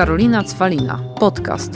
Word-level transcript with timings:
Karolina 0.00 0.44
Cwalina. 0.44 0.98
Podcast. 1.18 1.72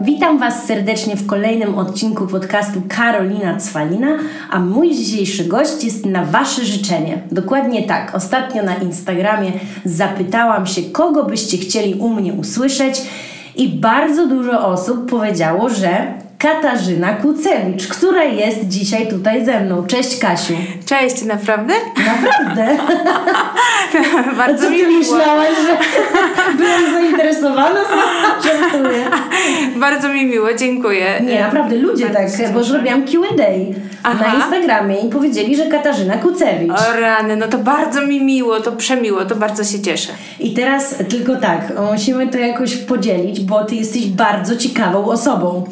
Witam 0.00 0.38
Was 0.38 0.66
serdecznie 0.66 1.16
w 1.16 1.26
kolejnym 1.26 1.78
odcinku 1.78 2.26
podcastu 2.26 2.82
Karolina 2.88 3.56
Cwalina, 3.56 4.18
a 4.50 4.60
mój 4.60 4.94
dzisiejszy 4.94 5.44
gość 5.44 5.84
jest 5.84 6.06
na 6.06 6.24
Wasze 6.24 6.64
życzenie. 6.64 7.22
Dokładnie 7.30 7.82
tak. 7.82 8.14
Ostatnio 8.14 8.62
na 8.62 8.74
Instagramie 8.74 9.52
zapytałam 9.84 10.66
się, 10.66 10.82
kogo 10.82 11.24
byście 11.24 11.58
chcieli 11.58 11.94
u 11.94 12.08
mnie 12.08 12.32
usłyszeć 12.32 13.02
i 13.56 13.68
bardzo 13.68 14.26
dużo 14.26 14.68
osób 14.68 15.10
powiedziało, 15.10 15.68
że 15.68 16.25
Katarzyna 16.38 17.12
Kucewicz, 17.12 17.88
która 17.88 18.24
jest 18.24 18.68
dzisiaj 18.68 19.08
tutaj 19.08 19.44
ze 19.44 19.60
mną. 19.60 19.86
Cześć 19.86 20.18
Kasiu. 20.18 20.54
Cześć, 20.86 21.24
naprawdę? 21.24 21.74
Naprawdę. 22.06 22.76
Bardzo 24.38 24.64
Co 24.64 24.70
mi 24.70 24.78
ty 24.78 24.88
myślałaś, 24.88 25.48
że 25.48 25.76
byłam 26.58 26.92
zainteresowana? 26.92 27.80
Żartuję. 28.44 29.10
Bardzo 29.76 30.08
mi 30.08 30.26
miło, 30.26 30.54
dziękuję. 30.54 31.20
Nie, 31.20 31.40
naprawdę 31.40 31.76
ludzie 31.76 32.06
Bardzo 32.08 32.38
tak, 32.38 32.52
bo 32.52 32.64
zrobiłam 32.64 33.06
Q&A 33.06 33.76
Aha. 34.02 34.26
na 34.26 34.34
Instagramie 34.34 35.00
i 35.00 35.08
powiedzieli, 35.08 35.56
że 35.56 35.66
Katarzyna 35.66 36.16
Kucewicz. 36.18 36.70
O 36.72 37.00
rany, 37.00 37.36
no 37.36 37.48
to 37.48 37.58
bardzo 37.58 38.06
mi 38.06 38.24
miło, 38.24 38.60
to 38.60 38.72
przemiło, 38.72 39.24
to 39.24 39.36
bardzo 39.36 39.64
się 39.64 39.80
cieszę. 39.80 40.12
I 40.40 40.54
teraz 40.54 40.94
tylko 41.08 41.36
tak, 41.36 41.72
musimy 41.92 42.28
to 42.28 42.38
jakoś 42.38 42.76
podzielić, 42.76 43.40
bo 43.40 43.64
ty 43.64 43.74
jesteś 43.74 44.06
bardzo 44.06 44.56
ciekawą 44.56 45.04
osobą. 45.04 45.64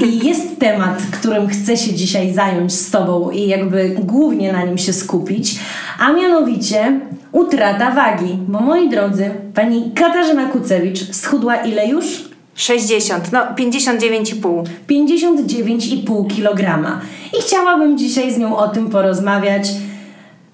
I 0.00 0.26
jest 0.26 0.58
temat, 0.58 1.02
którym 1.12 1.48
chcę 1.48 1.76
się 1.76 1.94
dzisiaj 1.94 2.32
zająć 2.32 2.72
z 2.74 2.90
tobą 2.90 3.30
i 3.30 3.48
jakby 3.48 3.88
głównie 3.88 4.52
na 4.52 4.64
nim 4.64 4.78
się 4.78 4.92
skupić, 4.92 5.58
a 5.98 6.12
mianowicie 6.12 7.00
utrata 7.32 7.90
wagi. 7.90 8.38
Bo 8.48 8.60
moi 8.60 8.88
drodzy, 8.88 9.30
pani 9.54 9.92
Katarzyna 9.94 10.46
Kucewicz 10.46 11.14
schudła 11.14 11.56
ile 11.56 11.88
już? 11.88 12.24
60, 12.54 13.32
no 13.32 13.40
59,5. 13.40 14.64
59,5 14.88 16.26
kg. 16.36 16.90
I 17.38 17.42
chciałabym 17.42 17.98
dzisiaj 17.98 18.32
z 18.32 18.38
nią 18.38 18.56
o 18.56 18.68
tym 18.68 18.90
porozmawiać. 18.90 19.68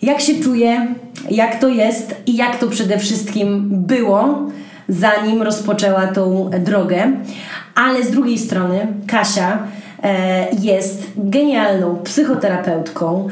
Jak 0.02 0.20
się 0.20 0.34
czuje, 0.34 0.94
jak 1.30 1.60
to 1.60 1.68
jest 1.68 2.14
i 2.26 2.36
jak 2.36 2.58
to 2.58 2.68
przede 2.68 2.98
wszystkim 2.98 3.68
było, 3.70 4.46
zanim 4.88 5.42
rozpoczęła 5.42 6.06
tą 6.06 6.50
drogę. 6.58 7.12
Ale 7.74 8.04
z 8.04 8.10
drugiej 8.10 8.38
strony, 8.38 8.86
Kasia 9.06 9.58
e, 10.02 10.46
jest 10.60 11.12
genialną 11.16 11.96
psychoterapeutką, 11.96 13.28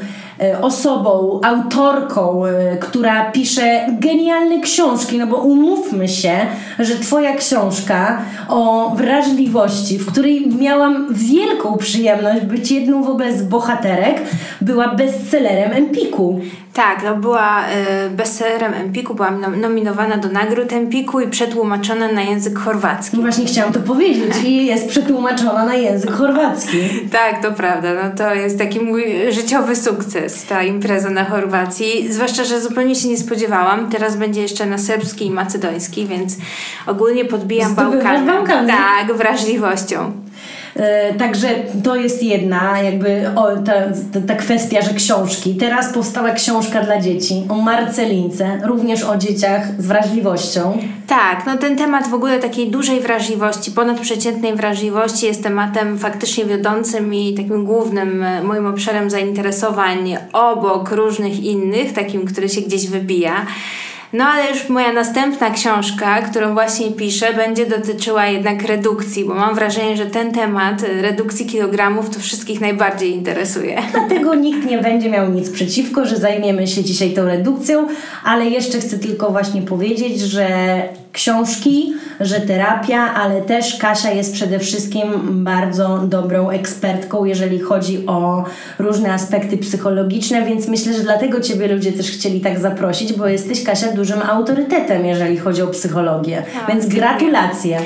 osobą, 0.61 1.39
autorką, 1.43 2.45
e, 2.45 2.77
która 2.77 3.31
pisze 3.31 3.85
genialne 3.99 4.59
książki, 4.59 5.17
no 5.17 5.27
bo 5.27 5.35
umówmy 5.37 6.07
się, 6.07 6.33
że 6.79 6.95
Twoja 6.95 7.35
książka 7.35 8.21
o 8.49 8.91
wrażliwości, 8.97 9.97
w 9.99 10.11
której 10.11 10.47
miałam 10.59 11.07
wielką 11.11 11.77
przyjemność 11.77 12.41
być 12.41 12.71
jedną 12.71 13.03
w 13.03 13.09
ogóle 13.09 13.37
z 13.37 13.43
bohaterek, 13.43 14.21
była 14.61 14.87
bestsellerem 14.95 15.71
Empiku. 15.71 16.39
Tak, 16.73 17.03
no 17.05 17.15
była 17.15 17.61
y, 18.05 18.09
bestsellerem 18.09 18.73
Empiku, 18.73 19.15
byłam 19.15 19.41
nom- 19.41 19.61
nominowana 19.61 20.17
do 20.17 20.29
nagród 20.29 20.73
Empiku 20.73 21.19
i 21.19 21.27
przetłumaczona 21.27 22.11
na 22.11 22.21
język 22.21 22.59
chorwacki. 22.59 23.17
No 23.17 23.21
właśnie 23.21 23.45
chciałam 23.45 23.73
to 23.73 23.79
powiedzieć 23.79 24.33
i 24.45 24.65
jest 24.65 24.89
przetłumaczona 24.89 25.65
na 25.65 25.75
język 25.75 26.11
chorwacki. 26.11 26.77
Tak, 27.11 27.41
to 27.43 27.51
prawda. 27.51 27.89
No 27.93 28.17
to 28.17 28.33
jest 28.35 28.57
taki 28.57 28.79
mój 28.79 29.03
życiowy 29.29 29.75
sukces, 29.75 30.30
ta 30.49 30.63
impreza 30.63 31.09
na 31.09 31.25
Chorwacji. 31.25 32.13
Zwłaszcza, 32.13 32.43
że 32.43 32.61
zupełnie 32.61 32.95
się 32.95 33.07
nie 33.07 33.17
spodziewałam. 33.17 33.89
Teraz 33.89 34.15
będzie 34.15 34.41
jeszcze 34.41 34.65
na 34.65 34.77
serbski 34.77 35.25
i 35.25 35.31
macedoński, 35.31 36.05
więc 36.05 36.37
ogólnie 36.87 37.25
podbijam 37.25 37.75
Bałkany. 37.75 38.25
Bałkany. 38.25 38.67
Tak, 38.67 39.17
wrażliwością. 39.17 40.20
E, 40.75 41.13
Także 41.13 41.47
to 41.83 41.95
jest 41.95 42.23
jedna 42.23 42.81
jakby 42.81 43.31
o, 43.35 43.57
ta, 43.57 43.73
ta, 44.27 44.35
kwestia, 44.35 44.81
że 44.81 44.93
książki. 44.93 45.55
Teraz 45.55 45.93
powstała 45.93 46.31
książka 46.31 46.81
dla 46.81 47.01
dzieci 47.01 47.43
o 47.49 47.55
Marcelince, 47.55 48.59
również 48.63 49.03
o 49.03 49.17
dzieciach 49.17 49.67
z 49.77 49.87
wrażliwością. 49.87 50.77
Tak, 51.07 51.45
no 51.45 51.57
ten 51.57 51.77
temat 51.77 52.07
w 52.07 52.13
ogóle 52.13 52.39
takiej 52.39 52.71
dużej 52.71 52.99
wrażliwości, 52.99 53.71
ponadprzeciętnej 53.71 54.55
wrażliwości 54.55 55.25
jest 55.25 55.43
tematem 55.43 55.97
faktycznie 55.97 56.45
wiodącym 56.45 57.13
i 57.13 57.33
takim 57.33 57.65
głównym 57.65 58.23
e, 58.23 58.43
moim 58.43 58.65
obszarem 58.65 59.09
zainteresowań 59.09 60.17
obok 60.33 60.91
różnych 60.91 61.43
innych, 61.43 61.93
takim, 61.93 62.25
który 62.25 62.49
się 62.49 62.61
gdzieś 62.61 62.87
wybija. 62.87 63.45
No 64.13 64.23
ale 64.25 64.49
już 64.51 64.69
moja 64.69 64.93
następna 64.93 65.49
książka, 65.49 66.21
którą 66.21 66.53
właśnie 66.53 66.91
piszę, 66.91 67.33
będzie 67.33 67.65
dotyczyła 67.65 68.25
jednak 68.25 68.63
redukcji, 68.63 69.25
bo 69.25 69.33
mam 69.33 69.55
wrażenie, 69.55 69.97
że 69.97 70.05
ten 70.05 70.31
temat 70.31 70.83
e, 70.83 71.01
redukcji 71.01 71.45
kilogramów 71.45 72.09
to 72.09 72.19
wszystkich 72.19 72.61
najbardziej 72.61 73.15
interesuje. 73.15 73.81
Dlatego 73.91 74.35
nikt 74.35 74.65
nie 74.65 74.77
będzie 74.77 75.09
miał 75.09 75.31
nic 75.31 75.49
przeciwko, 75.49 76.05
że 76.05 76.17
zajmiemy 76.17 76.67
się 76.67 76.83
dzisiaj 76.83 77.13
tą 77.13 77.25
redukcją, 77.25 77.87
ale 78.23 78.45
jeszcze 78.45 78.79
chcę 78.79 78.99
tylko 78.99 79.29
właśnie 79.31 79.61
powiedzieć, 79.61 80.19
że 80.19 80.47
książki, 81.11 81.93
że 82.19 82.41
terapia, 82.41 83.13
ale 83.13 83.41
też 83.41 83.77
Kasia 83.77 84.11
jest 84.11 84.33
przede 84.33 84.59
wszystkim 84.59 85.11
bardzo 85.43 85.97
dobrą 85.97 86.49
ekspertką, 86.49 87.25
jeżeli 87.25 87.59
chodzi 87.59 88.07
o 88.07 88.43
różne 88.79 89.13
aspekty 89.13 89.57
psychologiczne, 89.57 90.45
więc 90.45 90.67
myślę, 90.67 90.93
że 90.93 90.99
dlatego 90.99 91.41
Ciebie 91.41 91.67
ludzie 91.67 91.91
też 91.91 92.11
chcieli 92.11 92.41
tak 92.41 92.59
zaprosić, 92.59 93.13
bo 93.13 93.27
jesteś 93.27 93.63
Kasia 93.63 93.91
dużym 93.91 94.21
autorytetem, 94.21 95.05
jeżeli 95.05 95.37
chodzi 95.37 95.61
o 95.61 95.67
psychologię. 95.67 96.43
Tak, 96.53 96.67
więc 96.67 96.83
dziękuję. 96.83 97.01
gratulacje. 97.01 97.77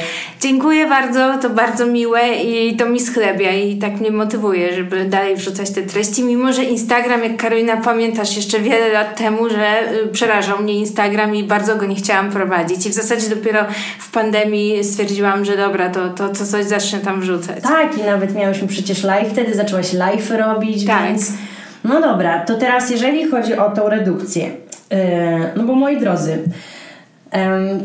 Dziękuję 0.41 0.87
bardzo, 0.89 1.37
to 1.41 1.49
bardzo 1.49 1.85
miłe 1.85 2.35
i 2.35 2.75
to 2.75 2.85
mi 2.85 2.99
schlebia 2.99 3.51
i 3.51 3.77
tak 3.77 3.99
mnie 3.99 4.11
motywuje, 4.11 4.75
żeby 4.75 5.05
dalej 5.05 5.35
wrzucać 5.35 5.71
te 5.71 5.81
treści, 5.81 6.23
mimo 6.23 6.53
że 6.53 6.63
Instagram, 6.63 7.23
jak 7.23 7.37
Karolina 7.37 7.77
pamiętasz 7.77 8.35
jeszcze 8.35 8.59
wiele 8.59 8.89
lat 8.89 9.17
temu, 9.17 9.49
że 9.49 9.93
y, 10.03 10.07
przerażał 10.07 10.59
mnie 10.59 10.73
Instagram 10.73 11.35
i 11.35 11.43
bardzo 11.43 11.75
go 11.75 11.85
nie 11.85 11.95
chciałam 11.95 12.31
prowadzić 12.31 12.85
i 12.85 12.89
w 12.89 12.93
zasadzie 12.93 13.14
dopiero 13.23 13.65
w 13.99 14.11
pandemii 14.11 14.83
stwierdziłam, 14.83 15.45
że 15.45 15.57
dobra, 15.57 15.89
to, 15.89 16.09
to, 16.09 16.29
to 16.29 16.45
coś 16.45 16.65
zacznę 16.65 16.99
tam 16.99 17.21
wrzucać. 17.21 17.63
Tak, 17.63 17.97
i 17.97 18.03
nawet 18.03 18.35
miałyśmy 18.35 18.67
przecież 18.67 19.03
live, 19.03 19.29
wtedy 19.29 19.53
zaczęłaś 19.53 19.93
live 19.93 20.31
robić, 20.31 20.85
Tak. 20.85 21.03
więc... 21.07 21.31
No 21.83 22.01
dobra, 22.01 22.39
to 22.39 22.55
teraz 22.57 22.89
jeżeli 22.89 23.29
chodzi 23.29 23.57
o 23.57 23.69
tą 23.69 23.89
redukcję, 23.89 24.43
yy, 24.43 24.97
no 25.55 25.63
bo 25.63 25.75
moi 25.75 25.99
drodzy, 25.99 26.39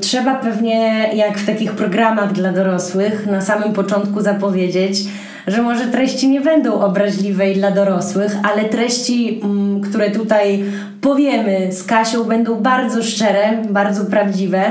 trzeba 0.01 0.35
pewnie 0.35 1.11
jak 1.15 1.39
w 1.39 1.47
takich 1.47 1.73
programach 1.73 2.33
dla 2.33 2.53
dorosłych 2.53 3.27
na 3.27 3.41
samym 3.41 3.73
początku 3.73 4.21
zapowiedzieć, 4.21 4.99
że 5.47 5.63
może 5.63 5.87
treści 5.87 6.29
nie 6.29 6.41
będą 6.41 6.75
obraźliwe 6.81 7.51
i 7.51 7.55
dla 7.55 7.71
dorosłych, 7.71 8.37
ale 8.53 8.65
treści, 8.65 9.41
mm, 9.45 9.81
które 9.81 10.11
tutaj 10.11 10.65
powiemy 11.01 11.73
z 11.73 11.85
Kasią 11.85 12.25
będą 12.25 12.55
bardzo 12.55 13.03
szczere, 13.03 13.63
bardzo 13.71 14.05
prawdziwe, 14.05 14.63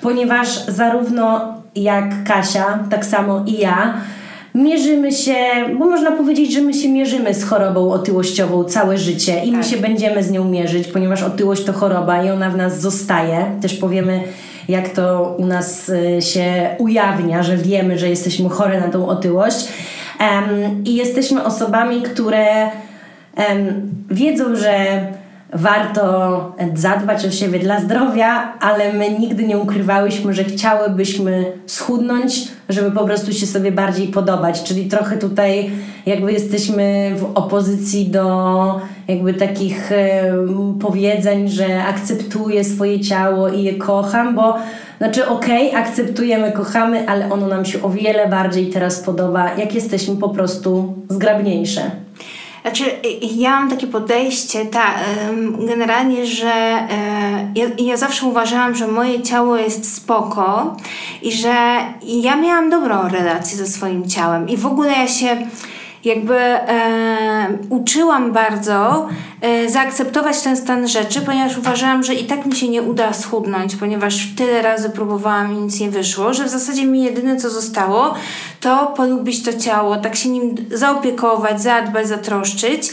ponieważ 0.00 0.66
zarówno 0.66 1.54
jak 1.76 2.24
Kasia, 2.24 2.78
tak 2.90 3.04
samo 3.04 3.44
i 3.46 3.58
ja, 3.58 3.94
mierzymy 4.54 5.12
się, 5.12 5.34
bo 5.78 5.84
można 5.84 6.12
powiedzieć, 6.12 6.52
że 6.52 6.60
my 6.60 6.74
się 6.74 6.88
mierzymy 6.88 7.34
z 7.34 7.44
chorobą 7.44 7.92
otyłościową 7.92 8.64
całe 8.64 8.98
życie 8.98 9.44
i 9.44 9.52
my 9.52 9.58
Tak. 9.58 9.66
się 9.66 9.76
będziemy 9.76 10.22
z 10.22 10.30
nią 10.30 10.44
mierzyć, 10.44 10.88
ponieważ 10.88 11.22
otyłość 11.22 11.64
to 11.64 11.72
choroba 11.72 12.24
i 12.24 12.30
ona 12.30 12.50
w 12.50 12.56
nas 12.56 12.80
zostaje. 12.80 13.44
Też 13.62 13.74
powiemy, 13.74 14.22
jak 14.68 14.88
to 14.88 15.34
u 15.38 15.46
nas 15.46 15.88
y, 15.88 16.22
się 16.22 16.76
ujawnia, 16.78 17.42
że 17.42 17.56
wiemy, 17.56 17.98
że 17.98 18.08
jesteśmy 18.08 18.48
chore 18.48 18.80
na 18.80 18.88
tą 18.88 19.08
otyłość. 19.08 19.68
I 20.84 20.94
jesteśmy 20.94 21.44
osobami, 21.44 22.02
które 22.02 22.70
wiedzą, 24.10 24.56
że 24.56 25.06
warto 25.52 26.52
zadbać 26.74 27.26
o 27.26 27.30
siebie 27.30 27.58
dla 27.58 27.80
zdrowia, 27.80 28.52
ale 28.60 28.92
my 28.92 29.10
nigdy 29.10 29.44
nie 29.44 29.58
ukrywałyśmy, 29.58 30.34
że 30.34 30.44
chciałybyśmy 30.44 31.52
schudnąć, 31.66 32.48
żeby 32.68 32.90
po 32.90 33.04
prostu 33.04 33.32
się 33.32 33.46
sobie 33.46 33.72
bardziej 33.72 34.08
podobać. 34.08 34.62
Czyli 34.62 34.86
trochę 34.86 35.16
tutaj 35.16 35.70
jakby 36.06 36.32
jesteśmy 36.32 37.12
w 37.16 37.24
opozycji 37.34 38.08
do 38.08 38.80
jakby 39.08 39.34
takich 39.34 39.90
powiedzeń, 40.80 41.48
że 41.48 41.84
akceptuję 41.84 42.64
swoje 42.64 43.00
ciało 43.00 43.48
i 43.48 43.62
je 43.62 43.74
kocham, 43.74 44.34
bo 44.34 44.56
znaczy 44.98 45.28
okej, 45.28 45.74
akceptujemy, 45.74 46.52
kochamy, 46.52 47.08
ale 47.08 47.32
ono 47.32 47.48
nam 47.48 47.64
się 47.64 47.82
o 47.82 47.90
wiele 47.90 48.28
bardziej 48.28 48.66
teraz 48.66 49.00
podoba, 49.00 49.54
jak 49.54 49.74
jesteśmy 49.74 50.16
po 50.16 50.28
prostu 50.28 50.94
zgrabniejsze. 51.08 52.03
Znaczy, 52.64 52.84
y, 52.84 53.18
ja 53.20 53.50
mam 53.50 53.70
takie 53.70 53.86
podejście, 53.86 54.66
ta, 54.66 54.94
generalnie, 55.58 56.26
że 56.26 56.52
e, 56.52 57.52
ja, 57.54 57.66
ja 57.78 57.96
zawsze 57.96 58.26
uważałam, 58.26 58.74
że 58.74 58.88
moje 58.88 59.22
ciało 59.22 59.56
jest 59.56 59.96
spoko 59.96 60.76
i 61.22 61.32
że 61.32 61.76
ja 62.02 62.36
miałam 62.36 62.70
dobrą 62.70 63.08
relację 63.08 63.58
ze 63.58 63.66
swoim 63.66 64.08
ciałem 64.08 64.48
i 64.48 64.56
w 64.56 64.66
ogóle 64.66 64.92
ja 64.92 65.08
się 65.08 65.36
jakby 66.04 66.34
e, 66.38 67.58
uczyłam 67.68 68.32
bardzo 68.32 69.08
e, 69.40 69.70
zaakceptować 69.70 70.40
ten 70.40 70.56
stan 70.56 70.88
rzeczy, 70.88 71.20
ponieważ 71.20 71.58
uważałam, 71.58 72.02
że 72.02 72.14
i 72.14 72.24
tak 72.24 72.46
mi 72.46 72.56
się 72.56 72.68
nie 72.68 72.82
uda 72.82 73.12
schudnąć, 73.12 73.76
ponieważ 73.76 74.28
tyle 74.36 74.62
razy 74.62 74.90
próbowałam 74.90 75.52
i 75.52 75.56
nic 75.56 75.80
nie 75.80 75.90
wyszło, 75.90 76.34
że 76.34 76.44
w 76.44 76.48
zasadzie 76.48 76.86
mi 76.86 77.02
jedyne 77.02 77.36
co 77.36 77.50
zostało, 77.50 78.14
to 78.60 78.86
polubić 78.96 79.42
to 79.42 79.52
ciało, 79.52 79.96
tak 79.96 80.16
się 80.16 80.28
nim 80.28 80.54
zaopiekować, 80.70 81.62
zadbać, 81.62 82.08
zatroszczyć. 82.08 82.90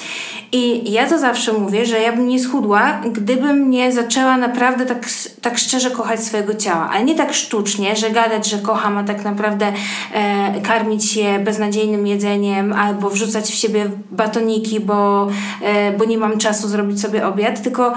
I 0.54 0.92
ja 0.92 1.10
to 1.10 1.20
zawsze 1.20 1.54
mówię, 1.54 1.86
że 1.86 2.00
ja 2.00 2.12
bym 2.12 2.28
nie 2.28 2.40
schudła, 2.40 3.02
gdybym 3.14 3.70
nie 3.70 3.92
zaczęła 3.92 4.38
naprawdę 4.38 4.86
tak, 4.86 5.06
tak 5.42 5.58
szczerze 5.58 5.92
kochać 5.92 6.24
swojego 6.24 6.56
ciała, 6.56 6.90
ale 6.94 7.04
nie 7.04 7.16
tak 7.16 7.34
sztucznie, 7.34 7.96
że 7.96 8.10
gadać, 8.10 8.50
że 8.50 8.58
kocham, 8.58 8.98
a 8.98 9.04
tak 9.04 9.24
naprawdę 9.24 9.74
e, 10.14 10.62
karmić 10.62 11.12
się 11.12 11.40
beznadziejnym 11.40 12.08
jedzeniem 12.08 12.74
albo 12.74 13.01
wrzucać 13.10 13.52
w 13.52 13.56
siebie 13.56 13.90
batoniki, 14.12 14.80
bo, 14.80 15.28
e, 15.62 15.92
bo 15.92 16.06
nie 16.06 16.18
mam 16.18 16.38
czasu 16.38 16.68
zrobić 16.68 17.02
sobie 17.02 17.28
obiad, 17.28 17.64
tylko 17.64 17.94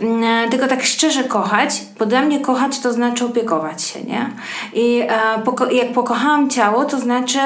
Mm, 0.00 0.24
e, 0.24 0.48
tylko 0.48 0.66
tak 0.66 0.84
szczerze 0.84 1.24
kochać, 1.24 1.82
bo 1.98 2.06
dla 2.06 2.22
mnie 2.22 2.40
kochać 2.40 2.78
to 2.78 2.92
znaczy 2.92 3.24
opiekować 3.24 3.82
się, 3.82 4.00
nie? 4.04 4.30
I 4.74 5.00
e, 5.00 5.74
jak 5.76 5.92
pokochałam 5.92 6.50
ciało, 6.50 6.84
to 6.84 7.00
znaczy 7.00 7.38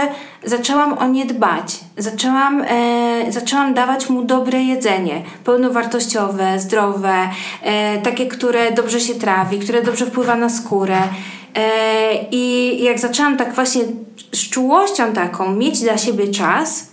zaczęłam 0.44 0.99
o 0.99 1.06
nie 1.06 1.26
dbać. 1.26 1.81
Zaczęłam, 1.96 2.64
zaczęłam 3.28 3.75
dawać 3.75 4.10
mu 4.10 4.25
dobre 4.25 4.62
jedzenie, 4.62 5.22
pełnowartościowe, 5.44 6.60
zdrowe, 6.60 7.28
takie, 8.02 8.26
które 8.26 8.72
dobrze 8.72 9.00
się 9.00 9.14
trawi, 9.14 9.58
które 9.58 9.82
dobrze 9.82 10.06
wpływa 10.06 10.37
na 10.37 10.49
skórę. 10.49 10.99
I 12.31 12.76
jak 12.82 12.99
zaczęłam 12.99 13.37
tak 13.37 13.55
właśnie 13.55 13.82
z 14.32 14.50
czułością 14.50 15.12
taką 15.12 15.52
mieć 15.52 15.81
dla 15.81 15.99
siebie 15.99 16.28
czas, 16.28 16.88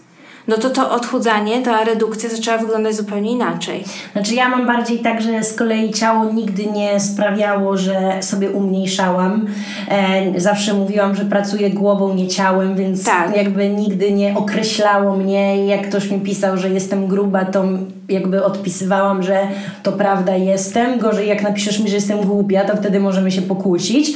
no 0.48 0.58
to 0.58 0.70
to 0.70 0.92
odchudzanie, 0.92 1.62
ta 1.62 1.84
redukcja 1.84 2.30
zaczęła 2.30 2.58
wyglądać 2.58 2.96
zupełnie 2.96 3.32
inaczej. 3.32 3.84
Znaczy 4.14 4.36
ja 4.36 4.50
mam 4.50 4.68
bardziej 4.68 5.00
tak, 5.00 5.22
że 5.22 5.44
z 5.44 5.54
kolei 5.54 5.94
ciało 5.94 6.34
nigdy 6.34 6.66
nie 6.66 7.00
sprawiało, 7.00 7.78
że 7.78 8.18
sobie 8.22 8.50
umniejszałam. 8.50 9.46
E, 9.90 10.40
zawsze 10.40 10.74
mówiłam, 10.74 11.16
że 11.16 11.26
pracuję 11.26 11.70
głową, 11.70 12.14
nie 12.14 12.28
ciałem, 12.28 12.76
więc 12.76 13.04
tak. 13.04 13.38
jakby 13.38 13.70
nigdy 13.70 14.12
nie 14.12 14.38
określało 14.38 15.16
mnie. 15.18 15.66
Jak 15.66 15.90
ktoś 15.90 16.12
mi 16.12 16.20
pisał, 16.20 16.58
że 16.58 16.70
jestem 16.70 17.08
gruba, 17.08 17.46
to 17.46 17.64
jakby 18.10 18.44
odpisywałam, 18.44 19.24
że 19.24 19.48
to 19.84 19.92
prawda 19.92 20.36
jestem. 20.36 21.00
Gorzej 21.00 21.28
jak 21.28 21.44
napiszesz 21.44 21.80
mi, 21.80 21.90
że 21.90 21.96
jestem 21.96 22.22
głupia, 22.22 22.66
to 22.66 22.78
wtedy 22.78 23.00
możemy 23.00 23.32
się 23.32 23.42
pokłócić. 23.42 24.12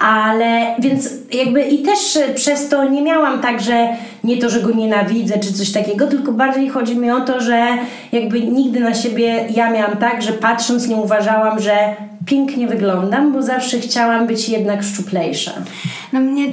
Ale 0.00 0.74
więc 0.78 1.08
jakby 1.32 1.62
i 1.62 1.82
też 1.82 2.18
przez 2.34 2.68
to 2.68 2.88
nie 2.88 3.02
miałam 3.02 3.40
tak, 3.40 3.60
że 3.60 3.88
nie 4.24 4.38
to, 4.38 4.50
że 4.50 4.60
go 4.60 4.70
nienawidzę 4.70 5.38
czy 5.38 5.52
coś 5.52 5.72
takiego, 5.72 6.06
tylko 6.06 6.32
bardziej 6.32 6.68
chodzi 6.68 6.96
mi 6.96 7.10
o 7.10 7.20
to, 7.20 7.40
że 7.40 7.66
jakby 8.12 8.40
nigdy 8.40 8.80
na 8.80 8.94
siebie 8.94 9.46
ja 9.54 9.70
miałam 9.70 9.96
tak, 9.96 10.22
że 10.22 10.32
patrząc 10.32 10.88
nie 10.88 10.96
uważałam, 10.96 11.60
że 11.60 11.96
pięknie 12.26 12.68
wyglądam, 12.68 13.32
bo 13.32 13.42
zawsze 13.42 13.78
chciałam 13.78 14.26
być 14.26 14.48
jednak 14.48 14.82
szczuplejsza. 14.82 15.52
No 16.12 16.20
mnie, 16.20 16.46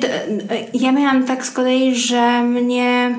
ja 0.73 0.91
miałam 0.91 1.23
tak 1.23 1.45
z 1.45 1.51
kolei, 1.51 1.95
że 1.95 2.43
mnie 2.43 3.15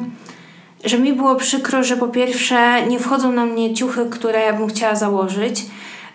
że 0.84 0.98
mi 0.98 1.12
było 1.12 1.36
przykro, 1.36 1.82
że 1.82 1.96
po 1.96 2.08
pierwsze 2.08 2.86
nie 2.86 2.98
wchodzą 2.98 3.32
na 3.32 3.46
mnie 3.46 3.74
ciuchy, 3.74 4.06
które 4.10 4.40
ja 4.40 4.52
bym 4.52 4.68
chciała 4.68 4.94
założyć. 4.94 5.62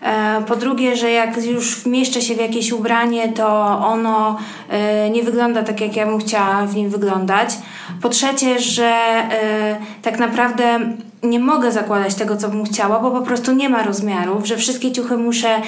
E, 0.04 0.42
po 0.46 0.56
drugie, 0.56 0.96
że 0.96 1.10
jak 1.10 1.44
już 1.44 1.80
wmieszczę 1.80 2.22
się 2.22 2.34
w 2.34 2.40
jakieś 2.40 2.72
ubranie, 2.72 3.32
to 3.32 3.48
ono 3.78 4.38
e, 4.68 5.10
nie 5.10 5.22
wygląda 5.22 5.62
tak, 5.62 5.80
jak 5.80 5.96
ja 5.96 6.06
bym 6.06 6.18
chciała 6.18 6.66
w 6.66 6.76
nim 6.76 6.90
wyglądać. 6.90 7.50
Po 8.02 8.08
trzecie, 8.08 8.58
że 8.58 8.90
e, 8.90 9.76
tak 10.02 10.18
naprawdę 10.18 10.80
nie 11.24 11.40
mogę 11.40 11.72
zakładać 11.72 12.14
tego, 12.14 12.36
co 12.36 12.48
bym 12.48 12.64
chciała, 12.64 13.00
bo 13.00 13.10
po 13.10 13.20
prostu 13.20 13.52
nie 13.52 13.68
ma 13.68 13.82
rozmiarów, 13.82 14.46
że 14.46 14.56
wszystkie 14.56 14.92
ciuchy 14.92 15.16
muszę, 15.16 15.62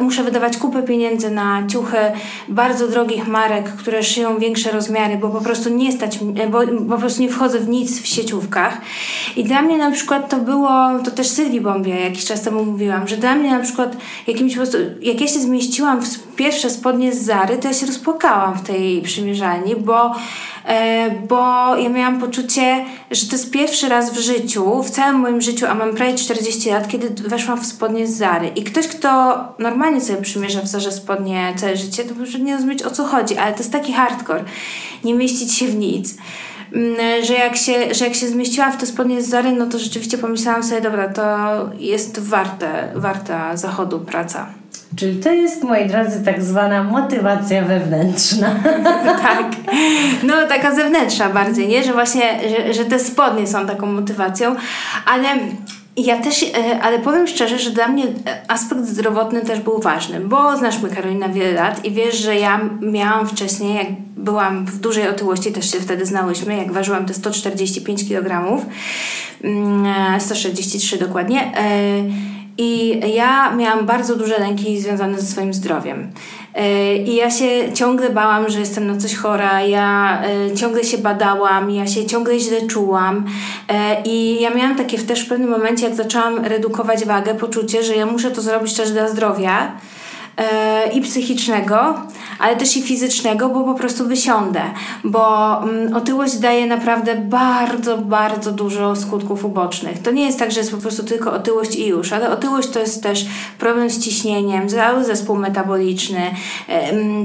muszę 0.00 0.24
wydawać 0.24 0.56
kupę 0.56 0.82
pieniędzy 0.82 1.30
na 1.30 1.66
ciuchy 1.66 1.96
bardzo 2.48 2.88
drogich 2.88 3.28
marek, 3.28 3.72
które 3.76 4.02
szyją 4.02 4.38
większe 4.38 4.70
rozmiary, 4.72 5.18
bo 5.18 5.28
po 5.28 5.40
prostu 5.40 5.70
nie 5.70 5.92
stać, 5.92 6.18
bo 6.50 6.60
po 6.88 6.98
prostu 6.98 7.22
nie 7.22 7.28
wchodzę 7.28 7.58
w 7.58 7.68
nic 7.68 8.02
w 8.02 8.06
sieciówkach. 8.06 8.80
I 9.36 9.44
dla 9.44 9.62
mnie 9.62 9.78
na 9.78 9.90
przykład 9.90 10.28
to 10.28 10.36
było, 10.36 10.98
to 11.04 11.10
też 11.10 11.28
Sylwii 11.28 11.60
Bombie 11.60 11.90
jakiś 11.90 12.24
czas 12.24 12.42
temu 12.42 12.64
mówiłam, 12.64 13.08
że 13.08 13.16
dla 13.16 13.34
mnie 13.34 13.50
na 13.50 13.60
przykład 13.60 13.96
jakimś 14.26 14.52
po 14.52 14.56
prostu, 14.56 14.78
jak 15.02 15.20
ja 15.20 15.28
się 15.28 15.40
zmieściłam 15.40 16.02
w 16.02 16.36
pierwsze 16.36 16.70
spodnie 16.70 17.12
z 17.12 17.24
Zary, 17.24 17.58
to 17.58 17.68
ja 17.68 17.74
się 17.74 17.86
rozpłakałam 17.86 18.54
w 18.54 18.62
tej 18.62 19.02
przymierzalni, 19.02 19.76
bo 19.76 20.14
E, 20.55 20.55
bo 21.28 21.36
ja 21.76 21.88
miałam 21.88 22.20
poczucie, 22.20 22.84
że 23.10 23.26
to 23.26 23.32
jest 23.32 23.50
pierwszy 23.50 23.88
raz 23.88 24.12
w 24.12 24.18
życiu, 24.18 24.82
w 24.82 24.90
całym 24.90 25.16
moim 25.16 25.40
życiu, 25.40 25.66
a 25.66 25.74
mam 25.74 25.94
prawie 25.94 26.14
40 26.14 26.70
lat, 26.70 26.88
kiedy 26.88 27.28
weszłam 27.28 27.60
w 27.60 27.66
spodnie 27.66 28.06
z 28.06 28.16
Zary. 28.16 28.48
I 28.48 28.62
ktoś, 28.62 28.88
kto 28.88 29.38
normalnie 29.58 30.00
sobie 30.00 30.22
przymierza 30.22 30.60
w 30.60 30.66
Zarze 30.66 30.92
spodnie 30.92 31.54
całe 31.56 31.76
życie, 31.76 32.04
to 32.04 32.14
może 32.14 32.38
nie 32.38 32.54
rozumieć 32.54 32.82
o 32.82 32.90
co 32.90 33.04
chodzi, 33.04 33.36
ale 33.36 33.52
to 33.52 33.58
jest 33.58 33.72
taki 33.72 33.92
hardcore. 33.92 34.44
Nie 35.04 35.14
mieścić 35.14 35.54
się 35.54 35.66
w 35.66 35.76
nic 35.76 36.14
mm, 36.72 37.24
że 37.24 37.34
jak, 37.34 37.56
się, 37.56 37.94
że 37.94 38.04
jak 38.04 38.14
się 38.14 38.28
zmieściłam 38.28 38.72
w 38.72 38.76
te 38.76 38.86
spodnie 38.86 39.22
z 39.22 39.28
Zary, 39.28 39.52
no 39.52 39.66
to 39.66 39.78
rzeczywiście 39.78 40.18
pomyślałam 40.18 40.62
sobie, 40.62 40.80
dobra, 40.80 41.08
to 41.08 41.24
jest 41.78 42.18
warte, 42.18 42.92
warta 42.94 43.56
zachodu 43.56 44.00
praca. 44.00 44.46
Czyli 44.96 45.16
to 45.16 45.32
jest, 45.32 45.64
moi 45.64 45.86
drodzy, 45.86 46.24
tak 46.24 46.42
zwana 46.42 46.84
motywacja 46.84 47.62
wewnętrzna. 47.64 48.54
tak. 49.22 49.46
No, 50.22 50.34
taka 50.48 50.74
zewnętrzna 50.74 51.28
bardziej, 51.28 51.68
nie? 51.68 51.84
Że 51.84 51.92
właśnie, 51.92 52.40
że, 52.48 52.74
że 52.74 52.84
te 52.84 52.98
spodnie 52.98 53.46
są 53.46 53.66
taką 53.66 53.86
motywacją, 53.86 54.56
ale 55.06 55.28
ja 55.96 56.20
też, 56.20 56.42
e, 56.42 56.80
ale 56.82 56.98
powiem 56.98 57.26
szczerze, 57.26 57.58
że 57.58 57.70
dla 57.70 57.88
mnie 57.88 58.04
aspekt 58.48 58.84
zdrowotny 58.84 59.40
też 59.40 59.60
był 59.60 59.80
ważny, 59.80 60.20
bo 60.20 60.56
znasz 60.56 60.82
mnie 60.82 60.94
Karolina 60.94 61.28
wiele 61.28 61.52
lat 61.52 61.84
i 61.84 61.90
wiesz, 61.90 62.16
że 62.18 62.36
ja 62.36 62.60
miałam 62.80 63.26
wcześniej, 63.26 63.74
jak 63.74 63.86
byłam 64.16 64.66
w 64.66 64.80
dużej 64.80 65.08
otyłości, 65.08 65.52
też 65.52 65.72
się 65.72 65.80
wtedy 65.80 66.06
znałyśmy, 66.06 66.56
jak 66.56 66.72
ważyłam 66.72 67.06
te 67.06 67.14
145 67.14 68.08
kg, 68.08 68.60
163 70.18 70.98
dokładnie, 70.98 71.56
e, 71.56 71.62
i 72.58 73.00
ja 73.14 73.56
miałam 73.56 73.86
bardzo 73.86 74.16
duże 74.16 74.38
lęki 74.38 74.80
związane 74.80 75.20
ze 75.20 75.26
swoim 75.26 75.54
zdrowiem. 75.54 76.12
E, 76.54 76.96
I 76.96 77.14
ja 77.14 77.30
się 77.30 77.72
ciągle 77.74 78.10
bałam, 78.10 78.50
że 78.50 78.60
jestem 78.60 78.86
na 78.86 78.96
coś 78.96 79.16
chora, 79.16 79.62
ja 79.62 80.18
e, 80.22 80.54
ciągle 80.56 80.84
się 80.84 80.98
badałam, 80.98 81.70
ja 81.70 81.86
się 81.86 82.06
ciągle 82.06 82.38
źle 82.38 82.66
czułam. 82.66 83.26
E, 83.68 84.02
I 84.04 84.40
ja 84.40 84.50
miałam 84.50 84.76
takie 84.76 84.98
też 84.98 85.24
w 85.24 85.28
pewnym 85.28 85.50
momencie, 85.50 85.84
jak 85.86 85.94
zaczęłam 85.94 86.44
redukować 86.44 87.04
wagę, 87.04 87.34
poczucie, 87.34 87.82
że 87.82 87.96
ja 87.96 88.06
muszę 88.06 88.30
to 88.30 88.42
zrobić 88.42 88.74
też 88.74 88.90
dla 88.90 89.08
zdrowia 89.08 89.72
i 90.92 91.00
psychicznego, 91.00 91.94
ale 92.38 92.56
też 92.56 92.76
i 92.76 92.82
fizycznego, 92.82 93.48
bo 93.48 93.64
po 93.64 93.74
prostu 93.74 94.06
wysiądę, 94.06 94.60
bo 95.04 95.62
mm, 95.62 95.96
otyłość 95.96 96.36
daje 96.36 96.66
naprawdę 96.66 97.14
bardzo, 97.14 97.98
bardzo 97.98 98.52
dużo 98.52 98.96
skutków 98.96 99.44
ubocznych. 99.44 100.02
To 100.02 100.10
nie 100.10 100.26
jest 100.26 100.38
tak, 100.38 100.52
że 100.52 100.60
jest 100.60 100.70
po 100.70 100.76
prostu 100.76 101.04
tylko 101.04 101.32
otyłość 101.32 101.76
i 101.76 101.86
już, 101.86 102.12
ale 102.12 102.30
otyłość 102.30 102.68
to 102.68 102.80
jest 102.80 103.02
też 103.02 103.26
problem 103.58 103.90
z 103.90 103.98
ciśnieniem, 103.98 104.68
cały 104.68 105.04
zespół 105.04 105.36
metaboliczny. 105.36 106.20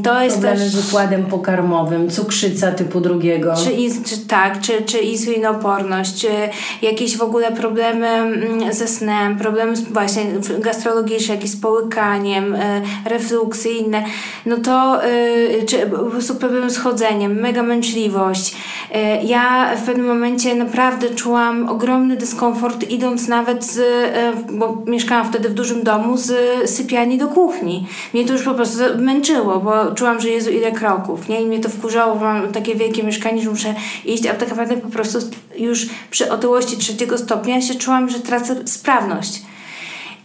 To 0.03 0.23
jest 0.23 0.35
Problemy 0.35 0.59
też... 0.59 0.69
z 0.69 0.87
układem 0.87 1.25
pokarmowym, 1.25 2.09
cukrzyca 2.09 2.71
typu 2.71 3.01
drugiego. 3.01 3.53
Czy, 3.63 4.03
czy, 4.09 4.17
tak, 4.17 4.61
czy, 4.61 4.81
czy 4.81 4.97
insulinoporność, 4.97 6.21
czy 6.21 6.27
jakieś 6.81 7.17
w 7.17 7.21
ogóle 7.21 7.51
problemy 7.51 8.07
mm, 8.07 8.73
ze 8.73 8.87
snem, 8.87 9.37
problemy 9.37 9.73
właśnie 9.91 10.23
gastrologiczne, 10.59 11.35
jakieś 11.35 11.51
z 11.51 11.61
połykaniem, 11.61 12.55
e, 12.55 12.81
refluksy 13.05 13.69
i 13.69 13.77
inne. 13.77 14.03
No 14.45 14.57
to 14.57 15.01
Y, 15.05 15.65
czy 15.65 15.77
po 15.77 15.97
prostu 15.97 16.35
pewnym 16.35 16.71
schodzeniem, 16.71 17.39
mega 17.39 17.63
męczliwość. 17.63 18.51
Y, 18.51 19.25
ja 19.25 19.75
w 19.75 19.81
pewnym 19.81 20.07
momencie 20.07 20.55
naprawdę 20.55 21.09
czułam 21.09 21.69
ogromny 21.69 22.17
dyskomfort 22.17 22.89
idąc 22.89 23.27
nawet 23.27 23.65
z, 23.65 23.77
y, 23.77 24.53
bo 24.53 24.83
mieszkałam 24.85 25.29
wtedy 25.29 25.49
w 25.49 25.53
dużym 25.53 25.83
domu, 25.83 26.17
z 26.17 26.31
sypialni 26.69 27.17
do 27.17 27.27
kuchni. 27.27 27.87
Mnie 28.13 28.25
to 28.25 28.33
już 28.33 28.43
po 28.43 28.53
prostu 28.53 28.83
męczyło, 28.97 29.59
bo 29.59 29.91
czułam, 29.95 30.21
że 30.21 30.29
Jezu 30.29 30.51
ile 30.51 30.71
kroków, 30.71 31.29
nie? 31.29 31.41
I 31.41 31.45
mnie 31.45 31.59
to 31.59 31.69
wkurzało, 31.69 32.15
bo 32.15 32.21
mam 32.21 32.51
takie 32.51 32.75
wielkie 32.75 33.03
mieszkanie, 33.03 33.41
że 33.41 33.49
muszę 33.49 33.75
iść, 34.05 34.27
a 34.27 34.33
tak 34.33 34.49
naprawdę 34.49 34.77
po 34.77 34.89
prostu 34.89 35.19
już 35.57 35.85
przy 36.11 36.31
otyłości 36.31 36.77
trzeciego 36.77 37.17
stopnia 37.17 37.61
się 37.61 37.75
czułam, 37.75 38.09
że 38.09 38.19
tracę 38.19 38.55
sprawność. 38.65 39.41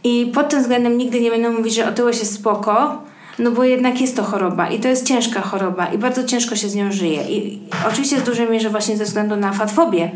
I 0.07 0.27
pod 0.35 0.49
tym 0.49 0.61
względem 0.61 0.99
nigdy 0.99 1.21
nie 1.21 1.31
będę 1.31 1.51
mówić, 1.51 1.75
że 1.75 1.89
otyłość 1.89 2.19
jest 2.19 2.35
spoko, 2.35 3.03
no 3.39 3.51
bo 3.51 3.65
jednak 3.65 4.01
jest 4.01 4.17
to 4.17 4.23
choroba 4.23 4.69
i 4.69 4.81
to 4.81 4.89
jest 4.89 5.07
ciężka 5.07 5.41
choroba 5.41 5.87
i 5.87 5.99
bardzo 5.99 6.25
ciężko 6.25 6.57
się 6.57 6.69
z 6.69 6.75
nią 6.75 6.93
żyje. 6.93 7.23
I 7.23 7.59
oczywiście 7.89 8.17
w 8.17 8.25
dużej 8.25 8.51
mierze 8.51 8.71
właśnie 8.71 8.97
ze 8.97 9.05
względu 9.05 9.37
na 9.37 9.53
fatfobię, 9.53 10.11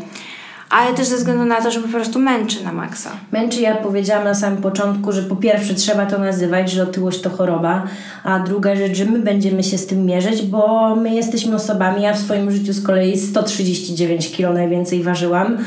ale 0.71 0.93
też 0.93 1.07
ze 1.07 1.15
względu 1.15 1.45
na 1.45 1.61
to, 1.61 1.71
że 1.71 1.79
po 1.79 1.87
prostu 1.87 2.19
męczy 2.19 2.63
na 2.63 2.71
maksa. 2.71 3.09
Męczy, 3.31 3.61
ja 3.61 3.75
powiedziałam 3.75 4.23
na 4.23 4.33
samym 4.33 4.61
początku, 4.61 5.11
że 5.11 5.23
po 5.23 5.35
pierwsze 5.35 5.73
trzeba 5.73 6.05
to 6.05 6.17
nazywać, 6.17 6.71
że 6.71 6.83
otyłość 6.83 7.21
to 7.21 7.29
choroba, 7.29 7.83
a 8.23 8.39
druga 8.39 8.75
rzecz, 8.75 8.97
że 8.97 9.05
my 9.05 9.19
będziemy 9.19 9.63
się 9.63 9.77
z 9.77 9.87
tym 9.87 10.05
mierzyć, 10.05 10.41
bo 10.41 10.95
my 10.95 11.15
jesteśmy 11.15 11.55
osobami, 11.55 12.03
ja 12.03 12.13
w 12.13 12.19
swoim 12.19 12.51
życiu 12.51 12.73
z 12.73 12.83
kolei 12.83 13.17
139 13.17 14.31
kg 14.37 14.53
najwięcej 14.53 15.03
ważyłam, 15.03 15.57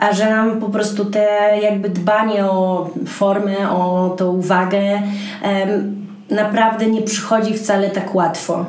a 0.00 0.12
że 0.12 0.30
nam 0.30 0.60
po 0.60 0.68
prostu 0.68 1.04
te 1.04 1.28
jakby 1.62 1.88
dbanie 1.88 2.44
o 2.46 2.90
formę, 3.06 3.70
o 3.70 4.14
tą 4.18 4.32
uwagę 4.32 5.02
em, 5.42 6.06
naprawdę 6.30 6.86
nie 6.86 7.02
przychodzi 7.02 7.54
wcale 7.54 7.90
tak 7.90 8.14
łatwo. 8.14 8.64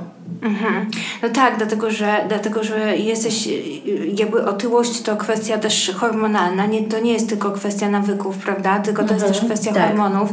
Mhm. 0.45 0.89
No 1.23 1.29
tak, 1.29 1.57
dlatego 1.57 1.91
że, 1.91 2.25
dlatego, 2.27 2.63
że 2.63 2.97
jesteś, 2.97 3.49
jakby 4.17 4.45
otyłość 4.45 5.01
to 5.01 5.17
kwestia 5.17 5.57
też 5.57 5.91
hormonalna, 5.95 6.65
nie, 6.65 6.83
to 6.83 6.99
nie 6.99 7.13
jest 7.13 7.29
tylko 7.29 7.51
kwestia 7.51 7.89
nawyków, 7.89 8.37
prawda, 8.37 8.79
tylko 8.79 9.03
to 9.03 9.13
jest 9.13 9.27
też 9.27 9.41
kwestia 9.41 9.73
tak. 9.73 9.87
hormonów, 9.87 10.29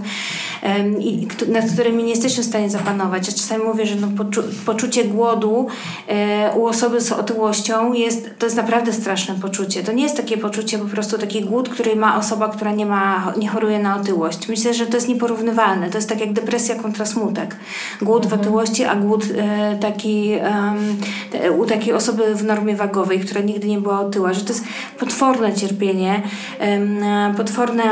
em, 0.62 1.02
i, 1.02 1.28
nad 1.48 1.70
którymi 1.72 2.04
nie 2.04 2.10
jesteśmy 2.10 2.42
w 2.42 2.46
stanie 2.46 2.70
zapanować. 2.70 3.26
Ja 3.26 3.32
czasami 3.32 3.64
mówię, 3.64 3.86
że 3.86 3.96
no, 3.96 4.08
poczu, 4.16 4.42
poczucie 4.66 5.04
głodu 5.04 5.66
e, 6.08 6.52
u 6.56 6.66
osoby 6.66 7.00
z 7.00 7.12
otyłością 7.12 7.92
jest, 7.92 8.30
to 8.38 8.46
jest 8.46 8.56
naprawdę 8.56 8.92
straszne 8.92 9.34
poczucie. 9.34 9.82
To 9.82 9.92
nie 9.92 10.02
jest 10.02 10.16
takie 10.16 10.38
poczucie, 10.38 10.78
po 10.78 10.84
prostu 10.84 11.18
taki 11.18 11.40
głód, 11.44 11.68
który 11.68 11.96
ma 11.96 12.18
osoba, 12.18 12.48
która 12.48 12.72
nie 12.72 12.86
ma, 12.86 13.32
nie 13.36 13.48
choruje 13.48 13.78
na 13.78 13.96
otyłość. 13.96 14.48
Myślę, 14.48 14.74
że 14.74 14.86
to 14.86 14.96
jest 14.96 15.08
nieporównywalne. 15.08 15.90
To 15.90 15.98
jest 15.98 16.08
tak 16.08 16.20
jak 16.20 16.32
depresja 16.32 16.74
kontra 16.74 17.06
smutek. 17.06 17.56
Głód 18.02 18.26
w 18.26 18.32
otyłości, 18.32 18.84
a 18.84 18.94
głód 18.94 19.24
e, 19.36 19.76
taki 19.80 20.01
em, 20.08 20.96
te, 21.30 21.52
u 21.52 21.66
takiej 21.66 21.92
osoby 21.92 22.34
w 22.34 22.44
normie 22.44 22.76
wagowej, 22.76 23.20
która 23.20 23.40
nigdy 23.40 23.68
nie 23.68 23.80
była 23.80 24.00
otyła, 24.00 24.32
że 24.32 24.40
to 24.40 24.52
jest 24.52 24.64
potworne 24.98 25.54
cierpienie, 25.54 26.22
e, 26.60 27.34
potworne 27.36 27.82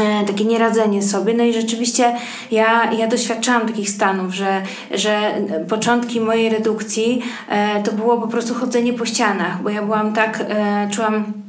e, 0.00 0.26
takie 0.26 0.44
nieradzenie 0.44 1.02
sobie. 1.02 1.34
No 1.34 1.44
i 1.44 1.52
rzeczywiście 1.52 2.14
ja, 2.50 2.92
ja 2.92 3.06
doświadczałam 3.06 3.68
takich 3.68 3.90
stanów, 3.90 4.34
że, 4.34 4.62
że 4.90 5.34
początki 5.68 6.20
mojej 6.20 6.48
redukcji 6.48 7.22
e, 7.48 7.82
to 7.82 7.92
było 7.92 8.18
po 8.18 8.28
prostu 8.28 8.54
chodzenie 8.54 8.92
po 8.92 9.06
ścianach, 9.06 9.62
bo 9.62 9.70
ja 9.70 9.82
byłam 9.82 10.12
tak, 10.12 10.44
e, 10.48 10.88
czułam 10.90 11.42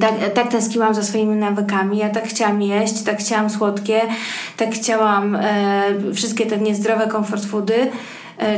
tak, 0.00 0.32
tak 0.34 0.48
tęskniłam 0.48 0.94
za 0.94 1.02
swoimi 1.02 1.36
nawykami. 1.36 1.98
Ja 1.98 2.08
tak 2.08 2.24
chciałam 2.24 2.62
jeść, 2.62 3.02
tak 3.02 3.18
chciałam 3.18 3.50
słodkie, 3.50 4.00
tak 4.56 4.70
chciałam 4.70 5.36
e, 5.36 6.12
wszystkie 6.14 6.46
te 6.46 6.58
niezdrowe 6.58 7.08
comfort 7.08 7.44
foody, 7.44 7.90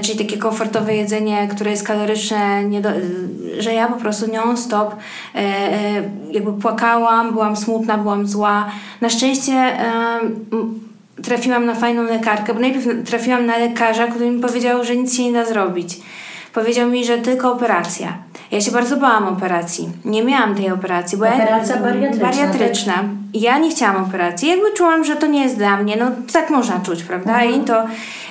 czyli 0.02 0.18
takie 0.18 0.38
komfortowe 0.38 0.94
jedzenie, 0.94 1.48
które 1.48 1.70
jest 1.70 1.86
kaloryczne, 1.86 2.62
do, 2.80 2.88
że 3.58 3.74
ja 3.74 3.88
po 3.88 3.96
prostu 3.96 4.32
non-stop 4.32 4.94
e, 5.34 5.38
e, 5.38 6.02
jakby 6.30 6.52
płakałam, 6.52 7.32
byłam 7.32 7.56
smutna, 7.56 7.98
byłam 7.98 8.26
zła. 8.26 8.66
Na 9.00 9.10
szczęście 9.10 9.52
e, 9.52 10.20
trafiłam 11.22 11.66
na 11.66 11.74
fajną 11.74 12.02
lekarkę, 12.02 12.54
bo 12.54 12.60
najpierw 12.60 13.08
trafiłam 13.08 13.46
na 13.46 13.58
lekarza, 13.58 14.06
który 14.06 14.30
mi 14.30 14.40
powiedział, 14.40 14.84
że 14.84 14.96
nic 14.96 15.16
się 15.16 15.24
nie 15.24 15.32
da 15.32 15.44
zrobić. 15.44 16.00
Powiedział 16.52 16.90
mi, 16.90 17.04
że 17.04 17.18
tylko 17.18 17.52
operacja. 17.52 18.18
Ja 18.50 18.60
się 18.60 18.70
bardzo 18.70 18.96
bałam 18.96 19.28
operacji. 19.28 19.88
Nie 20.04 20.24
miałam 20.24 20.54
tej 20.54 20.70
operacji, 20.70 21.18
bo 21.18 21.26
Operacja 21.28 21.74
ja, 21.74 21.82
bariatryczna, 21.82 22.26
bariatryczna. 22.30 23.04
I 23.32 23.40
Ja 23.40 23.58
nie 23.58 23.70
chciałam 23.70 24.04
operacji. 24.04 24.48
Jakby 24.48 24.72
czułam, 24.72 25.04
że 25.04 25.16
to 25.16 25.26
nie 25.26 25.42
jest 25.42 25.56
dla 25.56 25.76
mnie. 25.76 25.96
No 25.96 26.06
tak 26.32 26.50
można 26.50 26.80
czuć, 26.80 27.02
prawda? 27.02 27.44
I 27.44 27.60
to 27.60 27.84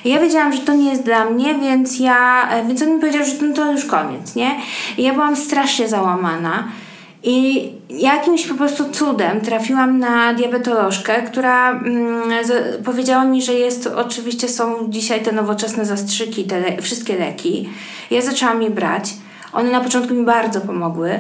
ja 0.05 0.19
wiedziałam, 0.19 0.53
że 0.53 0.59
to 0.59 0.74
nie 0.74 0.89
jest 0.89 1.03
dla 1.03 1.25
mnie, 1.25 1.55
więc 1.55 2.00
ja, 2.00 2.50
e, 2.50 2.65
więc 2.65 2.81
on 2.81 2.93
mi 2.93 3.00
powiedział, 3.00 3.25
że 3.25 3.31
to, 3.31 3.53
to 3.55 3.71
już 3.71 3.85
koniec, 3.85 4.35
nie? 4.35 4.55
I 4.97 5.03
ja 5.03 5.13
byłam 5.13 5.35
strasznie 5.35 5.88
załamana. 5.88 6.67
I 7.24 7.69
jakimś 7.89 8.47
po 8.47 8.55
prostu 8.55 8.89
cudem 8.89 9.41
trafiłam 9.41 10.00
na 10.00 10.33
diabetolożkę, 10.33 11.21
która 11.21 11.71
mm, 11.71 12.45
z, 12.45 12.83
powiedziała 12.85 13.25
mi, 13.25 13.41
że 13.41 13.53
jest, 13.53 13.88
oczywiście 13.88 14.50
są 14.50 14.89
dzisiaj 14.89 15.21
te 15.21 15.31
nowoczesne 15.31 15.85
zastrzyki, 15.85 16.43
te 16.43 16.59
le, 16.59 16.81
wszystkie 16.81 17.19
leki. 17.19 17.69
Ja 18.12 18.21
zaczęłam 18.21 18.62
je 18.62 18.69
brać. 18.69 19.13
One 19.53 19.71
na 19.71 19.81
początku 19.81 20.13
mi 20.13 20.25
bardzo 20.25 20.62
pomogły. 20.62 21.19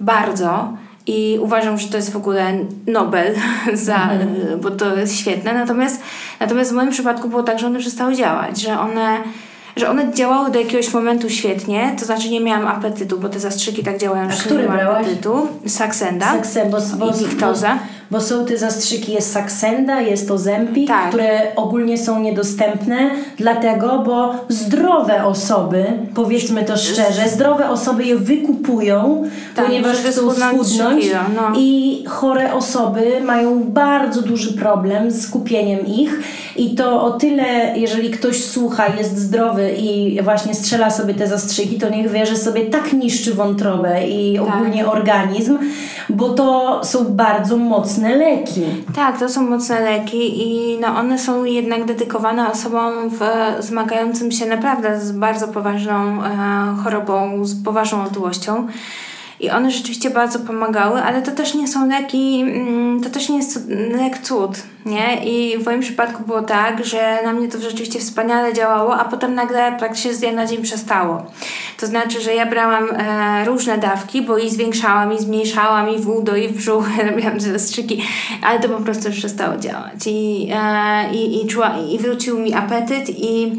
Bardzo. 0.00 0.76
I 1.06 1.38
uważam, 1.40 1.78
że 1.78 1.88
to 1.88 1.96
jest 1.96 2.12
w 2.12 2.16
ogóle 2.16 2.52
Nobel, 2.86 3.34
za, 3.74 4.10
bo 4.60 4.70
to 4.70 4.96
jest 4.96 5.16
świetne. 5.18 5.54
Natomiast, 5.54 6.02
natomiast 6.40 6.70
w 6.70 6.74
moim 6.74 6.90
przypadku 6.90 7.28
było 7.28 7.42
tak, 7.42 7.58
że 7.58 7.66
one 7.66 7.78
przestały 7.78 8.16
działać, 8.16 8.60
że 8.60 8.80
one, 8.80 9.18
że 9.76 9.90
one 9.90 10.14
działały 10.14 10.50
do 10.50 10.58
jakiegoś 10.58 10.92
momentu 10.94 11.30
świetnie, 11.30 11.96
to 11.98 12.04
znaczy 12.04 12.30
nie 12.30 12.40
miałam 12.40 12.66
apetytu, 12.66 13.18
bo 13.18 13.28
te 13.28 13.40
zastrzyki 13.40 13.82
tak 13.84 13.98
działają, 13.98 14.30
że 14.30 14.36
się 14.36 14.42
które 14.42 14.62
nie 14.62 14.68
ma 14.68 14.74
brałaś? 14.74 15.06
apetytu. 15.06 15.48
Saksenda 15.66 16.32
Saksem, 16.32 16.70
bo, 16.70 16.78
bo, 16.98 17.10
i 17.10 17.14
Wiktoza. 17.14 17.74
Bo, 17.74 17.80
bo 18.10 18.20
są 18.20 18.44
te 18.46 18.58
zastrzyki, 18.58 19.12
jest 19.12 19.32
Saksenda, 19.32 20.00
jest 20.00 20.30
Ozempic, 20.30 20.88
Tak. 20.88 21.08
które 21.08 21.40
ogólnie 21.56 21.98
są 21.98 22.20
niedostępne, 22.20 23.10
dlatego, 23.36 24.02
bo 24.06 24.34
zdrowe 24.48 25.24
osoby, 25.24 25.84
powiedzmy 26.14 26.64
to 26.64 26.76
szczerze, 26.76 27.28
zdrowe 27.28 27.70
osoby 27.70 28.04
je 28.04 28.16
wykupują, 28.16 29.24
Tak, 29.56 29.66
ponieważ 29.66 29.96
chcą 29.96 30.30
schudnąć 30.30 31.04
no. 31.36 31.52
i 31.58 32.02
chore 32.08 32.54
osoby 32.54 33.20
mają 33.24 33.64
bardzo 33.64 34.22
duży 34.22 34.52
problem 34.52 35.10
z 35.10 35.30
kupieniem 35.30 35.86
ich 35.86 36.20
i 36.56 36.74
to 36.74 37.02
o 37.02 37.10
tyle, 37.10 37.72
jeżeli 37.76 38.10
ktoś 38.10 38.44
słucha, 38.44 38.86
jest 38.98 39.18
zdrowy 39.18 39.72
i 39.78 40.22
właśnie 40.22 40.54
strzela 40.54 40.90
sobie 40.90 41.14
te 41.14 41.26
zastrzyki, 41.26 41.78
to 41.78 41.88
niech 41.88 42.10
wie, 42.10 42.26
że 42.26 42.36
sobie 42.36 42.64
tak 42.64 42.92
niszczy 42.92 43.34
wątrobę 43.34 44.06
i 44.08 44.38
Tak. 44.38 44.54
ogólnie 44.54 44.86
organizm, 44.86 45.58
bo 46.08 46.28
to 46.28 46.80
są 46.84 47.04
bardzo 47.04 47.56
mocne 47.56 47.95
leki. 48.02 48.62
Tak, 48.94 49.18
to 49.18 49.28
są 49.28 49.50
mocne 49.50 49.80
leki 49.80 50.42
i 50.42 50.78
no 50.80 50.88
one 50.88 51.18
są 51.18 51.44
jednak 51.44 51.84
dedykowane 51.84 52.50
osobom 52.50 52.92
w, 53.10 53.20
zmagającym 53.60 54.32
się 54.32 54.46
naprawdę 54.46 55.00
z 55.00 55.12
bardzo 55.12 55.48
poważną 55.48 56.24
e, 56.24 56.28
chorobą, 56.84 57.44
z 57.44 57.64
poważną 57.64 58.02
otyłością. 58.02 58.66
I 59.40 59.50
one 59.50 59.70
rzeczywiście 59.70 60.10
bardzo 60.10 60.38
pomagały, 60.38 61.02
ale 61.02 61.22
to 61.22 61.32
też 61.32 61.54
nie 61.54 61.68
są 61.68 61.88
leki, 61.88 62.42
mm, 62.42 63.00
to 63.00 63.10
też 63.10 63.28
nie 63.28 63.36
jest 63.36 63.68
lek 63.96 64.18
cud, 64.18 64.62
nie? 64.86 65.24
I 65.24 65.58
w 65.58 65.66
moim 65.66 65.80
przypadku 65.80 66.22
było 66.22 66.42
tak, 66.42 66.84
że 66.84 67.18
na 67.24 67.32
mnie 67.32 67.48
to 67.48 67.60
rzeczywiście 67.60 67.98
wspaniale 67.98 68.54
działało, 68.54 68.96
a 68.96 69.04
potem 69.04 69.34
nagle 69.34 69.76
praktycznie 69.78 70.14
z 70.14 70.20
dnia 70.20 70.32
na 70.32 70.46
dzień 70.46 70.62
przestało. 70.62 71.26
To 71.80 71.86
znaczy, 71.86 72.20
że 72.20 72.34
ja 72.34 72.46
brałam 72.46 72.88
e, 72.90 73.44
różne 73.44 73.78
dawki, 73.78 74.22
bo 74.22 74.38
i 74.38 74.50
zwiększałam, 74.50 75.12
i 75.12 75.18
zmniejszałam, 75.18 75.90
i 75.90 75.98
w 75.98 76.08
udo, 76.08 76.36
i 76.36 76.48
w 76.48 76.56
brzuch, 76.56 76.84
robiłam 77.10 77.40
zastrzyki, 77.40 78.02
ale 78.42 78.60
to 78.60 78.68
po 78.68 78.80
prostu 78.80 79.08
już 79.08 79.16
przestało 79.16 79.56
działać. 79.56 80.06
I, 80.06 80.48
e, 80.54 81.14
i, 81.14 81.44
i, 81.44 81.46
czuła, 81.46 81.78
I 81.78 81.98
wrócił 81.98 82.38
mi 82.38 82.54
apetyt 82.54 83.10
i 83.10 83.52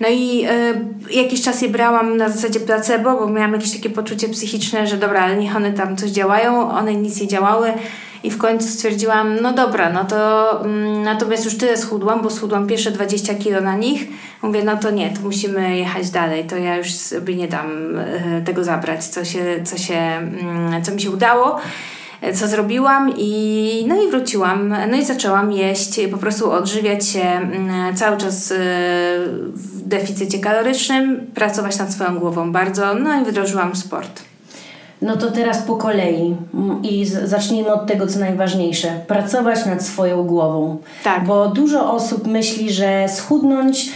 no 0.00 0.08
i 0.08 0.44
e, 0.44 0.80
jakiś 1.10 1.42
czas 1.42 1.62
je 1.62 1.68
brałam 1.68 2.16
na 2.16 2.28
zasadzie 2.28 2.60
placebo, 2.60 3.16
bo 3.16 3.26
miałam 3.26 3.52
jakieś 3.52 3.72
takie 3.72 3.90
poczucie 3.90 4.28
psychiczne, 4.28 4.86
że 4.86 4.96
dobra, 4.96 5.22
ale 5.22 5.36
niech 5.36 5.56
one 5.56 5.72
tam 5.72 5.96
coś 5.96 6.10
działają, 6.10 6.70
one 6.70 6.94
nic 6.94 7.20
nie 7.20 7.28
działały. 7.28 7.72
I 8.24 8.30
w 8.30 8.38
końcu 8.38 8.68
stwierdziłam, 8.68 9.36
no 9.42 9.52
dobra, 9.52 9.92
no 9.92 10.04
to 10.04 10.50
mm, 10.64 11.02
natomiast 11.02 11.44
już 11.44 11.56
tyle 11.56 11.76
schudłam, 11.76 12.22
bo 12.22 12.30
schudłam 12.30 12.66
pierwsze 12.66 12.90
20 12.90 13.34
kilo 13.34 13.60
na 13.60 13.76
nich. 13.76 14.08
Mówię, 14.42 14.64
no 14.64 14.76
to 14.76 14.90
nie, 14.90 15.10
to 15.10 15.20
musimy 15.22 15.76
jechać 15.76 16.10
dalej, 16.10 16.44
to 16.44 16.56
ja 16.56 16.76
już 16.76 16.92
sobie 16.92 17.34
nie 17.34 17.48
dam 17.48 17.98
e, 17.98 18.42
tego 18.44 18.64
zabrać, 18.64 19.04
co, 19.04 19.24
się, 19.24 19.44
co, 19.64 19.78
się, 19.78 19.94
mm, 19.94 20.82
co 20.82 20.92
mi 20.92 21.00
się 21.00 21.10
udało 21.10 21.60
e, 22.20 22.32
co 22.32 22.48
zrobiłam 22.48 23.12
i 23.16 23.84
no 23.88 24.02
i 24.02 24.10
wróciłam, 24.10 24.74
no 24.90 24.96
i 24.96 25.04
zaczęłam 25.04 25.52
jeść, 25.52 26.00
po 26.10 26.18
prostu 26.18 26.50
odżywiać 26.50 27.08
się 27.08 27.22
mm, 27.22 27.96
cały 27.96 28.16
czas 28.16 28.52
e, 28.52 28.56
w 29.54 29.82
deficycie 29.88 30.38
kalorycznym, 30.38 31.26
pracować 31.34 31.78
nad 31.78 31.92
swoją 31.92 32.18
głową 32.18 32.52
bardzo, 32.52 32.94
no 32.94 33.22
i 33.22 33.24
wdrożyłam 33.24 33.76
sport. 33.76 34.29
No 35.02 35.16
to 35.16 35.30
teraz 35.30 35.62
po 35.62 35.76
kolei 35.76 36.36
Mm, 36.54 36.82
i 36.82 37.06
zacznijmy 37.06 37.72
od 37.72 37.86
tego, 37.86 38.06
co 38.06 38.18
najważniejsze. 38.18 38.88
Pracować 39.06 39.66
nad 39.66 39.82
swoją 39.82 40.24
głową. 40.24 40.76
Tak. 41.04 41.24
Bo 41.24 41.48
dużo 41.48 41.92
osób 41.92 42.26
myśli, 42.26 42.72
że 42.72 43.06
schudnąć 43.08 43.88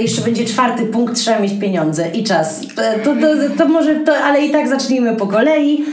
jeszcze 0.00 0.22
będzie 0.22 0.44
czwarty 0.44 0.86
punkt, 0.86 1.16
trzeba 1.16 1.38
mieć 1.38 1.60
pieniądze 1.60 2.08
i 2.08 2.24
czas. 2.24 2.60
E, 2.78 2.98
To, 2.98 3.14
to, 3.14 3.26
to 3.58 3.68
może, 3.68 3.94
to, 3.96 4.16
ale 4.16 4.40
i 4.44 4.50
tak 4.50 4.68
zacznijmy 4.68 5.16
po 5.16 5.26
kolei. 5.26 5.84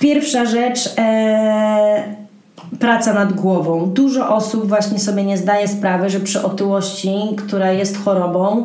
Pierwsza 0.00 0.44
rzecz, 0.44 0.94
e, 0.98 2.21
praca 2.78 3.12
nad 3.12 3.32
głową. 3.32 3.86
Dużo 3.86 4.28
osób 4.28 4.68
właśnie 4.68 4.98
sobie 4.98 5.24
nie 5.24 5.38
zdaje 5.38 5.68
sprawy, 5.68 6.10
że 6.10 6.20
przy 6.20 6.42
otyłości, 6.42 7.12
która 7.38 7.72
jest 7.72 8.04
chorobą, 8.04 8.64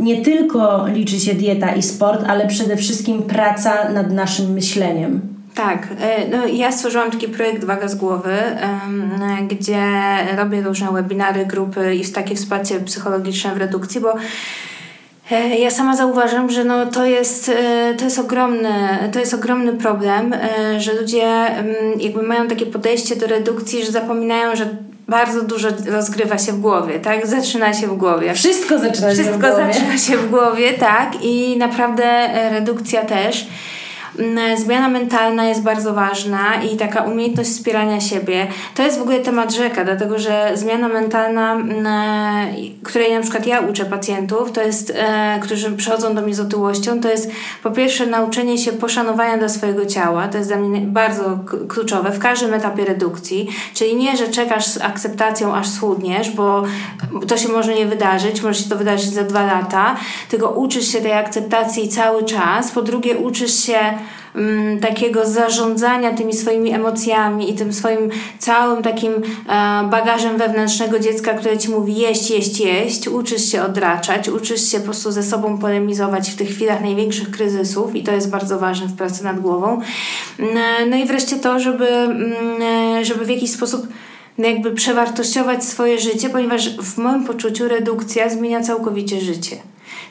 nie 0.00 0.22
tylko 0.22 0.86
liczy 0.86 1.20
się 1.20 1.34
dieta 1.34 1.74
i 1.74 1.82
sport, 1.82 2.24
ale 2.28 2.46
przede 2.46 2.76
wszystkim 2.76 3.22
praca 3.22 3.88
nad 3.88 4.12
naszym 4.12 4.52
myśleniem. 4.52 5.20
Tak, 5.54 5.88
e, 6.00 6.28
no 6.28 6.46
ja 6.46 6.72
stworzyłam 6.72 7.10
taki 7.10 7.28
projekt 7.28 7.64
Waga 7.64 7.88
z 7.88 7.94
Głowy, 7.94 8.36
gdzie 9.48 9.82
robię 10.36 10.62
różne 10.62 10.92
webinary, 10.92 11.46
grupy 11.46 11.94
i 11.94 12.12
takie 12.12 12.34
wsparcie 12.34 12.80
psychologiczne 12.80 13.54
w 13.54 13.56
redukcji, 13.56 14.00
bo 14.00 14.14
ja 15.58 15.70
sama 15.70 15.96
zauważam, 15.96 16.50
że 16.50 16.64
no 16.64 16.86
to, 16.86 17.06
jest, 17.06 17.48
e, 17.48 17.94
to, 17.98 18.04
jest 18.04 18.18
ogromny, 18.18 18.68
to 19.12 19.18
jest 19.18 19.34
ogromny 19.34 19.72
problem, 19.72 20.32
e, 20.32 20.80
że 20.80 20.92
ludzie 20.92 21.24
mm, 21.24 21.76
jakby 22.00 22.22
mają 22.22 22.48
takie 22.48 22.66
podejście 22.66 23.16
do 23.16 23.26
redukcji, 23.26 23.84
że 23.84 23.92
zapominają, 23.92 24.56
że 24.56 24.68
bardzo 25.08 25.42
dużo 25.42 25.68
rozgrywa 25.86 26.38
się 26.38 26.52
w 26.52 26.60
głowie, 26.60 27.00
tak? 27.00 27.26
Zaczyna 27.26 27.74
się 27.74 27.86
w 27.86 27.96
głowie. 27.96 28.34
Wszystko 28.34 28.78
zaczyna 28.78 29.10
Wszystko 29.10 29.24
się 29.24 29.32
w 29.32 29.40
głowie. 29.40 29.72
Wszystko 29.72 29.80
zaczyna 29.80 29.98
się 29.98 30.16
w 30.16 30.30
głowie, 30.30 30.72
tak? 30.72 31.12
I 31.22 31.56
naprawdę 31.58 32.28
redukcja 32.50 33.04
też. 33.04 33.46
Mm, 34.18 34.58
zmiana 34.58 34.88
mentalna 34.88 35.44
jest 35.44 35.62
bardzo 35.62 35.94
ważna 35.94 36.62
i 36.62 36.76
taka 36.76 37.02
umiejętność 37.02 37.50
wspierania 37.50 38.00
siebie. 38.00 38.46
To 38.74 38.82
jest 38.82 38.98
w 38.98 39.02
ogóle 39.02 39.18
temat 39.18 39.54
rzeka, 39.54 39.84
dlatego 39.84 40.18
że 40.18 40.50
zmiana 40.54 40.88
mentalna, 40.88 41.52
mm, 41.52 41.86
e, 41.86 42.46
której 42.82 43.14
na 43.14 43.20
przykład 43.20 43.46
ja 43.46 43.60
uczę 43.60 43.84
pacjentów, 43.84 44.52
to 44.52 44.62
jest, 44.62 44.92
e, 44.96 45.38
którzy 45.42 45.72
przychodzą 45.72 46.14
do 46.14 46.22
mnie 46.22 46.34
z 46.34 46.40
otyłością, 46.40 47.00
to 47.00 47.08
jest 47.08 47.30
po 47.62 47.70
pierwsze 47.70 48.06
nauczenie 48.06 48.58
się 48.58 48.72
poszanowania 48.72 49.38
dla 49.38 49.48
swojego 49.48 49.86
ciała. 49.86 50.28
To 50.28 50.38
jest 50.38 50.50
dla 50.50 50.58
mnie 50.58 50.80
bardzo 50.80 51.38
kluczowe 51.68 52.10
w 52.10 52.18
każdym 52.18 52.54
etapie 52.54 52.84
redukcji. 52.84 53.48
Czyli 53.74 53.96
nie, 53.96 54.16
że 54.16 54.28
czekasz 54.28 54.66
z 54.66 54.80
akceptacją 54.80 55.54
aż 55.54 55.68
schudniesz, 55.68 56.30
bo 56.30 56.62
to 57.28 57.36
się 57.36 57.48
może 57.48 57.74
nie 57.74 57.86
wydarzyć, 57.86 58.42
może 58.42 58.62
się 58.62 58.70
to 58.70 58.76
wydarzyć 58.76 59.10
za 59.10 59.22
dwa 59.22 59.46
lata, 59.46 59.96
tylko 60.28 60.48
uczysz 60.48 60.88
się 60.88 61.00
tej 61.00 61.12
akceptacji 61.12 61.88
cały 61.88 62.24
czas. 62.24 62.70
Po 62.70 62.82
drugie, 62.82 63.16
uczysz 63.18 63.64
się 63.64 63.78
Mm, 64.36 64.80
takiego 64.80 65.26
zarządzania 65.26 66.12
tymi 66.12 66.32
swoimi 66.32 66.72
emocjami 66.72 67.50
i 67.50 67.54
tym 67.54 67.72
swoim 67.72 68.10
całym 68.38 68.82
takim 68.82 69.12
e, 69.12 69.18
bagażem 69.90 70.38
wewnętrznego 70.38 70.98
dziecka, 70.98 71.34
które 71.34 71.58
ci 71.58 71.70
mówi 71.70 71.96
jeść, 71.96 72.30
jeść, 72.30 72.60
jeść, 72.60 73.08
uczysz 73.08 73.52
się 73.52 73.62
odraczać, 73.62 74.28
uczysz 74.28 74.70
się 74.70 74.78
po 74.78 74.84
prostu 74.84 75.12
ze 75.12 75.22
sobą 75.22 75.58
polemizować 75.58 76.30
w 76.30 76.36
tych 76.36 76.48
chwilach 76.48 76.80
największych 76.80 77.30
kryzysów 77.30 77.96
i 77.96 78.02
to 78.02 78.12
jest 78.12 78.30
bardzo 78.30 78.58
ważne 78.58 78.86
w 78.86 78.96
pracy 78.96 79.24
nad 79.24 79.40
głową. 79.40 79.80
Mm, 80.38 80.56
e, 80.56 80.86
no 80.86 80.96
i 80.96 81.06
wreszcie 81.06 81.36
to, 81.36 81.60
żeby, 81.60 81.88
mm, 81.88 82.34
e, 82.62 83.04
żeby 83.04 83.24
w 83.24 83.28
jakiś 83.28 83.50
sposób 83.50 83.86
jakby 84.38 84.70
przewartościować 84.70 85.64
swoje 85.64 85.98
życie, 85.98 86.30
ponieważ 86.30 86.76
w 86.76 86.98
moim 86.98 87.24
poczuciu 87.24 87.68
redukcja 87.68 88.28
zmienia 88.28 88.60
całkowicie 88.60 89.20
życie 89.20 89.56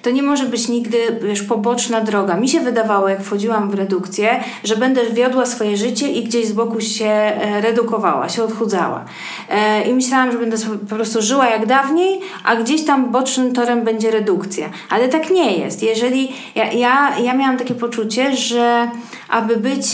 to 0.01 0.09
nie 0.09 0.23
może 0.23 0.45
być 0.45 0.67
nigdy 0.67 0.97
wiesz, 1.21 1.41
poboczna 1.43 2.01
droga. 2.01 2.35
Mi 2.35 2.49
się 2.49 2.59
wydawało, 2.59 3.09
jak 3.09 3.23
wchodziłam 3.23 3.69
w 3.69 3.73
redukcję, 3.73 4.43
że 4.63 4.77
będę 4.77 5.09
wiodła 5.09 5.45
swoje 5.45 5.77
życie 5.77 6.07
i 6.11 6.23
gdzieś 6.23 6.47
z 6.47 6.51
boku 6.51 6.81
się 6.81 7.05
e, 7.05 7.61
redukowała, 7.61 8.29
się 8.29 8.43
odchudzała. 8.43 9.05
E, 9.49 9.81
I 9.81 9.93
myślałam, 9.93 10.31
że 10.31 10.37
będę 10.37 10.57
po 10.89 10.95
prostu 10.95 11.21
żyła 11.21 11.49
jak 11.49 11.65
dawniej, 11.65 12.19
a 12.43 12.55
gdzieś 12.55 12.85
tam 12.85 13.11
bocznym 13.11 13.53
torem 13.53 13.83
będzie 13.83 14.11
redukcja. 14.11 14.69
Ale 14.89 15.09
tak 15.09 15.29
nie 15.29 15.57
jest. 15.57 15.83
Jeżeli 15.83 16.31
ja, 16.55 16.71
ja, 16.71 17.19
ja 17.19 17.33
miałam 17.33 17.57
takie 17.57 17.75
poczucie, 17.75 18.35
że 18.35 18.89
aby 19.29 19.57
być, 19.57 19.85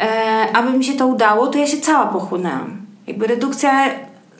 e, 0.00 0.56
aby 0.56 0.78
mi 0.78 0.84
się 0.84 0.92
to 0.92 1.06
udało, 1.06 1.46
to 1.46 1.58
ja 1.58 1.66
się 1.66 1.76
cała 1.76 2.06
pochłonęłam. 2.06 2.84
Jakby 3.06 3.26
redukcja 3.26 3.90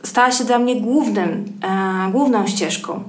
stała 0.04 0.30
się 0.30 0.44
dla 0.44 0.58
mnie 0.58 0.80
głównym, 0.80 1.44
e, 1.62 2.11
główną 2.12 2.46
ścieżką. 2.46 3.02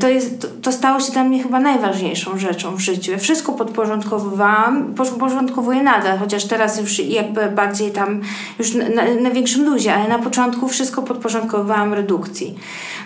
To, 0.00 0.08
jest, 0.08 0.40
to, 0.40 0.48
to 0.62 0.72
stało 0.72 1.00
się 1.00 1.12
dla 1.12 1.24
mnie 1.24 1.42
chyba 1.42 1.60
najważniejszą 1.60 2.38
rzeczą 2.38 2.76
w 2.76 2.80
życiu. 2.80 3.12
Ja 3.12 3.18
wszystko 3.18 3.52
podporządkowywałam, 3.52 4.94
podporządkowuję 4.94 5.82
nadal, 5.82 6.18
chociaż 6.18 6.44
teraz 6.44 6.80
już 6.80 6.98
jakby 6.98 7.48
bardziej 7.48 7.90
tam, 7.90 8.20
już 8.58 8.74
na, 8.74 8.88
na, 8.88 9.14
na 9.22 9.30
większym 9.30 9.64
luzie, 9.64 9.94
ale 9.94 10.08
na 10.08 10.18
początku 10.18 10.68
wszystko 10.68 11.02
podporządkowywałam 11.02 11.94
redukcji. 11.94 12.54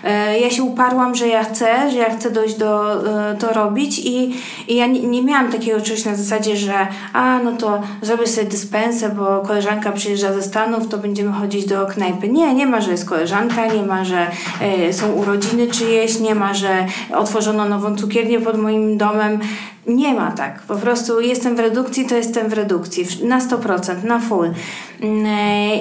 E, 0.03 0.39
ja 0.39 0.49
się 0.49 0.63
uparłam, 0.63 1.15
że 1.15 1.27
ja 1.27 1.43
chcę, 1.43 1.91
że 1.91 1.97
ja 1.97 2.17
chcę 2.17 2.31
dojść 2.31 2.55
do 2.55 2.93
e, 3.31 3.35
to 3.35 3.53
robić 3.53 3.99
i, 3.99 4.35
i 4.67 4.75
ja 4.75 4.87
nie, 4.87 4.99
nie 4.99 5.23
miałam 5.23 5.51
takiego 5.51 5.81
czegoś 5.81 6.05
na 6.05 6.15
zasadzie, 6.15 6.57
że 6.57 6.87
a 7.13 7.39
no 7.43 7.51
to 7.51 7.81
zrobię 8.01 8.27
sobie 8.27 8.47
dyspensę, 8.47 9.09
bo 9.09 9.41
koleżanka 9.47 9.91
przyjeżdża 9.91 10.33
ze 10.33 10.43
Stanów, 10.43 10.87
to 10.87 10.97
będziemy 10.97 11.31
chodzić 11.31 11.65
do 11.65 11.85
knajpy. 11.85 12.29
Nie, 12.29 12.53
nie 12.53 12.65
ma, 12.65 12.81
że 12.81 12.91
jest 12.91 13.09
koleżanka, 13.09 13.26
nie 13.75 13.83
ma, 13.83 14.05
że 14.05 14.27
y, 14.89 14.93
są 14.93 15.11
urodziny 15.11 15.67
czyjeś, 15.67 16.19
nie 16.19 16.35
ma, 16.35 16.53
że 16.53 16.85
otworzono 17.13 17.69
nową 17.69 17.95
cukiernię 17.95 18.41
pod 18.41 18.57
moim 18.57 18.97
domem. 18.97 19.39
Nie 19.87 20.13
ma 20.13 20.31
tak. 20.31 20.61
Po 20.61 20.75
prostu 20.75 21.21
jestem 21.21 21.55
w 21.55 21.59
redukcji, 21.59 22.05
to 22.05 22.15
jestem 22.15 22.49
w 22.49 22.53
redukcji. 22.53 23.27
Na 23.27 23.39
100%, 23.39 24.03
na 24.03 24.19
full. 24.19 24.51
Mm, 25.01 25.25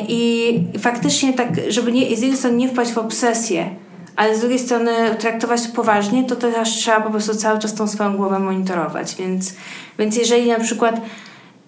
I 0.08 0.60
faktycznie 0.78 1.32
tak, 1.32 1.48
żeby 1.68 1.92
nie, 1.92 2.16
z 2.16 2.20
jednej 2.20 2.36
strony 2.36 2.56
nie 2.56 2.68
wpaść 2.68 2.92
w 2.92 2.98
obsesję, 2.98 3.70
ale 4.16 4.36
z 4.36 4.40
drugiej 4.40 4.58
strony 4.58 4.92
traktować 5.18 5.62
to 5.62 5.72
poważnie, 5.74 6.24
to 6.24 6.36
też 6.36 6.68
trzeba 6.68 7.00
po 7.00 7.10
prostu 7.10 7.34
cały 7.34 7.58
czas 7.58 7.74
tą 7.74 7.86
swoją 7.86 8.16
głowę 8.16 8.38
monitorować. 8.38 9.14
Więc, 9.18 9.54
więc 9.98 10.16
jeżeli 10.16 10.48
na 10.48 10.60
przykład 10.60 11.00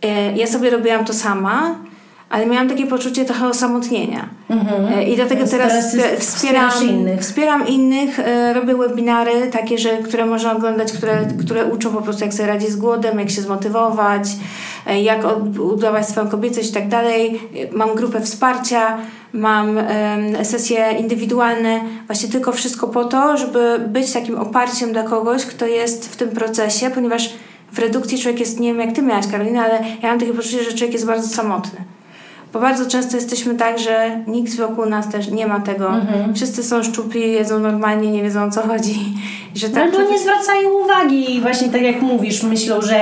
e, 0.03 0.37
ja 0.37 0.47
sobie 0.47 0.71
robiłam 0.71 1.05
to 1.05 1.13
sama, 1.15 1.75
ale 2.31 2.47
miałam 2.47 2.69
takie 2.69 2.87
poczucie 2.87 3.25
trochę 3.25 3.49
osamotnienia. 3.49 4.29
Mhm. 4.51 5.03
I 5.03 5.17
dlatego 5.17 5.39
Więc 5.39 5.51
teraz, 5.51 5.93
teraz 5.93 6.21
wspieram, 6.21 6.71
innych. 6.89 7.21
wspieram 7.21 7.67
innych, 7.67 8.19
e, 8.19 8.55
robię 8.55 8.75
webinary 8.77 9.33
takie, 9.53 9.79
że, 9.79 9.97
które 9.97 10.27
można 10.27 10.57
oglądać, 10.57 10.93
które, 10.93 11.27
które 11.41 11.65
uczą 11.65 11.93
po 11.93 12.03
prostu 12.03 12.25
jak 12.25 12.35
sobie 12.35 12.49
radzić 12.49 12.71
z 12.71 12.77
głodem, 12.77 13.19
jak 13.19 13.31
się 13.31 13.43
zmotywować, 13.43 14.29
e, 14.87 15.03
jak 15.03 15.21
udawać 15.61 16.09
swoją 16.09 16.29
kobiecość 16.29 16.71
i 16.71 16.73
tak 16.73 16.89
dalej. 16.89 17.41
Mam 17.73 17.95
grupę 17.95 18.21
wsparcia, 18.21 18.99
mam 19.33 19.79
sesje 20.43 20.87
indywidualne, 21.01 21.81
właśnie 22.07 22.29
tylko 22.29 22.53
wszystko 22.53 22.89
po 22.89 23.05
to, 23.05 23.37
żeby 23.37 23.79
być 23.89 24.13
takim 24.13 24.39
oparciem 24.39 24.93
dla 24.93 25.03
kogoś, 25.03 25.47
kto 25.47 25.67
jest 25.67 26.13
w 26.13 26.17
tym 26.17 26.29
procesie, 26.29 26.91
ponieważ 26.91 27.35
w 27.73 27.79
redukcji 27.79 28.19
człowiek 28.19 28.41
jest, 28.41 28.61
nie 28.61 28.69
wiem 28.75 28.81
jak 28.81 28.97
ty 28.97 29.03
miałaś 29.03 29.27
Karolina, 29.27 29.65
ale 29.65 29.79
ja 30.03 30.09
mam 30.09 30.21
takie 30.21 30.33
poczucie, 30.33 30.65
że 30.65 30.71
człowiek 30.73 30.93
jest 30.93 31.07
bardzo 31.07 31.29
samotny. 31.29 31.98
Bo 32.53 32.61
bardzo 32.61 32.87
często 32.87 33.17
jesteśmy 33.17 33.55
tak, 33.55 33.79
że 33.79 34.21
nikt 34.27 34.57
wokół 34.57 34.87
nas 34.87 35.09
też 35.09 35.31
nie 35.31 35.47
ma 35.47 35.61
tego. 35.61 35.89
Mhm. 35.89 36.35
Wszyscy 36.35 36.63
są 36.63 36.83
szczupli, 36.83 37.33
jedzą 37.33 37.59
normalnie, 37.59 38.11
nie 38.11 38.23
wiedzą 38.23 38.45
o 38.45 38.51
co 38.51 38.63
chodzi. 38.63 39.15
Że 39.55 39.71
tak 39.71 39.83
Albo 39.83 40.11
nie 40.11 40.19
zwracają 40.19 40.69
uwagi 40.85 41.37
i 41.37 41.41
właśnie 41.41 41.69
tak 41.69 41.83
jak 41.83 42.03
mówisz, 42.03 42.43
myślą, 42.43 42.83
że 42.83 43.01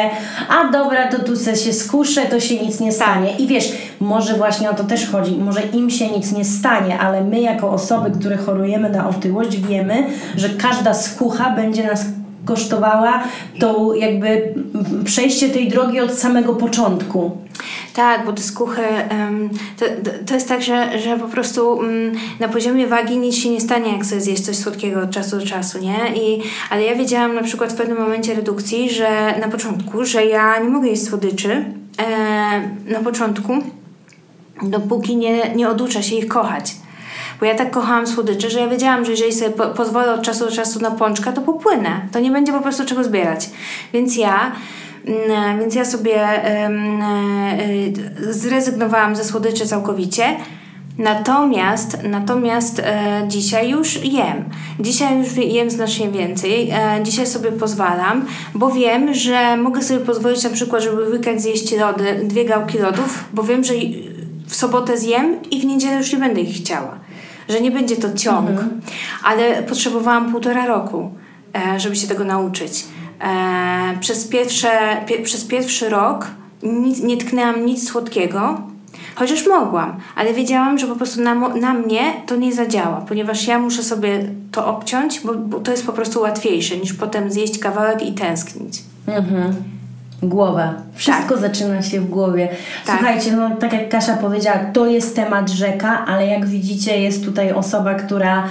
a 0.48 0.72
dobra, 0.72 1.08
to 1.08 1.18
tu 1.18 1.36
se 1.36 1.56
się 1.56 1.72
skuszę, 1.72 2.22
to 2.22 2.40
się 2.40 2.64
nic 2.64 2.80
nie 2.80 2.92
stanie. 2.92 3.36
I 3.36 3.46
wiesz, 3.46 3.72
może 4.00 4.34
właśnie 4.34 4.70
o 4.70 4.74
to 4.74 4.84
też 4.84 5.10
chodzi, 5.10 5.36
może 5.38 5.60
im 5.72 5.90
się 5.90 6.08
nic 6.08 6.32
nie 6.32 6.44
stanie, 6.44 6.98
ale 6.98 7.24
my 7.24 7.40
jako 7.40 7.70
osoby, 7.70 8.10
które 8.10 8.36
chorujemy 8.36 8.90
na 8.90 9.08
otyłość 9.08 9.56
wiemy, 9.56 10.06
że 10.36 10.48
każda 10.48 10.94
skucha 10.94 11.50
będzie 11.50 11.86
nas 11.86 12.04
kosztowała 12.46 13.22
to 13.60 13.94
jakby 13.94 14.54
przejście 15.04 15.48
tej 15.48 15.68
drogi 15.68 16.00
od 16.00 16.12
samego 16.12 16.54
początku. 16.54 17.36
Tak, 17.94 18.26
bo 18.26 18.32
te 18.32 18.42
skuchy, 18.42 18.82
to, 19.78 19.84
to 20.26 20.34
jest 20.34 20.48
tak, 20.48 20.62
że, 20.62 20.98
że 20.98 21.18
po 21.18 21.28
prostu 21.28 21.68
um, 21.68 22.12
na 22.40 22.48
poziomie 22.48 22.86
wagi 22.86 23.18
nic 23.18 23.36
się 23.36 23.50
nie 23.50 23.60
stanie, 23.60 23.92
jak 23.92 24.06
sobie 24.06 24.20
zjeść 24.20 24.44
coś 24.44 24.56
słodkiego 24.56 25.00
od 25.00 25.10
czasu 25.10 25.38
do 25.38 25.46
czasu, 25.46 25.78
nie? 25.78 25.98
I, 26.16 26.42
ale 26.70 26.82
ja 26.82 26.94
wiedziałam 26.94 27.34
na 27.34 27.42
przykład 27.42 27.72
w 27.72 27.76
pewnym 27.76 27.98
momencie 27.98 28.34
redukcji, 28.34 28.90
że 28.90 29.34
na 29.40 29.48
początku, 29.48 30.04
że 30.04 30.26
ja 30.26 30.58
nie 30.58 30.68
mogę 30.68 30.88
jeść 30.88 31.04
słodyczy 31.04 31.64
e, 31.98 32.92
na 32.92 33.00
początku, 33.04 33.52
dopóki 34.62 35.16
nie, 35.16 35.54
nie 35.54 35.68
oduczę 35.68 36.02
się 36.02 36.16
ich 36.16 36.28
kochać. 36.28 36.74
Bo 37.40 37.46
ja 37.46 37.54
tak 37.54 37.70
kochałam 37.70 38.06
słodycze, 38.06 38.50
że 38.50 38.60
ja 38.60 38.68
wiedziałam, 38.68 39.04
że 39.04 39.10
jeżeli 39.10 39.32
sobie 39.32 39.50
po 39.50 39.66
pozwolę 39.66 40.14
od 40.14 40.22
czasu 40.22 40.44
do 40.44 40.52
czasu 40.52 40.80
na 40.80 40.90
pączka, 40.90 41.32
to 41.32 41.42
popłynę. 41.42 42.00
To 42.12 42.20
nie 42.20 42.30
będzie 42.30 42.52
po 42.52 42.60
prostu 42.60 42.84
czego 42.84 43.04
zbierać. 43.04 43.50
Więc 43.92 44.16
ja 44.16 44.52
mm, 45.06 45.60
więc 45.60 45.74
ja 45.74 45.84
sobie 45.84 46.22
e, 46.22 46.70
zrezygnowałam 48.30 49.16
ze 49.16 49.24
słodyczy 49.24 49.66
całkowicie. 49.66 50.24
Natomiast, 50.98 51.98
natomiast 52.02 52.78
e, 52.78 53.22
dzisiaj 53.28 53.70
już 53.70 54.04
jem. 54.04 54.44
Dzisiaj 54.80 55.18
już 55.18 55.36
jem 55.36 55.70
znacznie 55.70 56.10
więcej. 56.10 56.70
E, 56.70 57.00
dzisiaj 57.02 57.26
sobie 57.26 57.52
pozwalam, 57.52 58.24
bo 58.54 58.70
wiem, 58.70 59.14
że 59.14 59.56
mogę 59.56 59.82
sobie 59.82 60.00
pozwolić 60.00 60.44
na 60.44 60.50
przykład, 60.50 60.82
żeby 60.82 61.06
w 61.06 61.12
weekend 61.12 61.42
zjeść 61.42 61.76
lody, 61.76 62.20
dwie 62.24 62.44
gałki 62.44 62.78
lodów, 62.78 63.24
bo 63.32 63.42
wiem, 63.42 63.64
że 63.64 63.74
w 64.46 64.56
sobotę 64.56 64.98
zjem 64.98 65.36
i 65.50 65.60
w 65.60 65.64
niedzielę 65.64 65.96
już 65.96 66.12
nie 66.12 66.18
będę 66.18 66.40
ich 66.40 66.56
chciała 66.56 67.05
że 67.48 67.60
nie 67.60 67.70
będzie 67.70 67.96
to 67.96 68.12
ciąg, 68.14 68.50
mhm. 68.50 68.80
ale 69.24 69.62
potrzebowałam 69.62 70.32
półtora 70.32 70.66
roku, 70.66 71.10
e, 71.54 71.80
żeby 71.80 71.96
się 71.96 72.06
tego 72.06 72.24
nauczyć. 72.24 72.84
E, 73.20 73.98
przez, 74.00 74.28
pierwsze, 74.28 74.68
pie, 75.06 75.18
przez 75.22 75.44
pierwszy 75.44 75.88
rok 75.88 76.26
nic, 76.62 77.02
nie 77.02 77.16
tknęłam 77.16 77.66
nic 77.66 77.88
słodkiego, 77.88 78.60
chociaż 79.14 79.46
mogłam, 79.46 79.96
ale 80.16 80.34
wiedziałam, 80.34 80.78
że 80.78 80.86
po 80.86 80.96
prostu 80.96 81.22
na, 81.22 81.34
na 81.34 81.74
mnie 81.74 82.12
to 82.26 82.36
nie 82.36 82.52
zadziała, 82.52 83.00
ponieważ 83.08 83.46
ja 83.46 83.58
muszę 83.58 83.82
sobie 83.82 84.30
to 84.52 84.66
obciąć, 84.66 85.20
bo, 85.20 85.34
bo 85.34 85.60
to 85.60 85.70
jest 85.70 85.86
po 85.86 85.92
prostu 85.92 86.20
łatwiejsze 86.20 86.76
niż 86.76 86.92
potem 86.92 87.30
zjeść 87.30 87.58
kawałek 87.58 88.02
i 88.02 88.12
tęsknić. 88.12 88.82
Mhm. 89.06 89.75
Głowa. 90.22 90.74
Wszystko 90.94 91.34
tak. 91.34 91.38
zaczyna 91.38 91.82
się 91.82 92.00
w 92.00 92.10
głowie. 92.10 92.48
Tak. 92.86 92.96
Słuchajcie, 92.96 93.32
no 93.32 93.56
tak 93.56 93.72
jak 93.72 93.88
Kasia 93.88 94.16
powiedziała, 94.16 94.58
to 94.72 94.86
jest 94.86 95.16
temat 95.16 95.50
rzeka, 95.50 96.04
ale 96.06 96.26
jak 96.26 96.46
widzicie, 96.46 97.00
jest 97.00 97.24
tutaj 97.24 97.52
osoba, 97.52 97.94
która 97.94 98.44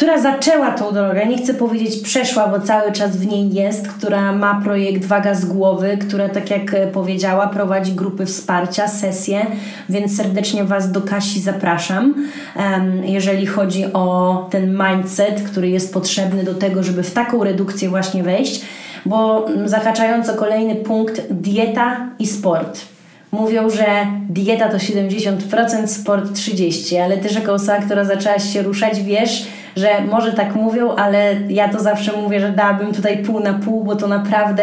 która 0.00 0.20
zaczęła 0.20 0.70
tą 0.70 0.92
drogę, 0.92 1.26
nie 1.26 1.38
chcę 1.38 1.54
powiedzieć 1.54 2.02
przeszła, 2.02 2.48
bo 2.48 2.60
cały 2.60 2.92
czas 2.92 3.16
w 3.16 3.26
niej 3.26 3.52
jest, 3.52 3.88
która 3.88 4.32
ma 4.32 4.60
projekt 4.64 5.04
Waga 5.04 5.34
z 5.34 5.44
Głowy, 5.44 5.98
która 6.00 6.28
tak 6.28 6.50
jak 6.50 6.74
e, 6.74 6.86
powiedziała 6.86 7.46
prowadzi 7.46 7.92
grupy 7.92 8.26
wsparcia, 8.26 8.88
sesje, 8.88 9.46
więc 9.88 10.16
serdecznie 10.16 10.64
Was 10.64 10.92
do 10.92 11.00
Kasi 11.00 11.40
zapraszam, 11.40 12.14
jeżeli 13.02 13.46
chodzi 13.46 13.84
o 13.92 14.48
ten 14.50 14.78
mindset, 14.78 15.42
który 15.42 15.68
jest 15.68 15.94
potrzebny 15.94 16.44
do 16.44 16.54
tego, 16.54 16.82
żeby 16.82 17.02
w 17.02 17.12
taką 17.12 17.44
redukcję 17.44 17.88
właśnie 17.88 18.22
wejść, 18.22 18.62
bo 19.06 19.46
zahaczając 19.64 20.28
o 20.28 20.34
kolejny 20.34 20.74
punkt, 20.74 21.20
dieta 21.30 22.10
i 22.18 22.26
sport. 22.26 22.80
Mówią, 23.32 23.70
że 23.70 24.06
dieta 24.28 24.68
to 24.68 24.76
70%, 24.76 25.86
sport 25.86 26.32
30%, 26.32 26.98
ale 26.98 27.16
też 27.16 27.34
jako 27.34 27.52
osoba, 27.52 27.78
która 27.78 28.04
zaczęłaś 28.04 28.52
się 28.52 28.62
ruszać, 28.62 29.02
wiesz, 29.02 29.46
że 29.76 30.04
może 30.10 30.32
tak 30.32 30.54
mówią, 30.54 30.94
ale 30.94 31.36
ja 31.48 31.68
to 31.68 31.80
zawsze 31.80 32.12
mówię, 32.12 32.40
że 32.40 32.52
dałabym 32.52 32.92
tutaj 32.92 33.22
pół 33.24 33.40
na 33.40 33.54
pół, 33.54 33.84
bo 33.84 33.96
to 33.96 34.08
naprawdę 34.08 34.62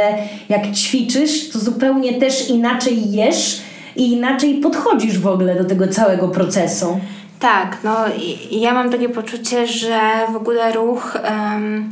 jak 0.50 0.72
ćwiczysz, 0.72 1.50
to 1.50 1.60
zupełnie 1.60 2.14
też 2.14 2.50
inaczej 2.50 3.12
jesz 3.12 3.62
i 3.96 4.14
inaczej 4.14 4.56
podchodzisz 4.56 5.20
w 5.20 5.28
ogóle 5.28 5.56
do 5.56 5.66
tego 5.66 5.88
całego 5.88 6.28
procesu. 6.28 7.00
Tak, 7.40 7.78
no 7.84 7.96
ja 8.52 8.74
mam 8.74 8.92
takie 8.92 9.10
poczucie, 9.10 9.68
że 9.68 10.00
w 10.34 10.36
ogóle 10.36 10.72
ruch. 10.72 11.18
Um, 11.24 11.90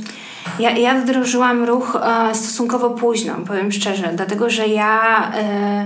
ja, 0.59 0.71
ja 0.77 1.01
wdrożyłam 1.01 1.63
ruch 1.63 1.95
e, 1.95 2.35
stosunkowo 2.35 2.89
późno, 2.89 3.33
powiem 3.47 3.71
szczerze, 3.71 4.11
dlatego 4.15 4.49
że 4.49 4.67
ja. 4.67 5.31
E, 5.35 5.85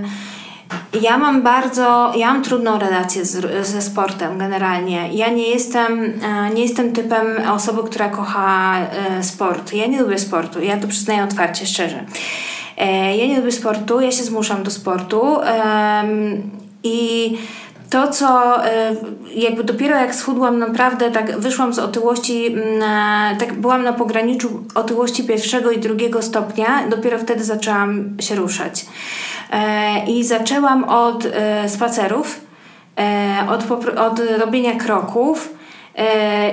ja 1.02 1.18
mam 1.18 1.42
bardzo, 1.42 2.12
ja 2.16 2.32
mam 2.32 2.42
trudną 2.42 2.78
relację 2.78 3.24
z, 3.24 3.66
ze 3.66 3.82
sportem 3.82 4.38
generalnie. 4.38 5.08
Ja 5.12 5.28
nie 5.28 5.48
jestem, 5.48 6.12
e, 6.22 6.54
nie 6.54 6.62
jestem 6.62 6.92
typem 6.92 7.26
osoby, 7.50 7.82
która 7.82 8.08
kocha 8.08 8.78
e, 8.80 9.22
sport. 9.22 9.72
Ja 9.72 9.86
nie 9.86 10.02
lubię 10.02 10.18
sportu, 10.18 10.62
ja 10.62 10.76
to 10.76 10.88
przyznaję 10.88 11.24
otwarcie, 11.24 11.66
szczerze. 11.66 12.04
E, 12.76 13.16
ja 13.16 13.26
nie 13.26 13.36
lubię 13.36 13.52
sportu, 13.52 14.00
ja 14.00 14.12
się 14.12 14.24
zmuszam 14.24 14.62
do 14.62 14.70
sportu 14.70 15.36
i 16.82 17.38
to, 17.90 18.08
co 18.08 18.56
jakby 19.34 19.64
dopiero 19.64 19.96
jak 19.96 20.14
schudłam, 20.14 20.58
naprawdę 20.58 21.10
tak 21.10 21.38
wyszłam 21.38 21.74
z 21.74 21.78
otyłości, 21.78 22.46
mm, 22.46 23.38
tak 23.38 23.52
byłam 23.52 23.82
na 23.82 23.92
pograniczu 23.92 24.64
otyłości 24.74 25.24
pierwszego 25.24 25.70
i 25.70 25.78
drugiego 25.78 26.22
stopnia, 26.22 26.88
dopiero 26.90 27.18
wtedy 27.18 27.44
zaczęłam 27.44 28.16
się 28.20 28.34
ruszać. 28.34 28.86
E, 29.50 30.06
I 30.06 30.24
zaczęłam 30.24 30.84
od 30.84 31.26
e, 31.26 31.68
spacerów, 31.68 32.40
e, 32.98 33.46
od, 33.48 33.88
od 33.98 34.20
robienia 34.38 34.74
kroków. 34.74 35.59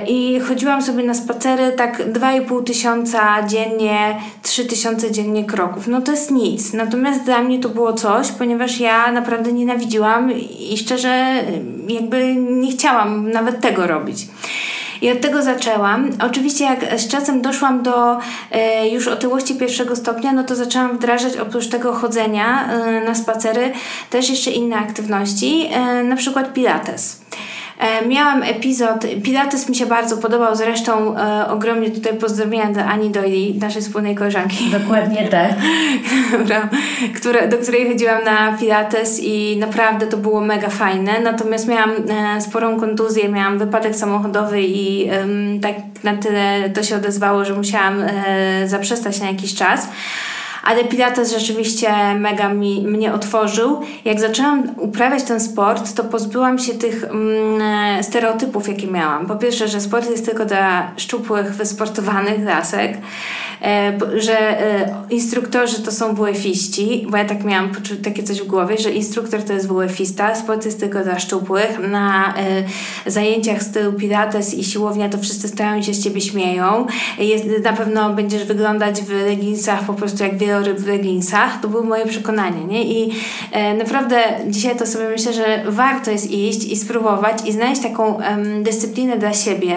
I 0.08 0.40
chodziłam 0.40 0.82
sobie 0.82 1.04
na 1.04 1.14
spacery 1.14 1.72
tak 1.72 2.12
2,5 2.12 2.64
tysiąca 2.64 3.42
dziennie, 3.46 4.16
3 4.42 4.64
tysiące 4.64 5.10
dziennie 5.10 5.44
kroków. 5.44 5.88
No 5.88 6.00
to 6.00 6.10
jest 6.10 6.30
nic. 6.30 6.72
Natomiast 6.72 7.24
dla 7.24 7.42
mnie 7.42 7.58
to 7.58 7.68
było 7.68 7.92
coś, 7.92 8.32
ponieważ 8.32 8.80
ja 8.80 9.12
naprawdę 9.12 9.52
nienawidziłam 9.52 10.32
i 10.70 10.78
szczerze 10.78 11.44
jakby 11.88 12.36
nie 12.36 12.70
chciałam 12.70 13.30
nawet 13.30 13.60
tego 13.60 13.86
robić. 13.86 14.26
I 15.02 15.10
od 15.10 15.20
tego 15.20 15.42
zaczęłam. 15.42 16.10
Oczywiście 16.22 16.64
jak 16.64 17.00
z 17.00 17.08
czasem 17.08 17.42
doszłam 17.42 17.82
do 17.82 18.18
e, 18.50 18.88
już 18.88 19.08
otyłości 19.08 19.54
pierwszego 19.54 19.96
stopnia, 19.96 20.32
no 20.32 20.44
to 20.44 20.56
zaczęłam 20.56 20.96
wdrażać 20.96 21.36
oprócz 21.36 21.68
tego 21.68 21.92
chodzenia 21.92 22.72
e, 22.72 23.00
na 23.04 23.14
spacery 23.14 23.72
też 24.10 24.30
jeszcze 24.30 24.50
inne 24.50 24.76
aktywności, 24.76 25.68
e, 25.72 26.04
na 26.04 26.16
przykład 26.16 26.52
pilates. 26.52 27.27
E, 27.78 28.06
miałam 28.06 28.42
epizod, 28.42 29.06
Pilates 29.24 29.68
mi 29.68 29.76
się 29.76 29.86
bardzo 29.86 30.16
podobał, 30.16 30.56
zresztą 30.56 31.16
e, 31.18 31.48
ogromnie 31.48 31.90
tutaj 31.90 32.14
pozdrowienia 32.14 32.72
do 32.72 32.80
Ani 32.84 33.10
Doyle, 33.10 33.58
naszej 33.60 33.82
wspólnej 33.82 34.14
koleżanki. 34.14 34.70
Dokładnie 34.70 35.28
tak. 35.30 35.50
do 37.50 37.58
której 37.58 37.88
chodziłam 37.88 38.24
na 38.24 38.56
Pilates 38.60 39.20
i 39.22 39.56
naprawdę 39.56 40.06
to 40.06 40.16
było 40.16 40.40
mega 40.40 40.68
fajne. 40.68 41.20
Natomiast 41.20 41.68
miałam 41.68 41.90
e, 41.90 42.40
sporą 42.40 42.80
kontuzję, 42.80 43.28
miałam 43.28 43.58
wypadek 43.58 43.96
samochodowy 43.96 44.62
i 44.62 45.08
e, 45.08 45.26
tak 45.62 45.74
na 46.04 46.16
tyle 46.16 46.70
to 46.70 46.82
się 46.82 46.96
odezwało, 46.96 47.44
że 47.44 47.54
musiałam 47.54 48.02
e, 48.02 48.68
zaprzestać 48.68 49.20
na 49.20 49.26
jakiś 49.26 49.54
czas 49.54 49.88
ale 50.64 50.84
Pilates 50.84 51.32
rzeczywiście 51.32 51.90
mega 52.14 52.48
mi, 52.48 52.86
mnie 52.86 53.12
otworzył. 53.12 53.80
Jak 54.04 54.20
zaczęłam 54.20 54.62
uprawiać 54.76 55.22
ten 55.22 55.40
sport, 55.40 55.94
to 55.94 56.04
pozbyłam 56.04 56.58
się 56.58 56.74
tych 56.74 57.04
mm, 57.04 58.04
stereotypów, 58.04 58.68
jakie 58.68 58.86
miałam. 58.86 59.26
Po 59.26 59.36
pierwsze, 59.36 59.68
że 59.68 59.80
sport 59.80 60.10
jest 60.10 60.26
tylko 60.26 60.44
dla 60.44 60.90
szczupłych, 60.96 61.54
wysportowanych 61.54 62.44
lasek, 62.44 62.98
e, 63.62 63.98
że 64.16 64.38
e, 64.38 64.94
instruktorzy 65.10 65.82
to 65.82 65.92
są 65.92 66.14
WF-iści, 66.14 67.06
bo 67.10 67.16
ja 67.16 67.24
tak 67.24 67.44
miałam 67.44 67.70
takie 68.04 68.22
coś 68.22 68.40
w 68.40 68.46
głowie, 68.46 68.78
że 68.78 68.90
instruktor 68.90 69.42
to 69.42 69.52
jest 69.52 69.68
WF-ista, 69.68 70.34
sport 70.34 70.64
jest 70.64 70.80
tylko 70.80 71.04
dla 71.04 71.18
szczupłych. 71.18 71.78
Na 71.90 72.34
e, 72.36 73.10
zajęciach 73.10 73.62
stylu 73.62 73.92
Pilates 73.92 74.54
i 74.54 74.64
siłownia 74.64 75.08
to 75.08 75.18
wszyscy 75.18 75.48
stają 75.48 75.82
się 75.82 75.94
z 75.94 76.04
ciebie 76.04 76.20
śmieją. 76.20 76.86
Jest, 77.18 77.44
na 77.64 77.72
pewno 77.72 78.14
będziesz 78.14 78.44
wyglądać 78.44 79.02
w 79.02 79.10
leginsach 79.10 79.84
po 79.84 79.94
prostu 79.94 80.22
jak 80.22 80.38
wiele 80.38 80.47
ryb 80.52 80.78
w 80.78 80.86
leginsach. 80.86 81.60
To 81.60 81.68
było 81.68 81.82
moje 81.82 82.06
przekonanie, 82.06 82.64
nie? 82.64 82.84
I 82.84 83.12
e, 83.52 83.74
naprawdę 83.74 84.16
dzisiaj 84.46 84.76
to 84.76 84.86
sobie 84.86 85.08
myślę, 85.08 85.32
że 85.32 85.62
warto 85.66 86.10
jest 86.10 86.30
iść 86.30 86.64
i 86.64 86.76
spróbować 86.76 87.38
i 87.46 87.52
znaleźć 87.52 87.82
taką 87.82 88.18
dyscyplinę 88.62 89.18
dla 89.18 89.32
siebie, 89.32 89.76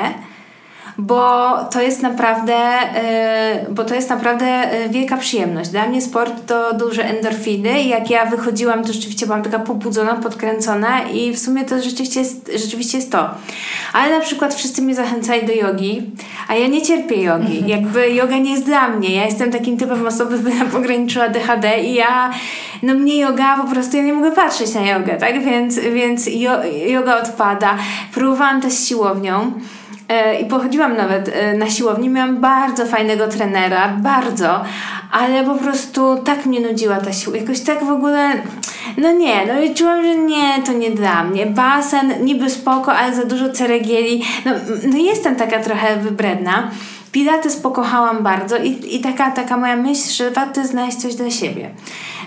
bo 0.97 1.51
to 1.71 1.81
jest 1.81 2.01
naprawdę, 2.01 2.53
yy, 3.63 3.73
bo 3.73 3.83
to 3.83 3.95
jest 3.95 4.09
naprawdę 4.09 4.45
e, 4.45 4.89
wielka 4.89 5.17
przyjemność. 5.17 5.69
Dla 5.69 5.87
mnie 5.87 6.01
sport 6.01 6.33
to 6.47 6.73
duże 6.73 7.05
endorfiny 7.05 7.81
i 7.83 7.89
jak 7.89 8.09
ja 8.09 8.25
wychodziłam, 8.25 8.83
to 8.83 8.93
rzeczywiście 8.93 9.25
byłam 9.25 9.43
taka 9.43 9.59
pobudzona, 9.59 10.15
podkręcona 10.15 11.03
i 11.03 11.33
w 11.33 11.39
sumie 11.39 11.65
to 11.65 11.81
rzeczywiście 11.81 12.19
jest, 12.19 12.51
rzeczywiście 12.55 12.97
jest 12.97 13.11
to. 13.11 13.29
Ale 13.93 14.17
na 14.17 14.23
przykład 14.23 14.53
wszyscy 14.53 14.81
mnie 14.81 14.95
zachęcali 14.95 15.47
do 15.47 15.53
jogi, 15.53 16.01
a 16.47 16.55
ja 16.55 16.67
nie 16.67 16.81
cierpię 16.81 17.21
jogi. 17.21 17.57
Mhm. 17.57 17.69
Jakby 17.69 18.09
yoga 18.09 18.37
nie 18.37 18.51
jest 18.51 18.65
dla 18.65 18.87
mnie. 18.87 19.15
Ja 19.15 19.25
jestem 19.25 19.51
takim 19.51 19.77
typem 19.77 20.07
osoby, 20.07 20.39
która 20.39 20.65
pograniczyła 20.77 21.29
DHD 21.29 21.83
i 21.83 21.93
ja, 21.93 22.31
no 22.83 22.93
mnie 22.93 23.19
yoga 23.19 23.57
po 23.57 23.67
prostu, 23.67 23.97
ja 23.97 24.03
nie 24.03 24.13
mogę 24.13 24.31
patrzeć 24.31 24.73
na 24.73 24.81
jogę, 24.81 25.17
tak? 25.17 25.43
Więc, 25.43 25.79
więc 25.79 26.27
jo, 26.27 26.51
yoga 26.87 27.21
odpada. 27.21 27.77
Próbowałam 28.13 28.61
też 28.61 28.87
siłownią. 28.87 29.51
E, 30.11 30.41
i 30.41 30.45
pochodziłam 30.45 30.97
nawet 30.97 31.29
e, 31.33 31.57
na 31.57 31.69
siłowni, 31.69 32.09
miałam 32.09 32.41
bardzo 32.41 32.85
fajnego 32.85 33.27
trenera, 33.27 33.87
bardzo, 33.97 34.63
ale 35.11 35.43
po 35.43 35.55
prostu 35.55 36.17
tak 36.25 36.45
mnie 36.45 36.59
nudziła 36.59 36.97
ta 36.97 37.13
siła, 37.13 37.37
jakoś 37.37 37.61
tak 37.61 37.83
w 37.83 37.91
ogóle, 37.91 38.29
no 38.97 39.11
nie, 39.11 39.45
no 39.45 39.61
i 39.61 39.73
czułam, 39.73 40.03
że 40.03 40.15
nie, 40.15 40.63
to 40.65 40.73
nie 40.73 40.91
dla 40.91 41.23
mnie. 41.23 41.45
Basen 41.45 42.13
niby 42.23 42.49
spoko, 42.49 42.93
ale 42.93 43.15
za 43.15 43.25
dużo 43.25 43.49
ceregieli, 43.49 44.23
no, 44.45 44.51
no 44.83 44.97
jestem 44.97 45.35
taka 45.35 45.59
trochę 45.59 45.97
wybredna. 45.97 46.71
Pilates 47.11 47.55
pokochałam 47.55 48.23
bardzo 48.23 48.57
i, 48.57 48.95
i 48.95 48.99
taka, 48.99 49.31
taka 49.31 49.57
moja 49.57 49.75
myśl, 49.75 50.11
że 50.11 50.31
warto 50.31 50.67
znaleźć 50.67 50.97
coś 50.97 51.15
dla 51.15 51.31
siebie 51.31 51.69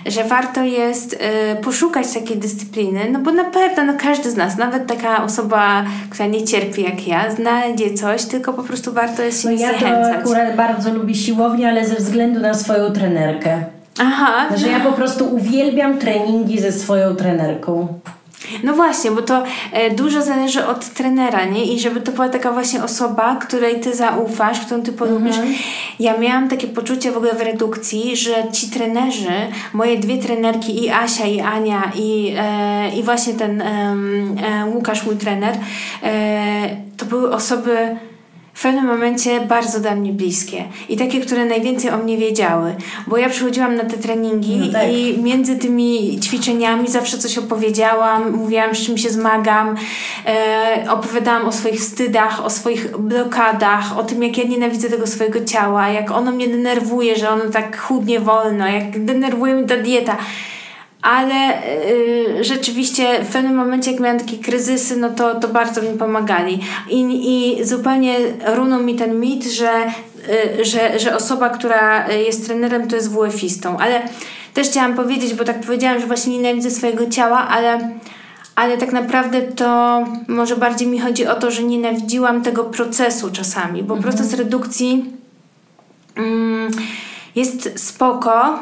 że 0.05 0.23
warto 0.23 0.63
jest 0.63 1.13
y, 1.13 1.17
poszukać 1.63 2.13
takiej 2.13 2.37
dyscypliny, 2.37 2.99
no 3.11 3.19
bo 3.19 3.31
na 3.31 3.43
pewno 3.43 3.83
no 3.83 3.93
każdy 3.99 4.31
z 4.31 4.35
nas, 4.35 4.57
nawet 4.57 4.87
taka 4.87 5.23
osoba, 5.23 5.83
która 6.09 6.27
nie 6.27 6.43
cierpi 6.43 6.83
jak 6.83 7.07
ja, 7.07 7.31
znajdzie 7.31 7.93
coś, 7.93 8.25
tylko 8.25 8.53
po 8.53 8.63
prostu 8.63 8.93
warto 8.93 9.21
jest 9.21 9.41
się 9.41 9.49
no 9.49 9.55
ja 9.55 9.71
zachęcać. 9.71 10.13
Ja 10.13 10.19
akurat 10.19 10.55
bardzo 10.55 10.93
lubię 10.93 11.15
siłownię, 11.15 11.69
ale 11.69 11.87
ze 11.87 11.95
względu 11.95 12.39
na 12.39 12.53
swoją 12.53 12.91
trenerkę. 12.91 13.63
Aha. 13.99 14.55
Że 14.55 14.67
ja 14.67 14.79
po 14.79 14.91
prostu 14.91 15.35
uwielbiam 15.35 15.97
treningi 15.97 16.59
ze 16.59 16.71
swoją 16.71 17.15
trenerką. 17.15 17.99
No 18.63 18.73
właśnie, 18.73 19.11
bo 19.11 19.21
to 19.21 19.43
e, 19.71 19.91
dużo 19.91 20.21
zależy 20.21 20.65
od 20.65 20.89
trenera, 20.89 21.45
nie? 21.45 21.73
I 21.73 21.79
żeby 21.79 22.01
to 22.01 22.11
była 22.11 22.29
taka 22.29 22.51
właśnie 22.51 22.83
osoba, 22.83 23.35
której 23.35 23.79
ty 23.79 23.95
zaufasz, 23.95 24.59
którą 24.59 24.81
ty 24.81 24.93
polubisz. 24.93 25.37
Mhm. 25.37 25.55
Ja 25.99 26.17
miałam 26.17 26.49
takie 26.49 26.67
poczucie 26.67 27.11
w 27.11 27.17
ogóle 27.17 27.33
w 27.33 27.41
redukcji, 27.41 28.15
że 28.15 28.51
ci 28.51 28.69
trenerzy, 28.69 29.31
moje 29.73 29.97
dwie 29.97 30.17
trenerki 30.17 30.83
i 30.83 30.89
Asia 30.89 31.25
i 31.25 31.41
Ania 31.41 31.91
i, 31.95 32.35
e, 32.37 32.89
i 32.99 33.03
właśnie 33.03 33.33
ten 33.33 33.61
e, 33.61 33.95
Łukasz, 34.73 35.05
mój 35.05 35.15
trener, 35.15 35.55
e, 36.03 36.69
to 36.97 37.05
były 37.05 37.31
osoby 37.33 37.97
w 38.55 38.61
pewnym 38.61 38.85
momencie 38.85 39.39
bardzo 39.41 39.79
dla 39.79 39.95
mnie 39.95 40.11
bliskie 40.11 40.63
i 40.89 40.97
takie, 40.97 41.21
które 41.21 41.45
najwięcej 41.45 41.91
o 41.91 41.97
mnie 41.97 42.17
wiedziały, 42.17 42.75
bo 43.07 43.17
ja 43.17 43.29
przychodziłam 43.29 43.75
na 43.75 43.83
te 43.83 43.97
treningi 43.97 44.57
no 44.57 44.71
tak. 44.71 44.91
i 44.91 45.17
między 45.23 45.55
tymi 45.55 46.19
ćwiczeniami 46.19 46.87
zawsze 46.87 47.17
coś 47.17 47.37
opowiedziałam, 47.37 48.31
mówiłam, 48.31 48.75
z 48.75 48.85
czym 48.85 48.97
się 48.97 49.09
zmagam, 49.09 49.75
e, 50.25 50.85
opowiadałam 50.89 51.47
o 51.47 51.51
swoich 51.51 51.79
wstydach, 51.79 52.45
o 52.45 52.49
swoich 52.49 52.97
blokadach, 52.97 53.97
o 53.97 54.03
tym, 54.03 54.23
jak 54.23 54.37
ja 54.37 54.43
nienawidzę 54.43 54.89
tego 54.89 55.07
swojego 55.07 55.45
ciała, 55.45 55.89
jak 55.89 56.11
ono 56.11 56.31
mnie 56.31 56.47
denerwuje, 56.47 57.15
że 57.15 57.29
ono 57.29 57.49
tak 57.49 57.77
chudnie 57.77 58.19
wolno, 58.19 58.67
jak 58.67 59.05
denerwuje 59.05 59.55
mnie 59.55 59.67
ta 59.67 59.77
dieta 59.77 60.17
ale 61.05 61.63
y, 61.89 62.43
rzeczywiście 62.43 63.23
w 63.23 63.27
pewnym 63.27 63.55
momencie, 63.55 63.91
jak 63.91 63.99
miałam 63.99 64.19
takie 64.19 64.37
kryzysy, 64.37 64.97
no 64.97 65.09
to, 65.09 65.39
to 65.39 65.47
bardzo 65.47 65.81
mi 65.81 65.97
pomagali. 65.97 66.59
I, 66.89 67.01
I 67.25 67.65
zupełnie 67.65 68.17
runął 68.45 68.83
mi 68.83 68.95
ten 68.95 69.19
mit, 69.19 69.45
że, 69.45 69.71
y, 70.59 70.65
że, 70.65 70.99
że 70.99 71.15
osoba, 71.15 71.49
która 71.49 72.11
jest 72.11 72.45
trenerem, 72.45 72.87
to 72.87 72.95
jest 72.95 73.11
WF-istą. 73.11 73.77
Ale 73.79 74.01
też 74.53 74.67
chciałam 74.67 74.95
powiedzieć, 74.95 75.33
bo 75.33 75.43
tak 75.43 75.61
powiedziałam, 75.61 75.99
że 75.99 76.07
właśnie 76.07 76.37
nienawidzę 76.37 76.71
swojego 76.71 77.09
ciała, 77.09 77.47
ale 77.47 77.89
ale 78.55 78.77
tak 78.77 78.91
naprawdę 78.91 79.41
to 79.41 80.03
może 80.27 80.55
bardziej 80.55 80.87
mi 80.87 80.99
chodzi 80.99 81.27
o 81.27 81.35
to, 81.35 81.51
że 81.51 81.63
nienawidziłam 81.63 82.41
tego 82.41 82.63
procesu 82.63 83.31
czasami, 83.31 83.83
bo 83.83 83.95
mhm. 83.95 84.13
proces 84.13 84.33
redukcji 84.33 85.13
mm, 86.15 86.71
jest 87.35 87.79
spoko, 87.79 88.59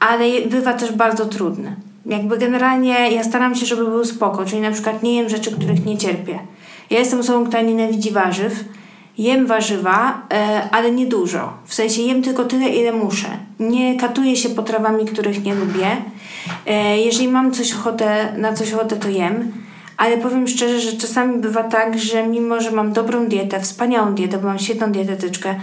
ale 0.00 0.24
bywa 0.46 0.72
też 0.72 0.92
bardzo 0.92 1.26
trudny. 1.26 1.76
Jakby 2.06 2.38
generalnie 2.38 3.10
ja 3.10 3.24
staram 3.24 3.54
się, 3.54 3.66
żeby 3.66 3.84
był 3.84 4.04
spoko, 4.04 4.44
czyli 4.44 4.62
na 4.62 4.70
przykład 4.70 5.02
nie 5.02 5.16
jem 5.16 5.28
rzeczy, 5.28 5.52
których 5.52 5.86
nie 5.86 5.98
cierpię. 5.98 6.38
Ja 6.90 6.98
jestem 6.98 7.20
osobą, 7.20 7.46
która 7.46 7.62
nienawidzi 7.62 8.10
warzyw, 8.10 8.64
jem 9.18 9.46
warzywa, 9.46 10.22
e, 10.32 10.68
ale 10.70 10.90
nie 10.90 11.06
dużo. 11.06 11.52
W 11.64 11.74
sensie 11.74 12.02
jem 12.02 12.22
tylko 12.22 12.44
tyle, 12.44 12.68
ile 12.68 12.92
muszę. 12.92 13.28
Nie 13.60 13.96
katuję 13.96 14.36
się 14.36 14.48
potrawami, 14.48 15.04
których 15.04 15.44
nie 15.44 15.54
lubię. 15.54 15.86
E, 16.66 16.98
jeżeli 16.98 17.28
mam 17.28 17.52
coś 17.52 17.74
ochotę, 17.74 18.32
na 18.36 18.52
coś 18.52 18.72
ochotę, 18.72 18.96
to 18.96 19.08
jem. 19.08 19.52
Ale 19.96 20.18
powiem 20.18 20.48
szczerze, 20.48 20.80
że 20.80 20.92
czasami 20.92 21.38
bywa 21.38 21.62
tak, 21.62 21.98
że 21.98 22.26
mimo, 22.26 22.60
że 22.60 22.70
mam 22.70 22.92
dobrą 22.92 23.26
dietę, 23.26 23.60
wspaniałą 23.60 24.14
dietę, 24.14 24.38
bo 24.38 24.48
mam 24.48 24.58
świetną 24.58 24.92
dietetyczkę, 24.92 25.54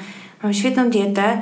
mam 0.44 0.54
świetną 0.54 0.90
dietę, 0.90 1.38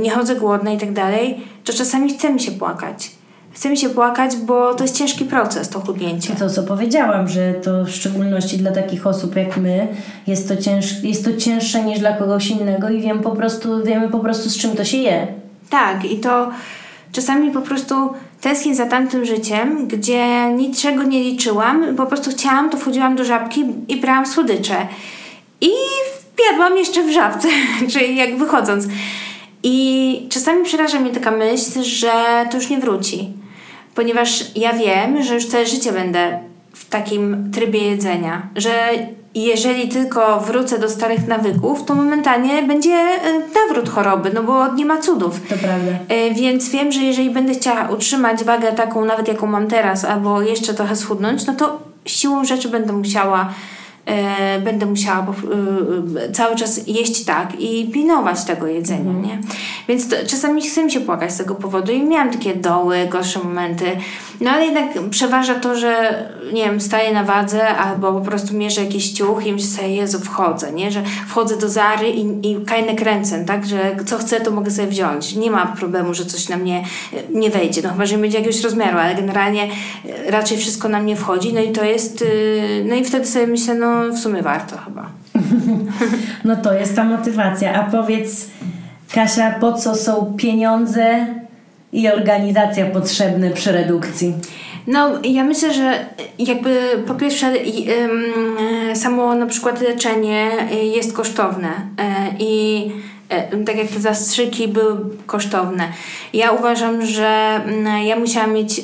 nie 0.00 0.10
chodzę 0.10 0.36
głodna 0.36 0.72
i 0.72 0.78
tak 0.78 0.92
dalej, 0.92 1.40
to 1.64 1.72
czasami 1.72 2.14
chce 2.14 2.32
mi 2.32 2.40
się 2.40 2.52
płakać. 2.52 3.10
Chce 3.52 3.70
mi 3.70 3.76
się 3.76 3.88
płakać, 3.88 4.36
bo 4.36 4.74
to 4.74 4.84
jest 4.84 4.98
ciężki 4.98 5.24
proces, 5.24 5.68
to 5.68 5.80
chudnięcie. 5.80 6.34
To, 6.34 6.50
co 6.50 6.62
powiedziałam, 6.62 7.28
że 7.28 7.54
to 7.54 7.84
w 7.84 7.90
szczególności 7.90 8.58
dla 8.58 8.72
takich 8.72 9.06
osób 9.06 9.36
jak 9.36 9.56
my 9.56 9.88
jest 10.26 10.48
to, 10.48 10.56
cięż, 10.56 11.02
jest 11.02 11.24
to 11.24 11.36
cięższe 11.36 11.84
niż 11.84 11.98
dla 11.98 12.12
kogoś 12.12 12.50
innego 12.50 12.88
i 12.88 13.00
wiem 13.00 13.20
po 13.20 13.30
prostu, 13.30 13.84
wiemy 13.84 14.08
po 14.08 14.18
prostu 14.18 14.50
z 14.50 14.56
czym 14.56 14.76
to 14.76 14.84
się 14.84 14.96
je. 14.96 15.26
Tak, 15.70 16.04
i 16.04 16.18
to 16.18 16.50
czasami 17.12 17.50
po 17.50 17.60
prostu 17.60 17.94
tęsknię 18.40 18.74
za 18.74 18.86
tamtym 18.86 19.24
życiem, 19.24 19.88
gdzie 19.88 20.52
niczego 20.52 21.02
nie 21.02 21.22
liczyłam, 21.22 21.96
po 21.96 22.06
prostu 22.06 22.30
chciałam, 22.30 22.70
to 22.70 22.76
wchodziłam 22.76 23.16
do 23.16 23.24
żabki 23.24 23.64
i 23.88 23.96
brałam 23.96 24.26
słodycze. 24.26 24.76
I 25.60 25.70
jadłam 26.50 26.76
jeszcze 26.76 27.02
w 27.02 27.12
żabce, 27.12 27.48
czyli 27.92 28.16
jak 28.16 28.38
wychodząc. 28.38 28.86
I 29.64 30.26
czasami 30.30 30.64
przeraża 30.64 31.00
mnie 31.00 31.10
taka 31.10 31.30
myśl, 31.30 31.82
że 31.82 32.12
to 32.50 32.56
już 32.56 32.70
nie 32.70 32.78
wróci. 32.78 33.32
Ponieważ 33.94 34.44
ja 34.56 34.72
wiem, 34.72 35.22
że 35.22 35.34
już 35.34 35.46
całe 35.46 35.66
życie 35.66 35.92
będę 35.92 36.38
w 36.72 36.88
takim 36.88 37.50
trybie 37.52 37.78
jedzenia, 37.78 38.42
że 38.56 38.70
jeżeli 39.34 39.88
tylko 39.88 40.40
wrócę 40.40 40.78
do 40.78 40.88
starych 40.88 41.28
nawyków, 41.28 41.84
to 41.84 41.94
momentalnie 41.94 42.62
będzie 42.62 42.92
e, 42.92 43.18
nawrót 43.54 43.88
choroby, 43.88 44.30
no 44.34 44.42
bo 44.42 44.74
nie 44.74 44.86
ma 44.86 44.98
cudów. 44.98 45.40
To 45.48 45.54
prawda. 45.56 45.90
E, 46.08 46.34
więc 46.34 46.68
wiem, 46.68 46.92
że 46.92 47.00
jeżeli 47.00 47.30
będę 47.30 47.54
chciała 47.54 47.88
utrzymać 47.88 48.44
wagę 48.44 48.72
taką, 48.72 49.04
nawet 49.04 49.28
jaką 49.28 49.46
mam 49.46 49.66
teraz, 49.68 50.04
albo 50.04 50.42
jeszcze 50.42 50.74
trochę 50.74 50.96
schudnąć, 50.96 51.46
no 51.46 51.54
to 51.54 51.78
siłą 52.06 52.44
rzeczy 52.44 52.68
będę 52.68 52.92
musiała 52.92 53.52
będę 54.64 54.86
musiała 54.86 55.26
e, 56.26 56.32
cały 56.32 56.56
czas 56.56 56.80
jeść 56.86 57.24
tak 57.24 57.60
i 57.60 57.90
pilnować 57.92 58.44
tego 58.44 58.66
jedzenia, 58.66 59.10
mm. 59.10 59.22
nie? 59.22 59.38
Więc 59.88 60.08
to, 60.08 60.16
czasami 60.26 60.62
chcę 60.62 60.90
się 60.90 61.00
płakać 61.00 61.32
z 61.32 61.36
tego 61.36 61.54
powodu 61.54 61.92
i 61.92 62.02
miałam 62.02 62.30
takie 62.30 62.54
doły, 62.54 63.06
gorsze 63.10 63.38
momenty, 63.38 63.84
no 64.40 64.50
ale 64.50 64.64
jednak 64.64 64.84
przeważa 65.10 65.54
to, 65.54 65.76
że 65.76 66.24
nie 66.52 66.64
wiem, 66.64 66.80
staję 66.80 67.12
na 67.12 67.24
wadze 67.24 67.68
albo 67.68 68.12
po 68.12 68.20
prostu 68.20 68.54
mierzę 68.54 68.84
jakiś 68.84 69.12
ciuch 69.12 69.46
i 69.46 69.52
myślę 69.52 69.68
sobie, 69.68 69.94
Jezu, 69.94 70.20
wchodzę, 70.20 70.72
nie? 70.72 70.90
Że 70.90 71.02
wchodzę 71.28 71.56
do 71.56 71.68
Zary 71.68 72.10
i, 72.10 72.50
i 72.50 72.64
kajnek 72.64 72.98
kręcę, 72.98 73.44
tak? 73.44 73.66
Że 73.66 73.96
co 74.06 74.18
chcę, 74.18 74.40
to 74.40 74.50
mogę 74.50 74.70
sobie 74.70 74.88
wziąć. 74.88 75.34
Nie 75.34 75.50
ma 75.50 75.66
problemu, 75.66 76.14
że 76.14 76.24
coś 76.24 76.48
na 76.48 76.56
mnie 76.56 76.84
e, 77.12 77.16
nie 77.38 77.50
wejdzie, 77.50 77.82
no 77.82 77.88
chyba, 77.88 78.06
że 78.06 78.14
nie 78.14 78.22
będzie 78.22 78.38
jakiegoś 78.38 78.62
rozmiaru, 78.62 78.98
ale 78.98 79.14
generalnie 79.14 79.68
raczej 80.26 80.58
wszystko 80.58 80.88
na 80.88 81.00
mnie 81.00 81.16
wchodzi, 81.16 81.52
no 81.52 81.60
i 81.60 81.72
to 81.72 81.84
jest, 81.84 82.24
no 82.84 82.94
i 82.94 83.04
wtedy 83.04 83.26
sobie 83.26 83.46
myślę, 83.46 83.74
no 83.74 83.93
w 84.12 84.18
sumie 84.18 84.42
warto 84.42 84.76
chyba. 84.78 85.08
No 86.44 86.56
to 86.56 86.72
jest 86.72 86.96
ta 86.96 87.04
motywacja. 87.04 87.74
A 87.74 87.90
powiedz, 87.90 88.50
Kasia, 89.14 89.50
po 89.60 89.72
co 89.72 89.94
są 89.94 90.34
pieniądze 90.36 91.26
i 91.92 92.08
organizacja 92.08 92.86
potrzebne 92.86 93.50
przy 93.50 93.72
redukcji? 93.72 94.34
No, 94.86 95.10
ja 95.24 95.44
myślę, 95.44 95.74
że 95.74 96.06
jakby 96.38 96.78
po 97.06 97.14
pierwsze 97.14 97.52
samo 98.94 99.34
na 99.34 99.46
przykład 99.46 99.80
leczenie 99.80 100.50
jest 100.94 101.12
kosztowne 101.12 101.68
e, 101.68 102.34
i 102.38 102.90
tak 103.66 103.76
jak 103.76 103.88
te 103.88 104.00
zastrzyki 104.00 104.68
były 104.68 104.96
kosztowne. 105.26 105.88
Ja 106.32 106.52
uważam, 106.52 107.06
że 107.06 107.60
mm, 107.64 108.02
ja 108.06 108.16
musiałam 108.16 108.52
mieć, 108.52 108.78
e, 108.78 108.82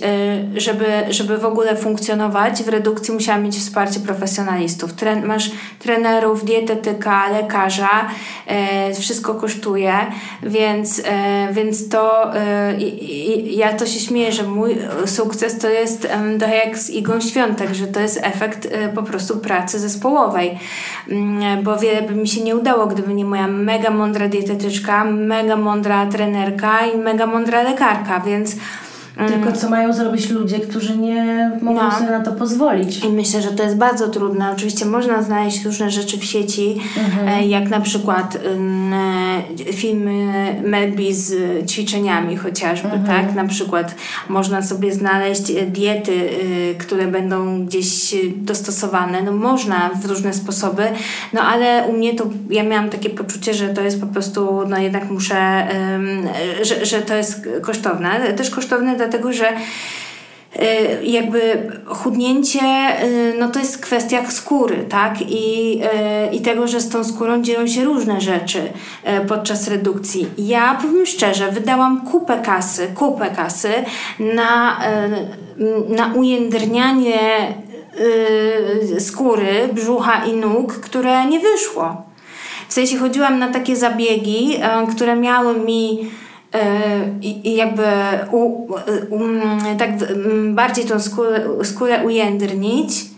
żeby, 0.60 0.86
żeby 1.10 1.38
w 1.38 1.44
ogóle 1.44 1.76
funkcjonować 1.76 2.62
w 2.62 2.68
redukcji, 2.68 3.14
musiałam 3.14 3.42
mieć 3.42 3.56
wsparcie 3.56 4.00
profesjonalistów. 4.00 4.92
Tren, 4.92 5.26
masz 5.26 5.50
trenerów, 5.78 6.44
dietetyka, 6.44 7.30
lekarza, 7.30 8.08
e, 8.46 8.94
wszystko 8.94 9.34
kosztuje, 9.34 9.92
więc, 10.42 11.02
więc 11.52 11.88
to 11.88 12.32
ja 13.44 13.72
to 13.72 13.86
się 13.86 14.00
śmieję, 14.00 14.32
że 14.32 14.42
mój 14.42 14.78
sukces 15.06 15.58
to 15.58 15.68
jest 15.68 16.08
trochę 16.38 16.56
jak 16.56 16.78
z 16.78 16.90
Igą 16.90 17.20
Świątek, 17.20 17.74
że 17.74 17.86
to 17.86 18.00
jest 18.00 18.20
efekt 18.22 18.68
po 18.94 19.02
prostu 19.02 19.38
pracy 19.38 19.78
zespołowej, 19.78 20.58
mm, 21.08 21.64
bo 21.64 21.76
wiele 21.76 22.02
by 22.02 22.14
mi 22.14 22.28
się 22.28 22.40
nie 22.40 22.56
udało, 22.56 22.86
gdyby 22.86 23.14
nie 23.14 23.24
moja 23.24 23.46
mega 23.46 23.90
mądra 23.90 24.28
dietetyczka, 24.40 25.04
mega 25.04 25.56
mądra 25.56 26.06
trenerka 26.06 26.86
i 26.86 26.98
mega 26.98 27.26
mądra 27.26 27.62
lekarka, 27.62 28.20
więc 28.20 28.56
tylko 29.16 29.52
co 29.52 29.70
mają 29.70 29.92
zrobić 29.92 30.30
ludzie, 30.30 30.60
którzy 30.60 30.98
nie 30.98 31.50
mogą 31.62 31.82
no. 31.82 31.92
sobie 31.92 32.10
na 32.10 32.20
to 32.20 32.32
pozwolić. 32.32 33.04
I 33.04 33.08
myślę, 33.08 33.42
że 33.42 33.50
to 33.50 33.62
jest 33.62 33.76
bardzo 33.76 34.08
trudne. 34.08 34.50
Oczywiście 34.52 34.84
można 34.84 35.22
znaleźć 35.22 35.64
różne 35.64 35.90
rzeczy 35.90 36.18
w 36.18 36.24
sieci, 36.24 36.80
mhm. 36.98 37.28
E, 37.28 37.46
jak 37.46 37.68
na 37.68 37.80
przykład 37.80 38.38
y, 39.68 39.72
filmy 39.72 40.32
Melby 40.64 41.14
z 41.14 41.34
ćwiczeniami 41.70 42.36
chociażby, 42.36 42.88
mhm. 42.88 43.06
tak? 43.06 43.34
Na 43.34 43.44
przykład 43.44 43.94
można 44.28 44.62
sobie 44.62 44.92
znaleźć 44.92 45.50
e, 45.50 45.66
diety, 45.66 46.28
które 46.78 47.06
będą 47.06 47.66
gdzieś 47.66 48.14
dostosowane. 48.36 49.22
No 49.22 49.32
można 49.32 49.90
w 50.02 50.06
różne 50.06 50.32
sposoby, 50.32 50.82
no 51.32 51.40
ale 51.40 51.84
u 51.88 51.92
mnie 51.92 52.14
to, 52.14 52.26
ja 52.50 52.62
miałam 52.62 52.90
takie 52.90 53.10
poczucie, 53.10 53.54
że 53.54 53.68
to 53.68 53.82
jest 53.82 54.00
po 54.00 54.06
prostu, 54.06 54.68
no 54.68 54.78
jednak 54.78 55.10
muszę, 55.10 55.68
że, 56.62 56.86
że 56.86 57.02
to 57.02 57.14
jest 57.14 57.48
kosztowne. 57.62 58.32
Też 58.32 58.50
kosztowne 58.50 58.96
dlatego 59.00 59.32
że 59.32 59.52
y, 59.52 61.04
jakby 61.04 61.70
chudnięcie 61.86 62.60
y, 63.04 63.34
no 63.38 63.48
to 63.48 63.58
jest 63.58 63.78
kwestia 63.78 64.30
skóry, 64.30 64.84
tak? 64.88 65.14
I, 65.22 65.80
y, 66.32 66.34
I 66.34 66.40
tego, 66.40 66.68
że 66.68 66.80
z 66.80 66.88
tą 66.88 67.04
skórą 67.04 67.42
dzieją 67.42 67.66
się 67.66 67.84
różne 67.84 68.20
rzeczy 68.20 68.62
podczas 69.28 69.68
redukcji. 69.68 70.26
Ja 70.38 70.78
powiem 70.82 71.06
szczerze, 71.06 71.52
wydałam 71.52 72.00
kupę 72.06 72.38
kasy, 72.44 72.88
kupę 72.94 73.30
kasy 73.30 73.72
na, 74.18 74.80
na 75.88 76.12
ujędrnianie 76.14 77.18
skóry, 78.98 79.68
brzucha 79.72 80.24
i 80.24 80.32
nóg, 80.32 80.72
które 80.72 81.26
nie 81.26 81.40
wyszło. 81.40 82.02
W 82.68 82.72
sensie 82.72 82.98
chodziłam 82.98 83.38
na 83.38 83.48
takie 83.48 83.76
zabiegi, 83.76 84.60
które 84.94 85.16
miały 85.16 85.60
mi 85.60 86.10
i, 87.22 87.56
jakby 87.56 87.82
u, 88.32 88.66
um, 89.10 89.40
tak 89.78 89.90
bardziej 90.50 90.84
tą 90.84 91.00
skórę, 91.00 91.40
skórę 91.62 92.04
ujędrnić. 92.04 93.10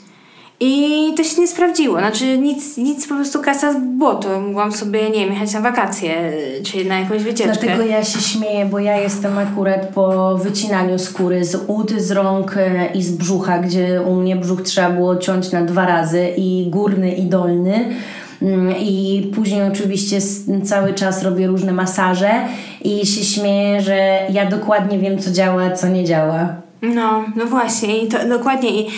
I 0.65 1.15
to 1.17 1.25
się 1.25 1.41
nie 1.41 1.49
sprawdziło. 1.49 1.99
Znaczy 1.99 2.39
nic, 2.39 2.77
nic 2.77 3.09
po 3.09 3.15
prostu 3.15 3.41
kasa 3.41 3.73
w 3.73 3.81
błoto. 3.81 4.41
Mogłam 4.41 4.73
sobie, 4.73 5.11
nie 5.11 5.21
wiem, 5.21 5.33
jechać 5.33 5.55
na 5.55 5.61
wakacje, 5.61 6.33
czy 6.65 6.85
na 6.85 7.01
jakąś 7.01 7.23
wycieczkę. 7.23 7.67
Dlatego 7.67 7.85
ja 7.85 8.05
się 8.05 8.21
śmieję, 8.21 8.67
bo 8.67 8.79
ja 8.79 8.97
jestem 8.97 9.39
akurat 9.39 9.89
po 9.89 10.39
wycinaniu 10.39 10.99
skóry 10.99 11.45
z 11.45 11.57
ud, 11.67 11.91
z 11.91 12.11
rąk 12.11 12.57
e, 12.57 12.87
i 12.95 13.03
z 13.03 13.13
brzucha, 13.13 13.59
gdzie 13.59 14.03
u 14.03 14.15
mnie 14.15 14.37
brzuch 14.37 14.63
trzeba 14.63 14.91
było 14.91 15.17
ciąć 15.17 15.53
na 15.53 15.65
dwa 15.65 15.87
razy 15.87 16.29
i 16.37 16.67
górny 16.71 17.13
i 17.13 17.23
dolny 17.23 17.95
Mm, 18.43 18.77
i 18.79 19.31
później 19.35 19.63
oczywiście 19.63 20.19
cały 20.65 20.95
czas 20.95 21.23
robię 21.23 21.47
różne 21.47 21.73
masaże 21.73 22.31
i 22.85 23.07
się 23.07 23.25
śmieję, 23.25 23.81
że 23.81 24.19
ja 24.31 24.47
dokładnie 24.47 24.99
wiem, 24.99 25.19
co 25.19 25.31
działa, 25.31 25.71
co 25.71 25.89
nie 25.89 26.05
działa. 26.05 26.49
No, 26.83 27.25
no 27.37 27.47
właśnie, 27.47 27.99
i 27.99 28.09
to 28.09 28.29
dokładnie. 28.29 28.71
I, 28.71 28.91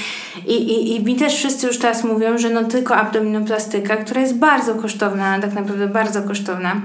i, 0.47 0.53
i, 0.53 0.97
I 0.97 1.05
mi 1.05 1.17
też 1.17 1.35
wszyscy 1.35 1.67
już 1.67 1.79
teraz 1.79 2.05
mówią, 2.05 2.39
że 2.39 2.51
no 2.51 2.65
tylko 2.65 2.97
abdominoplastyka, 2.97 3.97
która 3.97 4.21
jest 4.21 4.39
bardzo 4.39 4.75
kosztowna, 4.75 5.39
tak 5.41 5.55
naprawdę 5.55 5.87
bardzo 5.87 6.23
kosztowna. 6.23 6.81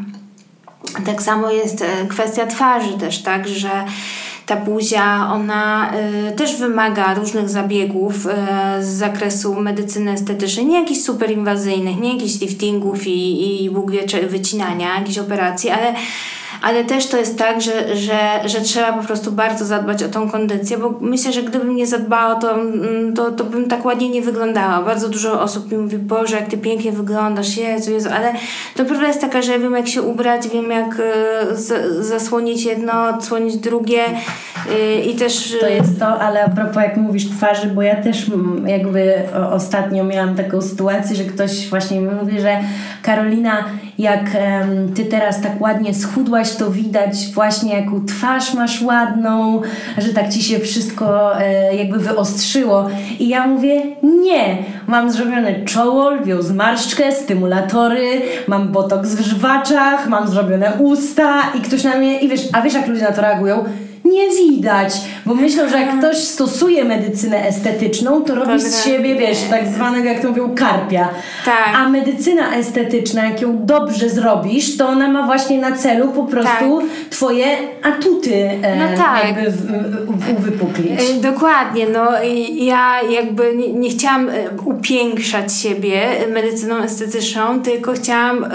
Tak 1.06 1.22
samo 1.22 1.52
jest 1.52 1.82
e, 1.82 2.08
kwestia 2.08 2.48
twarzy 2.48 2.98
też, 2.98 3.24
tak, 3.24 3.48
że 3.48 3.70
ta 4.50 4.56
buzia, 4.56 5.30
ona 5.34 5.92
y, 6.30 6.32
też 6.32 6.56
wymaga 6.56 7.14
różnych 7.14 7.50
zabiegów 7.50 8.26
y, 8.26 8.30
z 8.84 8.88
zakresu 8.88 9.62
medycyny 9.62 10.12
estetycznej, 10.12 10.66
nie 10.66 10.80
jakichś 10.80 11.02
super 11.02 11.32
inwazyjnych, 11.32 12.00
nie 12.00 12.14
jakichś 12.14 12.42
liftingów 12.42 13.08
i, 13.08 13.64
i 13.64 13.70
Bóg 13.70 13.92
wie, 13.92 14.28
wycinania, 14.28 15.00
jakichś 15.00 15.18
operacji, 15.18 15.70
ale 15.70 15.94
ale 16.62 16.86
też 16.86 17.08
to 17.08 17.18
jest 17.18 17.38
tak, 17.38 17.62
że, 17.62 17.96
że, 17.96 18.20
że 18.46 18.62
trzeba 18.62 18.94
po 18.94 19.04
prostu 19.04 19.32
bardzo 19.32 19.66
zadbać 19.66 20.04
o 20.04 20.10
tą 20.10 20.32
kondycję, 20.32 20.78
bo 20.78 20.98
myślę, 21.02 21.34
że 21.34 21.44
gdybym 21.44 21.76
nie 21.76 21.88
zadbała, 21.88 22.36
to, 22.36 22.54
mm, 22.54 23.14
to, 23.14 23.32
to 23.32 23.44
bym 23.44 23.70
tak 23.70 23.86
ładnie 23.86 24.10
nie 24.10 24.22
wyglądała. 24.22 24.82
Bardzo 24.82 25.10
dużo 25.10 25.42
osób 25.42 25.72
mi 25.72 25.78
mówi, 25.78 25.98
Boże, 25.98 26.36
jak 26.36 26.48
ty 26.48 26.58
pięknie 26.58 26.92
wyglądasz, 26.92 27.58
Jezu, 27.58 27.92
Jezu, 27.92 28.10
ale 28.14 28.34
to 28.76 28.86
prawda 28.86 29.08
jest 29.08 29.22
taka, 29.22 29.42
że 29.42 29.60
wiem 29.60 29.76
jak 29.76 29.88
się 29.88 30.02
ubrać, 30.02 30.48
wiem 30.48 30.72
jak 30.72 30.94
e, 31.00 31.56
z, 31.56 31.96
zasłonić 32.06 32.64
jedno, 32.64 33.10
odsłonić 33.10 33.58
drugie 33.58 34.02
e, 34.72 35.00
i 35.02 35.16
też... 35.16 35.58
To 35.60 35.68
jest 35.68 36.00
to, 36.00 36.20
ale 36.20 36.44
a 36.46 36.50
propos 36.50 36.84
jak 36.84 36.98
mówisz 36.98 37.30
twarzy, 37.30 37.68
bo 37.68 37.82
ja 37.82 38.04
też 38.04 38.26
jakby 38.66 39.14
ostatnio 39.52 40.04
miałam 40.04 40.36
taką 40.36 40.62
sytuację, 40.62 41.16
że 41.16 41.24
ktoś 41.24 41.70
właśnie 41.70 42.02
mi 42.02 42.16
mówi, 42.16 42.42
że 42.42 42.60
Karolina, 43.02 43.66
jak 44.00 44.30
ty 44.96 45.06
teraz 45.06 45.42
tak 45.42 45.62
ładnie 45.62 45.94
schudłaś, 45.94 46.56
to 46.56 46.72
widać 46.72 47.28
właśnie 47.34 47.74
jaką 47.74 48.06
twarz 48.06 48.54
masz 48.54 48.82
ładną, 48.82 49.62
że 49.98 50.14
tak 50.14 50.30
ci 50.30 50.44
się 50.44 50.60
wszystko 50.60 51.40
e, 51.42 51.76
jakby 51.76 52.00
wyostrzyło. 52.00 52.90
I 53.20 53.28
ja 53.28 53.48
mówię, 53.48 53.82
nie, 54.04 54.58
mam 54.88 55.12
zrobione 55.12 55.66
czoło, 55.66 56.10
lwią 56.10 56.42
zmarszczkę, 56.42 57.12
stymulatory, 57.12 58.22
mam 58.48 58.72
botoks 58.72 59.16
w 59.16 59.22
żwaczach, 59.22 60.08
mam 60.08 60.28
zrobione 60.28 60.74
usta 60.80 61.42
i 61.58 61.62
ktoś 61.62 61.84
na 61.84 61.96
mnie, 61.96 62.20
i 62.20 62.30
wiesz, 62.30 62.50
a 62.54 62.62
wiesz 62.62 62.74
jak 62.74 62.88
ludzie 62.88 63.04
na 63.04 63.12
to 63.12 63.22
reagują? 63.22 63.64
Nie 64.06 64.30
widać, 64.30 64.94
bo 65.26 65.36
myślę, 65.36 65.70
że 65.70 65.80
jak 65.80 65.98
ktoś 65.98 66.18
stosuje 66.18 66.86
medycynę 66.86 67.48
estetyczną, 67.48 68.22
to 68.22 68.36
robi 68.36 68.62
z 68.62 68.86
siebie, 68.86 69.16
wiesz, 69.16 69.38
tak 69.50 69.68
zwanego, 69.68 70.08
jak 70.10 70.22
to 70.22 70.30
mówią, 70.30 70.56
karpia. 70.56 71.10
Tak. 71.46 71.76
A 71.76 71.90
medycyna 71.90 72.56
estetyczna, 72.56 73.26
jak 73.26 73.42
ją 73.42 73.66
dobrze 73.66 74.10
zrobisz, 74.10 74.78
to 74.78 74.88
ona 74.88 75.08
ma 75.08 75.26
właśnie 75.26 75.58
na 75.58 75.72
celu 75.72 76.08
po 76.08 76.24
prostu 76.24 76.82
tak. 76.82 77.10
twoje 77.10 77.46
atuty 77.84 78.50
e, 78.62 78.76
no 78.76 78.98
tak. 78.98 79.24
jakby 79.24 79.52
w, 79.52 79.62
w, 80.08 80.38
uwypuklić. 80.38 81.02
E, 81.02 81.22
dokładnie, 81.22 81.88
no 81.94 82.08
ja 82.52 83.02
jakby 83.10 83.56
nie, 83.56 83.74
nie 83.74 83.90
chciałam 83.90 84.30
e, 84.30 84.34
upiększać 84.66 85.54
siebie 85.54 86.02
medycyną 86.34 86.78
estetyczną, 86.78 87.62
tylko 87.62 87.94
chciałam 87.94 88.46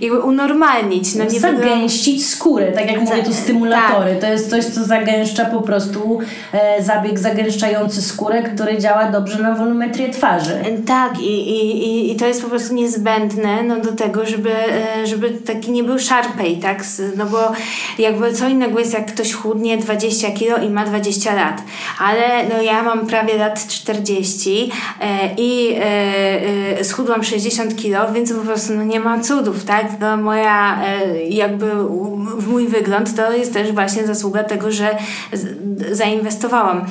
jakby 0.00 0.20
unormalnić. 0.20 1.14
No, 1.14 1.24
nie 1.24 1.40
Zagęścić 1.40 2.26
skórę, 2.26 2.72
tak 2.72 2.92
jak 2.92 3.00
mówię, 3.00 3.22
tu 3.22 3.32
stymulatory. 3.32 4.10
Tak. 4.10 4.20
To 4.20 4.26
jest 4.26 4.51
coś, 4.52 4.64
co 4.64 4.84
zagęszcza 4.84 5.44
po 5.44 5.60
prostu 5.60 6.18
e, 6.52 6.82
zabieg 6.82 7.18
zagęszczający 7.18 8.02
skórę, 8.02 8.42
który 8.42 8.78
działa 8.78 9.10
dobrze 9.10 9.38
na 9.38 9.54
wolumetrię 9.54 10.08
twarzy. 10.08 10.64
Tak 10.86 11.20
i, 11.20 11.50
i, 11.50 12.12
i 12.12 12.16
to 12.16 12.26
jest 12.26 12.42
po 12.42 12.48
prostu 12.48 12.74
niezbędne 12.74 13.62
no, 13.62 13.80
do 13.80 13.92
tego, 13.92 14.26
żeby, 14.26 14.50
e, 14.50 15.06
żeby 15.06 15.30
taki 15.30 15.70
nie 15.70 15.84
był 15.84 15.98
szarpej, 15.98 16.56
tak? 16.56 16.84
No 17.16 17.26
bo 17.26 17.52
jakby 17.98 18.32
co 18.32 18.48
innego 18.48 18.78
jest 18.78 18.92
jak 18.92 19.06
ktoś 19.06 19.32
chudnie 19.32 19.78
20 19.78 20.30
kilo 20.30 20.58
i 20.58 20.70
ma 20.70 20.84
20 20.84 21.34
lat, 21.34 21.62
ale 21.98 22.48
no 22.48 22.62
ja 22.62 22.82
mam 22.82 23.06
prawie 23.06 23.36
lat 23.36 23.66
40 23.66 24.70
e, 25.00 25.34
i 25.36 25.74
e, 25.74 26.78
e, 26.78 26.84
schudłam 26.84 27.24
60 27.24 27.76
kilo, 27.76 28.12
więc 28.12 28.32
po 28.32 28.40
prostu 28.40 28.74
no, 28.74 28.84
nie 28.84 29.00
ma 29.00 29.20
cudów, 29.20 29.64
tak? 29.64 29.86
No, 30.00 30.16
moja 30.16 30.82
e, 30.82 31.22
jakby 31.24 31.66
mój 32.46 32.68
wygląd 32.68 33.16
to 33.16 33.32
jest 33.32 33.52
też 33.52 33.72
właśnie 33.72 34.06
zasługa 34.06 34.41
tego, 34.42 34.72
że 34.72 34.96
zainwestowałam. 35.90 36.86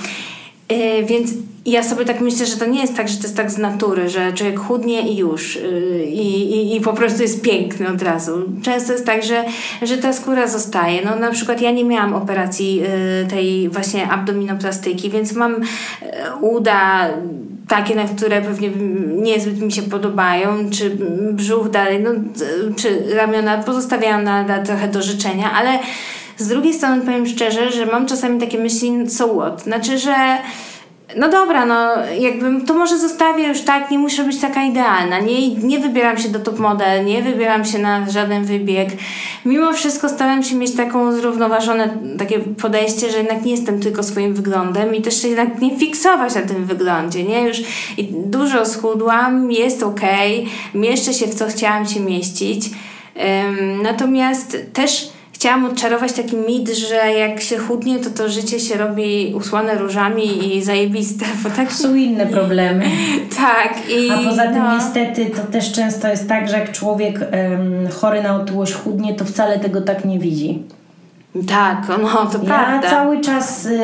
Yy, 0.69 1.05
więc 1.05 1.31
ja 1.65 1.83
sobie 1.83 2.05
tak 2.05 2.21
myślę, 2.21 2.45
że 2.45 2.57
to 2.57 2.65
nie 2.65 2.81
jest 2.81 2.97
tak, 2.97 3.07
że 3.07 3.17
to 3.17 3.23
jest 3.23 3.37
tak 3.37 3.51
z 3.51 3.57
natury, 3.57 4.09
że 4.09 4.33
człowiek 4.33 4.59
chudnie 4.59 5.01
i 5.01 5.17
już 5.17 5.55
yy, 5.55 6.05
i, 6.05 6.75
i 6.75 6.81
po 6.81 6.93
prostu 6.93 7.21
jest 7.21 7.41
piękny 7.41 7.89
od 7.89 8.01
razu. 8.01 8.43
Często 8.63 8.93
jest 8.93 9.05
tak, 9.05 9.23
że, 9.23 9.43
że 9.81 9.97
ta 9.97 10.13
skóra 10.13 10.47
zostaje. 10.47 11.05
No 11.05 11.15
na 11.15 11.31
przykład 11.31 11.61
ja 11.61 11.71
nie 11.71 11.83
miałam 11.83 12.13
operacji 12.13 12.75
yy, 12.75 12.85
tej 13.29 13.69
właśnie 13.69 14.09
abdominoplastyki, 14.09 15.09
więc 15.09 15.33
mam 15.33 15.55
uda 16.41 17.09
takie, 17.67 17.95
na 17.95 18.03
które 18.03 18.41
pewnie 18.41 18.69
niezbyt 19.21 19.61
mi 19.61 19.71
się 19.71 19.81
podobają, 19.81 20.69
czy 20.69 20.97
brzuch 21.31 21.69
dalej, 21.69 21.99
no, 22.03 22.09
czy 22.75 23.15
ramiona 23.15 23.57
pozostawiają 23.57 24.21
na, 24.21 24.43
na 24.43 24.59
trochę 24.63 24.87
do 24.87 25.01
życzenia, 25.01 25.51
ale 25.51 25.79
z 26.37 26.47
drugiej 26.47 26.73
strony 26.73 27.01
powiem 27.01 27.27
szczerze, 27.27 27.71
że 27.71 27.85
mam 27.85 28.05
czasami 28.05 28.39
takie 28.39 28.57
myśli, 28.57 29.09
so 29.09 29.27
what? 29.27 29.63
Znaczy, 29.63 29.97
że 29.97 30.15
no 31.17 31.29
dobra, 31.29 31.65
no 31.65 31.89
jakbym 32.19 32.65
to 32.65 32.73
może 32.73 32.99
zostawię 32.99 33.47
już 33.47 33.61
tak, 33.61 33.91
nie 33.91 33.99
muszę 33.99 34.23
być 34.23 34.39
taka 34.39 34.63
idealna. 34.63 35.19
Nie, 35.19 35.55
nie 35.55 35.79
wybieram 35.79 36.17
się 36.17 36.29
do 36.29 36.39
top 36.39 36.59
model, 36.59 37.05
nie 37.05 37.21
wybieram 37.21 37.65
się 37.65 37.79
na 37.79 38.09
żaden 38.09 38.45
wybieg. 38.45 38.89
Mimo 39.45 39.73
wszystko 39.73 40.09
staram 40.09 40.43
się 40.43 40.55
mieć 40.55 40.75
taką 40.75 41.13
zrównoważone 41.13 41.89
takie 42.17 42.39
podejście, 42.39 43.11
że 43.11 43.17
jednak 43.17 43.45
nie 43.45 43.51
jestem 43.51 43.79
tylko 43.79 44.03
swoim 44.03 44.33
wyglądem 44.33 44.95
i 44.95 45.01
też 45.01 45.21
się 45.21 45.27
jednak 45.27 45.61
nie 45.61 45.77
fiksować 45.77 46.35
na 46.35 46.41
tym 46.41 46.65
wyglądzie, 46.65 47.23
nie? 47.23 47.47
Już 47.47 47.57
dużo 48.11 48.65
schudłam, 48.65 49.51
jest 49.51 49.83
ok, 49.83 50.01
mieszczę 50.73 51.13
się 51.13 51.27
w 51.27 51.35
co 51.35 51.47
chciałam 51.47 51.85
się 51.85 51.99
mieścić. 51.99 52.69
Um, 53.15 53.81
natomiast 53.81 54.57
też 54.73 55.11
chciałam 55.41 55.65
odczarować 55.65 56.13
taki 56.13 56.35
mit, 56.35 56.69
że 56.69 56.95
jak 56.95 57.41
się 57.41 57.57
chudnie, 57.57 57.99
to 57.99 58.09
to 58.09 58.29
życie 58.29 58.59
się 58.59 58.77
robi 58.77 59.33
usłane 59.37 59.75
różami 59.75 60.55
i 60.55 60.63
zajebiste. 60.63 61.25
Bo 61.43 61.49
tak 61.49 61.73
są 61.73 61.95
inne 61.95 62.25
problemy. 62.25 62.85
tak. 63.39 63.89
I, 63.89 64.11
A 64.11 64.29
poza 64.29 64.43
tym 64.43 64.63
no. 64.63 64.75
niestety 64.75 65.25
to 65.25 65.41
też 65.51 65.71
często 65.71 66.07
jest 66.07 66.29
tak, 66.29 66.49
że 66.49 66.59
jak 66.59 66.71
człowiek 66.71 67.19
um, 67.19 67.87
chory 67.87 68.23
na 68.23 68.35
otyłość 68.35 68.73
chudnie, 68.73 69.15
to 69.15 69.25
wcale 69.25 69.59
tego 69.59 69.81
tak 69.81 70.05
nie 70.05 70.19
widzi. 70.19 70.63
Tak, 71.47 71.87
no 72.01 72.25
to 72.25 72.37
ja 72.37 72.43
prawda. 72.43 72.87
Ja 72.87 72.89
cały 72.89 73.21
czas 73.21 73.65
y, 73.65 73.79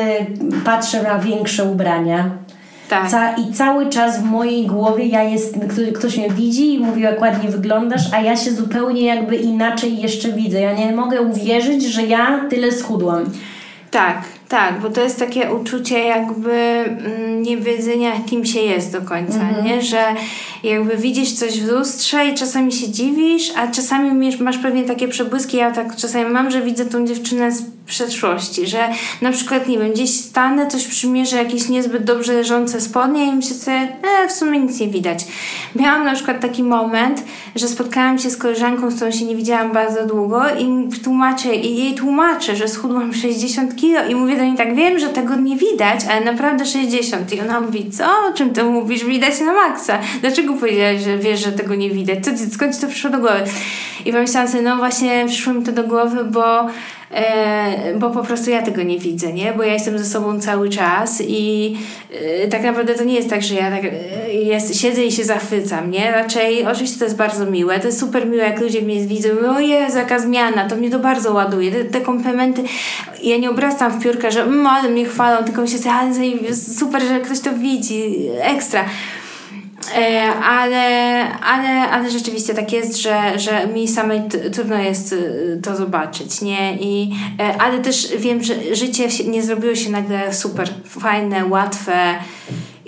patrzę 0.64 1.02
na 1.02 1.18
większe 1.18 1.64
ubrania 1.64 2.30
tak. 2.88 3.10
Ca 3.10 3.36
I 3.36 3.52
cały 3.52 3.88
czas 3.88 4.20
w 4.20 4.24
mojej 4.24 4.66
głowie 4.66 5.06
ja 5.06 5.22
jest, 5.22 5.54
ktoś, 5.68 5.92
ktoś 5.92 6.16
mnie 6.16 6.30
widzi 6.30 6.74
i 6.74 6.78
mówi, 6.78 7.02
jak 7.02 7.20
ładnie 7.20 7.50
wyglądasz, 7.50 8.12
a 8.12 8.20
ja 8.20 8.36
się 8.36 8.52
zupełnie 8.52 9.06
jakby 9.06 9.36
inaczej 9.36 9.98
jeszcze 9.98 10.32
widzę. 10.32 10.60
Ja 10.60 10.72
nie 10.72 10.92
mogę 10.92 11.22
uwierzyć, 11.22 11.84
że 11.84 12.02
ja 12.02 12.46
tyle 12.50 12.72
schudłam. 12.72 13.24
Tak, 13.90 14.22
tak, 14.48 14.80
bo 14.80 14.90
to 14.90 15.00
jest 15.00 15.18
takie 15.18 15.52
uczucie 15.52 15.98
jakby 15.98 16.52
mm, 16.52 17.42
niewiedzenia, 17.42 18.12
kim 18.26 18.46
się 18.46 18.60
jest 18.60 18.92
do 18.92 19.02
końca, 19.02 19.40
mm 19.40 19.54
-hmm. 19.54 19.64
nie? 19.64 19.82
Że 19.82 20.04
jakby 20.62 20.96
widzisz 20.96 21.32
coś 21.32 21.60
w 21.60 21.68
lustrze 21.68 22.26
i 22.26 22.34
czasami 22.34 22.72
się 22.72 22.88
dziwisz, 22.88 23.52
a 23.56 23.68
czasami 23.68 24.30
masz 24.40 24.58
pewnie 24.58 24.84
takie 24.84 25.08
przebłyski, 25.08 25.56
ja 25.56 25.70
tak 25.70 25.96
czasami 25.96 26.30
mam, 26.30 26.50
że 26.50 26.62
widzę 26.62 26.86
tą 26.86 27.06
dziewczynę 27.06 27.52
z 27.52 27.62
przeszłości, 27.88 28.66
że 28.66 28.88
na 29.22 29.32
przykład, 29.32 29.68
nie 29.68 29.78
wiem, 29.78 29.92
gdzieś 29.92 30.10
stanę, 30.10 30.66
coś 30.66 30.86
przymierzę, 30.86 31.36
jakieś 31.36 31.68
niezbyt 31.68 32.04
dobrze 32.04 32.32
leżące 32.32 32.80
spodnie 32.80 33.26
i 33.26 33.32
myślę 33.32 33.56
sobie, 33.56 33.88
e, 34.24 34.28
w 34.28 34.32
sumie 34.32 34.60
nic 34.60 34.80
nie 34.80 34.88
widać. 34.88 35.24
Miałam 35.74 36.04
na 36.04 36.14
przykład 36.14 36.40
taki 36.40 36.62
moment, 36.62 37.22
że 37.56 37.68
spotkałam 37.68 38.18
się 38.18 38.30
z 38.30 38.36
koleżanką, 38.36 38.90
z 38.90 38.94
którą 38.94 39.10
się 39.10 39.24
nie 39.24 39.36
widziałam 39.36 39.72
bardzo 39.72 40.06
długo 40.06 40.42
i 40.58 40.88
tłumaczę, 41.04 41.54
i 41.54 41.76
jej 41.76 41.94
tłumaczę, 41.94 42.56
że 42.56 42.68
schudłam 42.68 43.14
60 43.22 43.76
kilo 43.76 44.06
i 44.08 44.14
mówię 44.14 44.37
do 44.38 44.44
niej 44.44 44.56
tak, 44.56 44.74
wiem, 44.74 44.98
że 44.98 45.08
tego 45.08 45.36
nie 45.36 45.56
widać, 45.56 46.00
ale 46.10 46.20
naprawdę 46.20 46.66
60. 46.66 47.32
I 47.32 47.40
ona 47.40 47.60
mówi, 47.60 47.90
co? 47.90 48.04
O 48.04 48.32
czym 48.32 48.50
ty 48.50 48.64
mówisz? 48.64 49.04
Widać 49.04 49.40
na 49.40 49.52
maksa. 49.52 49.98
Dlaczego 50.20 50.54
powiedziałaś, 50.54 51.00
że 51.00 51.18
wiesz, 51.18 51.44
że 51.44 51.52
tego 51.52 51.74
nie 51.74 51.90
widać? 51.90 52.24
Co, 52.24 52.30
skąd 52.52 52.80
to 52.80 52.88
przyszło 52.88 53.10
do 53.10 53.18
głowy? 53.18 53.44
I 54.04 54.12
pomyślałam 54.12 54.48
sobie, 54.48 54.62
no 54.62 54.76
właśnie 54.76 55.24
przyszło 55.26 55.52
mi 55.52 55.64
to 55.64 55.72
do 55.72 55.84
głowy, 55.84 56.24
bo 56.24 56.66
bo 57.96 58.10
po 58.10 58.22
prostu 58.22 58.50
ja 58.50 58.62
tego 58.62 58.82
nie 58.82 58.98
widzę, 58.98 59.32
nie? 59.32 59.52
Bo 59.52 59.62
ja 59.62 59.72
jestem 59.72 59.98
ze 59.98 60.04
sobą 60.04 60.40
cały 60.40 60.68
czas 60.68 61.22
i 61.26 61.76
e, 62.44 62.48
tak 62.48 62.62
naprawdę 62.62 62.94
to 62.94 63.04
nie 63.04 63.14
jest 63.14 63.30
tak, 63.30 63.42
że 63.42 63.54
ja 63.54 63.70
tak 63.70 63.84
e, 63.84 64.32
jest, 64.32 64.80
siedzę 64.80 65.04
i 65.04 65.12
się 65.12 65.24
zachwycam, 65.24 65.90
nie? 65.90 66.10
Raczej, 66.10 66.66
oczywiście 66.66 66.98
to 66.98 67.04
jest 67.04 67.16
bardzo 67.16 67.46
miłe, 67.46 67.80
to 67.80 67.86
jest 67.86 68.00
super 68.00 68.26
miłe, 68.26 68.44
jak 68.44 68.60
ludzie 68.60 68.82
mnie 68.82 69.06
widzą, 69.06 69.28
o 69.56 69.60
Jezu, 69.60 69.98
jaka 69.98 70.18
zmiana, 70.18 70.68
to 70.68 70.76
mnie 70.76 70.90
to 70.90 70.98
bardzo 70.98 71.32
ładuje, 71.32 71.72
te, 71.72 71.84
te 71.84 72.00
komplementy, 72.00 72.62
ja 73.22 73.36
nie 73.36 73.50
obracam 73.50 73.92
w 73.92 74.02
piórkę, 74.02 74.32
że 74.32 74.42
mmm, 74.42 74.66
ale 74.66 74.88
mnie 74.88 75.04
chwalą, 75.04 75.44
tylko 75.44 75.60
myślę 75.60 75.92
ale 75.92 76.14
super, 76.54 77.02
że 77.02 77.20
ktoś 77.20 77.40
to 77.40 77.52
widzi, 77.54 78.28
ekstra. 78.40 78.84
E, 79.96 80.32
ale, 80.34 81.24
ale, 81.40 81.90
ale 81.90 82.10
rzeczywiście 82.10 82.54
tak 82.54 82.72
jest, 82.72 82.96
że, 82.96 83.38
że 83.38 83.66
mi 83.66 83.88
samej 83.88 84.22
trudno 84.52 84.76
jest 84.76 85.12
y, 85.12 85.60
to 85.62 85.76
zobaczyć, 85.76 86.40
nie? 86.42 86.76
I, 86.80 87.10
e, 87.40 87.56
ale 87.60 87.78
też 87.78 88.08
wiem, 88.18 88.42
że 88.42 88.54
życie 88.72 89.08
nie 89.26 89.42
zrobiło 89.42 89.74
się 89.74 89.90
nagle 89.90 90.34
super 90.34 90.68
fajne, 90.84 91.46
łatwe 91.46 92.14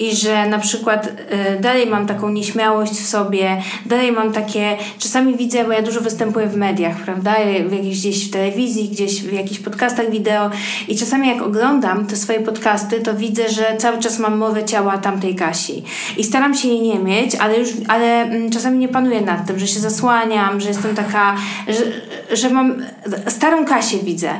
i 0.00 0.16
że 0.16 0.48
na 0.48 0.58
przykład 0.58 1.06
y, 1.06 1.60
dalej 1.60 1.86
mam 1.86 2.06
taką 2.06 2.28
nieśmiałość 2.28 2.92
w 2.92 3.06
sobie, 3.06 3.62
dalej 3.86 4.12
mam 4.12 4.32
takie, 4.32 4.76
czasami 4.98 5.36
widzę, 5.36 5.64
bo 5.64 5.72
ja 5.72 5.82
dużo 5.82 6.00
występuję 6.00 6.46
w 6.46 6.56
mediach, 6.56 6.96
prawda, 6.96 7.34
w 7.68 7.72
jakiejś 7.72 7.98
gdzieś 7.98 8.28
w 8.28 8.30
telewizji, 8.30 8.88
gdzieś 8.88 9.22
w 9.22 9.32
jakichś 9.32 9.60
podcastach 9.60 10.10
wideo. 10.10 10.50
I 10.88 10.96
czasami 10.96 11.28
jak 11.28 11.42
oglądam 11.42 12.06
te 12.06 12.16
swoje 12.16 12.40
podcasty, 12.40 13.00
to 13.00 13.14
widzę, 13.14 13.48
że 13.48 13.76
cały 13.78 13.98
czas 13.98 14.18
mam 14.18 14.38
mowę 14.38 14.64
ciała 14.64 14.98
tamtej 14.98 15.34
Kasi. 15.34 15.82
I 16.16 16.24
staram 16.24 16.54
się 16.54 16.68
jej 16.68 16.80
nie 16.80 16.98
mieć, 16.98 17.34
ale 17.34 17.58
już, 17.58 17.68
ale 17.88 18.22
mm, 18.22 18.50
czasami 18.50 18.78
nie 18.78 18.88
panuję 18.88 19.20
nad 19.20 19.46
tym, 19.46 19.58
że 19.58 19.66
się 19.66 19.80
zasłaniam, 19.80 20.60
że 20.60 20.68
jestem 20.68 20.94
taka, 20.96 21.36
że, 21.68 22.36
że 22.36 22.50
mam 22.50 22.82
starą 23.28 23.64
Kasię 23.64 23.98
widzę. 23.98 24.30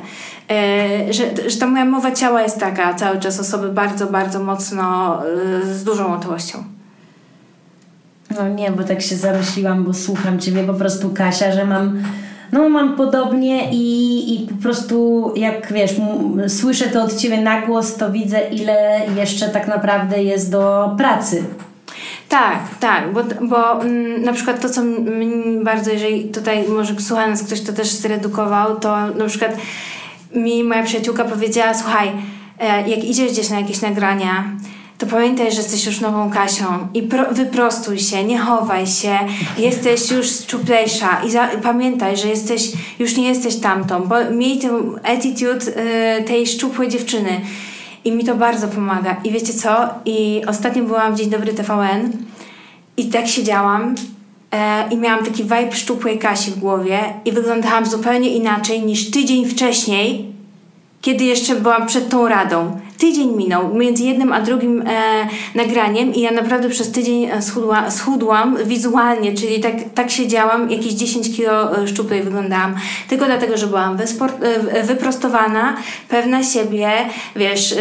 E, 0.51 1.13
że, 1.13 1.51
że 1.51 1.59
ta 1.59 1.67
moja 1.67 1.85
mowa 1.85 2.13
ciała 2.13 2.43
jest 2.43 2.61
taka 2.61 2.95
cały 2.95 3.21
czas 3.21 3.41
osoby 3.41 3.69
bardzo, 3.69 4.07
bardzo 4.07 4.45
mocno 4.45 5.19
e, 5.27 5.75
z 5.75 5.85
dużą 5.85 6.15
otyłością. 6.15 6.65
No 8.37 8.49
nie, 8.49 8.71
bo 8.71 8.85
tak 8.85 9.03
się 9.03 9.17
zamyśliłam, 9.17 9.85
bo 9.85 9.95
słucham 9.95 10.39
Ciebie 10.39 10.65
po 10.65 10.75
prostu 10.75 11.11
Kasia, 11.11 11.53
że 11.53 11.65
mam 11.65 12.03
no 12.53 12.69
mam 12.69 12.97
podobnie 12.97 13.71
i, 13.73 14.35
i 14.35 14.47
po 14.47 14.63
prostu 14.63 15.33
jak 15.37 15.73
wiesz, 15.73 15.95
słyszę 16.49 16.87
to 16.87 17.03
od 17.03 17.17
Ciebie 17.17 17.41
na 17.41 17.61
głos, 17.67 17.97
to 17.97 18.13
widzę 18.13 18.41
ile 18.49 19.01
jeszcze 19.17 19.49
tak 19.49 19.69
naprawdę 19.69 20.23
jest 20.23 20.51
do 20.51 20.95
pracy. 20.99 21.45
Tak, 22.29 22.59
tak, 22.81 23.13
bo, 23.13 23.21
bo 23.49 23.81
m, 23.81 23.89
mm, 23.89 24.23
na 24.23 24.33
przykład 24.33 24.61
to, 24.61 24.69
co 24.69 24.83
mi 24.83 25.65
bardzo, 25.65 25.91
jeżeli 25.91 26.25
tutaj 26.25 26.65
może 26.69 27.01
słucha 27.01 27.27
nas 27.27 27.43
ktoś, 27.43 27.61
to 27.61 27.73
też 27.73 27.89
zredukował, 27.89 28.81
to 28.81 29.07
na 29.07 29.27
przykład 29.27 29.53
mi 30.35 30.65
moja 30.65 30.83
przyjaciółka 30.83 31.25
powiedziała, 31.25 31.75
słuchaj, 31.75 32.13
e, 32.59 32.89
jak 32.89 33.05
idziesz 33.05 33.33
gdzieś 33.33 33.51
na 33.51 33.61
jakieś 33.61 33.81
nagrania, 33.81 34.45
to 34.99 35.07
pamiętaj, 35.07 35.53
że 35.53 35.57
jesteś 35.57 35.87
już 35.87 36.01
nową 36.01 36.31
Kasią 36.31 36.89
i 36.95 37.03
pro, 37.03 37.25
wyprostuj 37.33 37.99
się, 37.99 38.25
nie 38.25 38.39
chowaj 38.39 38.87
się, 38.87 39.19
jesteś 39.59 40.11
już 40.11 40.27
szczuplejsza 40.27 41.23
i 41.27 41.31
za, 41.31 41.49
pamiętaj, 41.63 42.17
że 42.17 42.29
jesteś, 42.29 42.73
już 42.99 43.17
nie 43.17 43.29
jesteś 43.29 43.57
tamtą, 43.57 44.03
bo 44.03 44.31
miej 44.31 44.59
ten 44.59 44.73
attitude 45.05 45.67
y, 46.19 46.23
tej 46.25 46.47
szczupłej 46.47 46.89
dziewczyny 46.89 47.41
i 48.05 48.13
mi 48.13 48.25
to 48.25 48.35
bardzo 48.35 48.69
pomaga. 48.69 49.17
I 49.25 49.31
wiecie 49.31 49.53
co, 49.53 49.89
i 50.05 50.43
ostatnio 50.47 50.85
byłam 50.85 51.15
w 51.15 51.19
Dzień 51.19 51.31
Dobry 51.31 51.53
TVN 51.55 52.13
i 52.97 53.05
tak 53.09 53.29
siedziałam 53.29 53.95
i 54.91 54.97
miałam 54.97 55.25
taki 55.25 55.43
vibe 55.43 55.73
szczupłej 55.73 56.19
Kasi 56.19 56.51
w 56.51 56.59
głowie 56.59 56.99
i 57.25 57.33
wyglądałam 57.33 57.87
zupełnie 57.87 58.29
inaczej 58.29 58.83
niż 58.83 59.11
tydzień 59.11 59.49
wcześniej, 59.49 60.33
kiedy 61.01 61.25
jeszcze 61.25 61.55
byłam 61.55 61.87
przed 61.87 62.09
tą 62.09 62.29
radą 62.29 62.81
tydzień 63.01 63.37
minął 63.37 63.75
między 63.75 64.03
jednym 64.03 64.33
a 64.33 64.41
drugim 64.41 64.83
e, 64.83 64.85
nagraniem 65.55 66.15
i 66.15 66.21
ja 66.21 66.31
naprawdę 66.31 66.69
przez 66.69 66.93
tydzień 66.93 67.25
e, 67.25 67.43
schudła, 67.43 67.91
schudłam 67.91 68.57
wizualnie, 68.65 69.35
czyli 69.35 69.61
tak, 69.61 69.75
tak 69.95 70.11
siedziałam, 70.11 70.71
jakieś 70.71 70.93
10 70.93 71.37
kilo 71.37 71.83
e, 71.83 71.89
szczuplej 71.89 72.23
wyglądałam. 72.23 72.75
Tylko 73.09 73.27
dlatego, 73.27 73.57
że 73.57 73.67
byłam 73.67 73.97
wysport, 73.97 74.45
e, 74.45 74.83
wyprostowana, 74.83 75.77
pewna 76.09 76.43
siebie, 76.43 76.91
wiesz, 77.37 77.75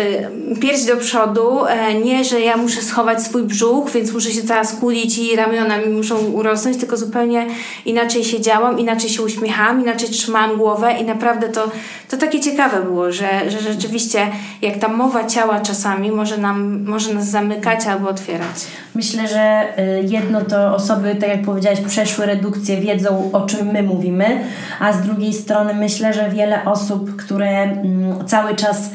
pierś 0.62 0.84
do 0.84 0.98
przodu, 0.98 1.60
nie, 2.04 2.24
że 2.24 2.42
ja 2.42 2.58
muszę 2.58 2.82
schować 2.82 3.24
swój 3.24 3.44
brzuch, 3.44 3.92
więc 3.92 4.14
muszę 4.14 4.32
się 4.32 4.42
cała 4.42 4.64
skulić 4.64 5.18
i 5.18 5.36
ramiona 5.36 5.78
mi 5.78 5.90
muszą 5.90 6.18
urosnąć, 6.18 6.78
tylko 6.78 6.98
zupełnie 6.98 7.48
inaczej 7.86 8.24
siedziałam, 8.24 8.80
inaczej 8.80 9.10
się 9.10 9.24
uśmiechałam, 9.24 9.82
inaczej 9.82 10.10
trzymałam 10.10 10.58
głowę 10.58 10.94
i 11.02 11.04
naprawdę 11.04 11.50
to, 11.50 11.72
to 12.10 12.18
takie 12.18 12.40
ciekawe 12.40 12.84
było, 12.84 13.12
że, 13.12 13.52
że 13.52 13.60
rzeczywiście 13.60 14.28
jak 14.62 14.78
ta 14.78 14.88
mowa 14.88 15.09
mowa 15.10 15.26
ciała 15.26 15.60
czasami 15.60 16.12
może, 16.12 16.38
nam, 16.38 16.84
może 16.84 17.14
nas 17.14 17.28
zamykać 17.28 17.86
albo 17.86 18.10
otwierać. 18.10 18.56
Myślę, 18.96 19.28
że 19.28 19.64
y, 19.80 20.04
jedno 20.04 20.42
to 20.42 20.76
osoby, 20.76 21.16
tak 21.16 21.30
jak 21.30 21.42
powiedziałaś, 21.42 21.82
przeszły 21.82 22.26
redukcję, 22.26 22.82
wiedzą 22.82 23.30
o 23.34 23.42
czym 23.42 23.68
my 23.68 23.84
mówimy, 23.84 24.44
a 24.80 24.94
z 24.94 25.02
drugiej 25.02 25.34
strony 25.34 25.74
myślę, 25.74 26.14
że 26.14 26.30
wiele 26.30 26.66
osób, 26.66 27.16
które 27.16 27.64
mm, 27.64 28.28
cały 28.28 28.56
czas 28.56 28.90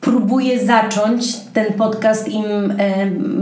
próbuje 0.00 0.66
zacząć, 0.66 1.36
ten 1.52 1.72
podcast 1.72 2.28
im 2.28 2.44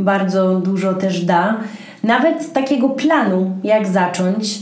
bardzo 0.05 0.61
dużo 0.61 0.95
też 0.95 1.25
da. 1.25 1.57
Nawet 2.03 2.53
takiego 2.53 2.89
planu, 2.89 3.57
jak 3.65 3.87
zacząć. 3.87 4.59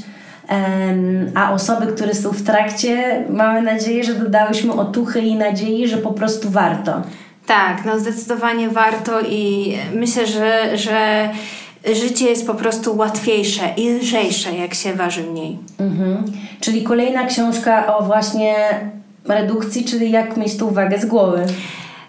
A 1.34 1.52
osoby, 1.52 1.86
które 1.86 2.14
są 2.14 2.30
w 2.30 2.42
trakcie, 2.42 3.24
mamy 3.30 3.62
nadzieję, 3.62 4.04
że 4.04 4.14
dodałyśmy 4.14 4.72
otuchy 4.72 5.20
i 5.20 5.34
nadziei, 5.34 5.88
że 5.88 5.96
po 5.96 6.12
prostu 6.12 6.50
warto. 6.50 7.02
Tak, 7.46 7.84
no 7.84 7.98
zdecydowanie 7.98 8.68
warto 8.68 9.20
i 9.20 9.74
myślę, 9.94 10.26
że, 10.26 10.78
że 10.78 11.28
życie 11.92 12.24
jest 12.24 12.46
po 12.46 12.54
prostu 12.54 12.96
łatwiejsze 12.96 13.62
i 13.76 13.90
lżejsze, 13.90 14.52
jak 14.52 14.74
się 14.74 14.94
waży 14.94 15.22
mniej. 15.22 15.58
Mhm. 15.80 16.24
Czyli 16.60 16.82
kolejna 16.82 17.26
książka 17.26 17.96
o 17.96 18.02
właśnie 18.04 18.54
redukcji, 19.24 19.84
czyli 19.84 20.10
jak 20.10 20.36
mieć 20.36 20.56
tą 20.56 20.70
wagę 20.70 20.98
z 20.98 21.06
głowy. 21.06 21.46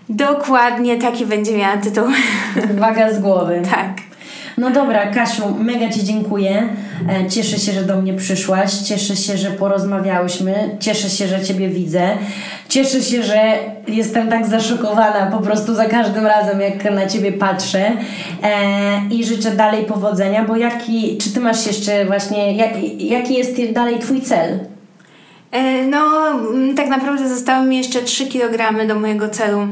Dokładnie 0.09 0.97
taki 0.97 1.25
będzie 1.25 1.57
miała 1.57 1.77
tytuł. 1.77 2.03
Waga 2.79 3.13
z 3.13 3.19
głowy. 3.19 3.61
Tak. 3.71 4.05
No 4.58 4.70
dobra, 4.70 5.08
Kasiu, 5.08 5.56
mega 5.60 5.89
Ci 5.89 6.03
dziękuję. 6.03 6.70
E, 7.10 7.30
cieszę 7.30 7.60
się, 7.60 7.72
że 7.72 7.84
do 7.84 8.01
mnie 8.01 8.14
przyszłaś. 8.14 8.74
Cieszę 8.74 9.16
się, 9.16 9.38
że 9.38 9.51
porozmawiałyśmy. 9.51 10.78
Cieszę 10.80 11.10
się, 11.10 11.28
że 11.28 11.41
Ciebie 11.41 11.70
widzę. 11.70 12.10
Cieszę 12.70 13.01
się, 13.01 13.24
że 13.24 13.53
jestem 13.88 14.30
tak 14.30 14.47
zaszokowana 14.47 15.32
po 15.32 15.38
prostu 15.38 15.76
za 15.76 15.86
każdym 15.86 16.26
razem, 16.26 16.62
jak 16.62 16.91
na 16.91 17.08
Ciebie 17.08 17.32
patrzę. 17.32 17.91
E, 18.43 19.01
I 19.12 19.26
życzę 19.26 19.51
dalej 19.51 19.86
powodzenia, 19.86 20.43
bo 20.43 20.56
jaki, 20.56 21.18
czy 21.18 21.34
Ty 21.34 21.39
masz 21.39 21.68
jeszcze 21.68 22.06
właśnie, 22.06 22.56
jak, 22.56 22.72
jaki 22.99 23.34
jest 23.34 23.72
dalej 23.74 23.99
Twój 23.99 24.22
cel? 24.22 24.60
E, 25.51 25.86
no, 25.86 26.06
tak 26.76 26.88
naprawdę 26.88 27.30
zostały 27.30 27.66
mi 27.66 27.78
jeszcze 27.78 28.01
3 28.01 28.28
kg 28.28 28.88
do 28.88 28.99
mojego 28.99 29.30
celu 29.30 29.68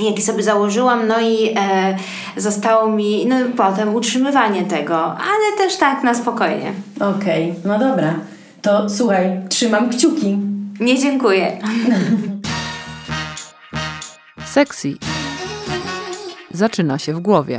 jaki 0.00 0.22
sobie 0.22 0.42
założyłam, 0.42 1.06
no 1.06 1.20
i 1.20 1.54
e, 1.56 1.96
zostało 2.36 2.90
mi 2.90 3.26
no, 3.26 3.36
potem 3.56 3.94
utrzymywanie 3.94 4.62
tego, 4.62 5.04
ale 5.04 5.56
też 5.58 5.76
tak 5.76 6.02
na 6.02 6.14
spokojnie. 6.14 6.72
Okej, 7.00 7.50
okay, 7.50 7.62
no 7.64 7.78
dobra. 7.78 8.14
To 8.62 8.90
słuchaj, 8.90 9.40
trzymam 9.48 9.90
kciuki. 9.90 10.38
Nie 10.80 10.98
dziękuję. 10.98 11.58
Sexy 14.44 14.94
zaczyna 16.50 16.98
się 16.98 17.14
w 17.14 17.20
głowie. 17.20 17.58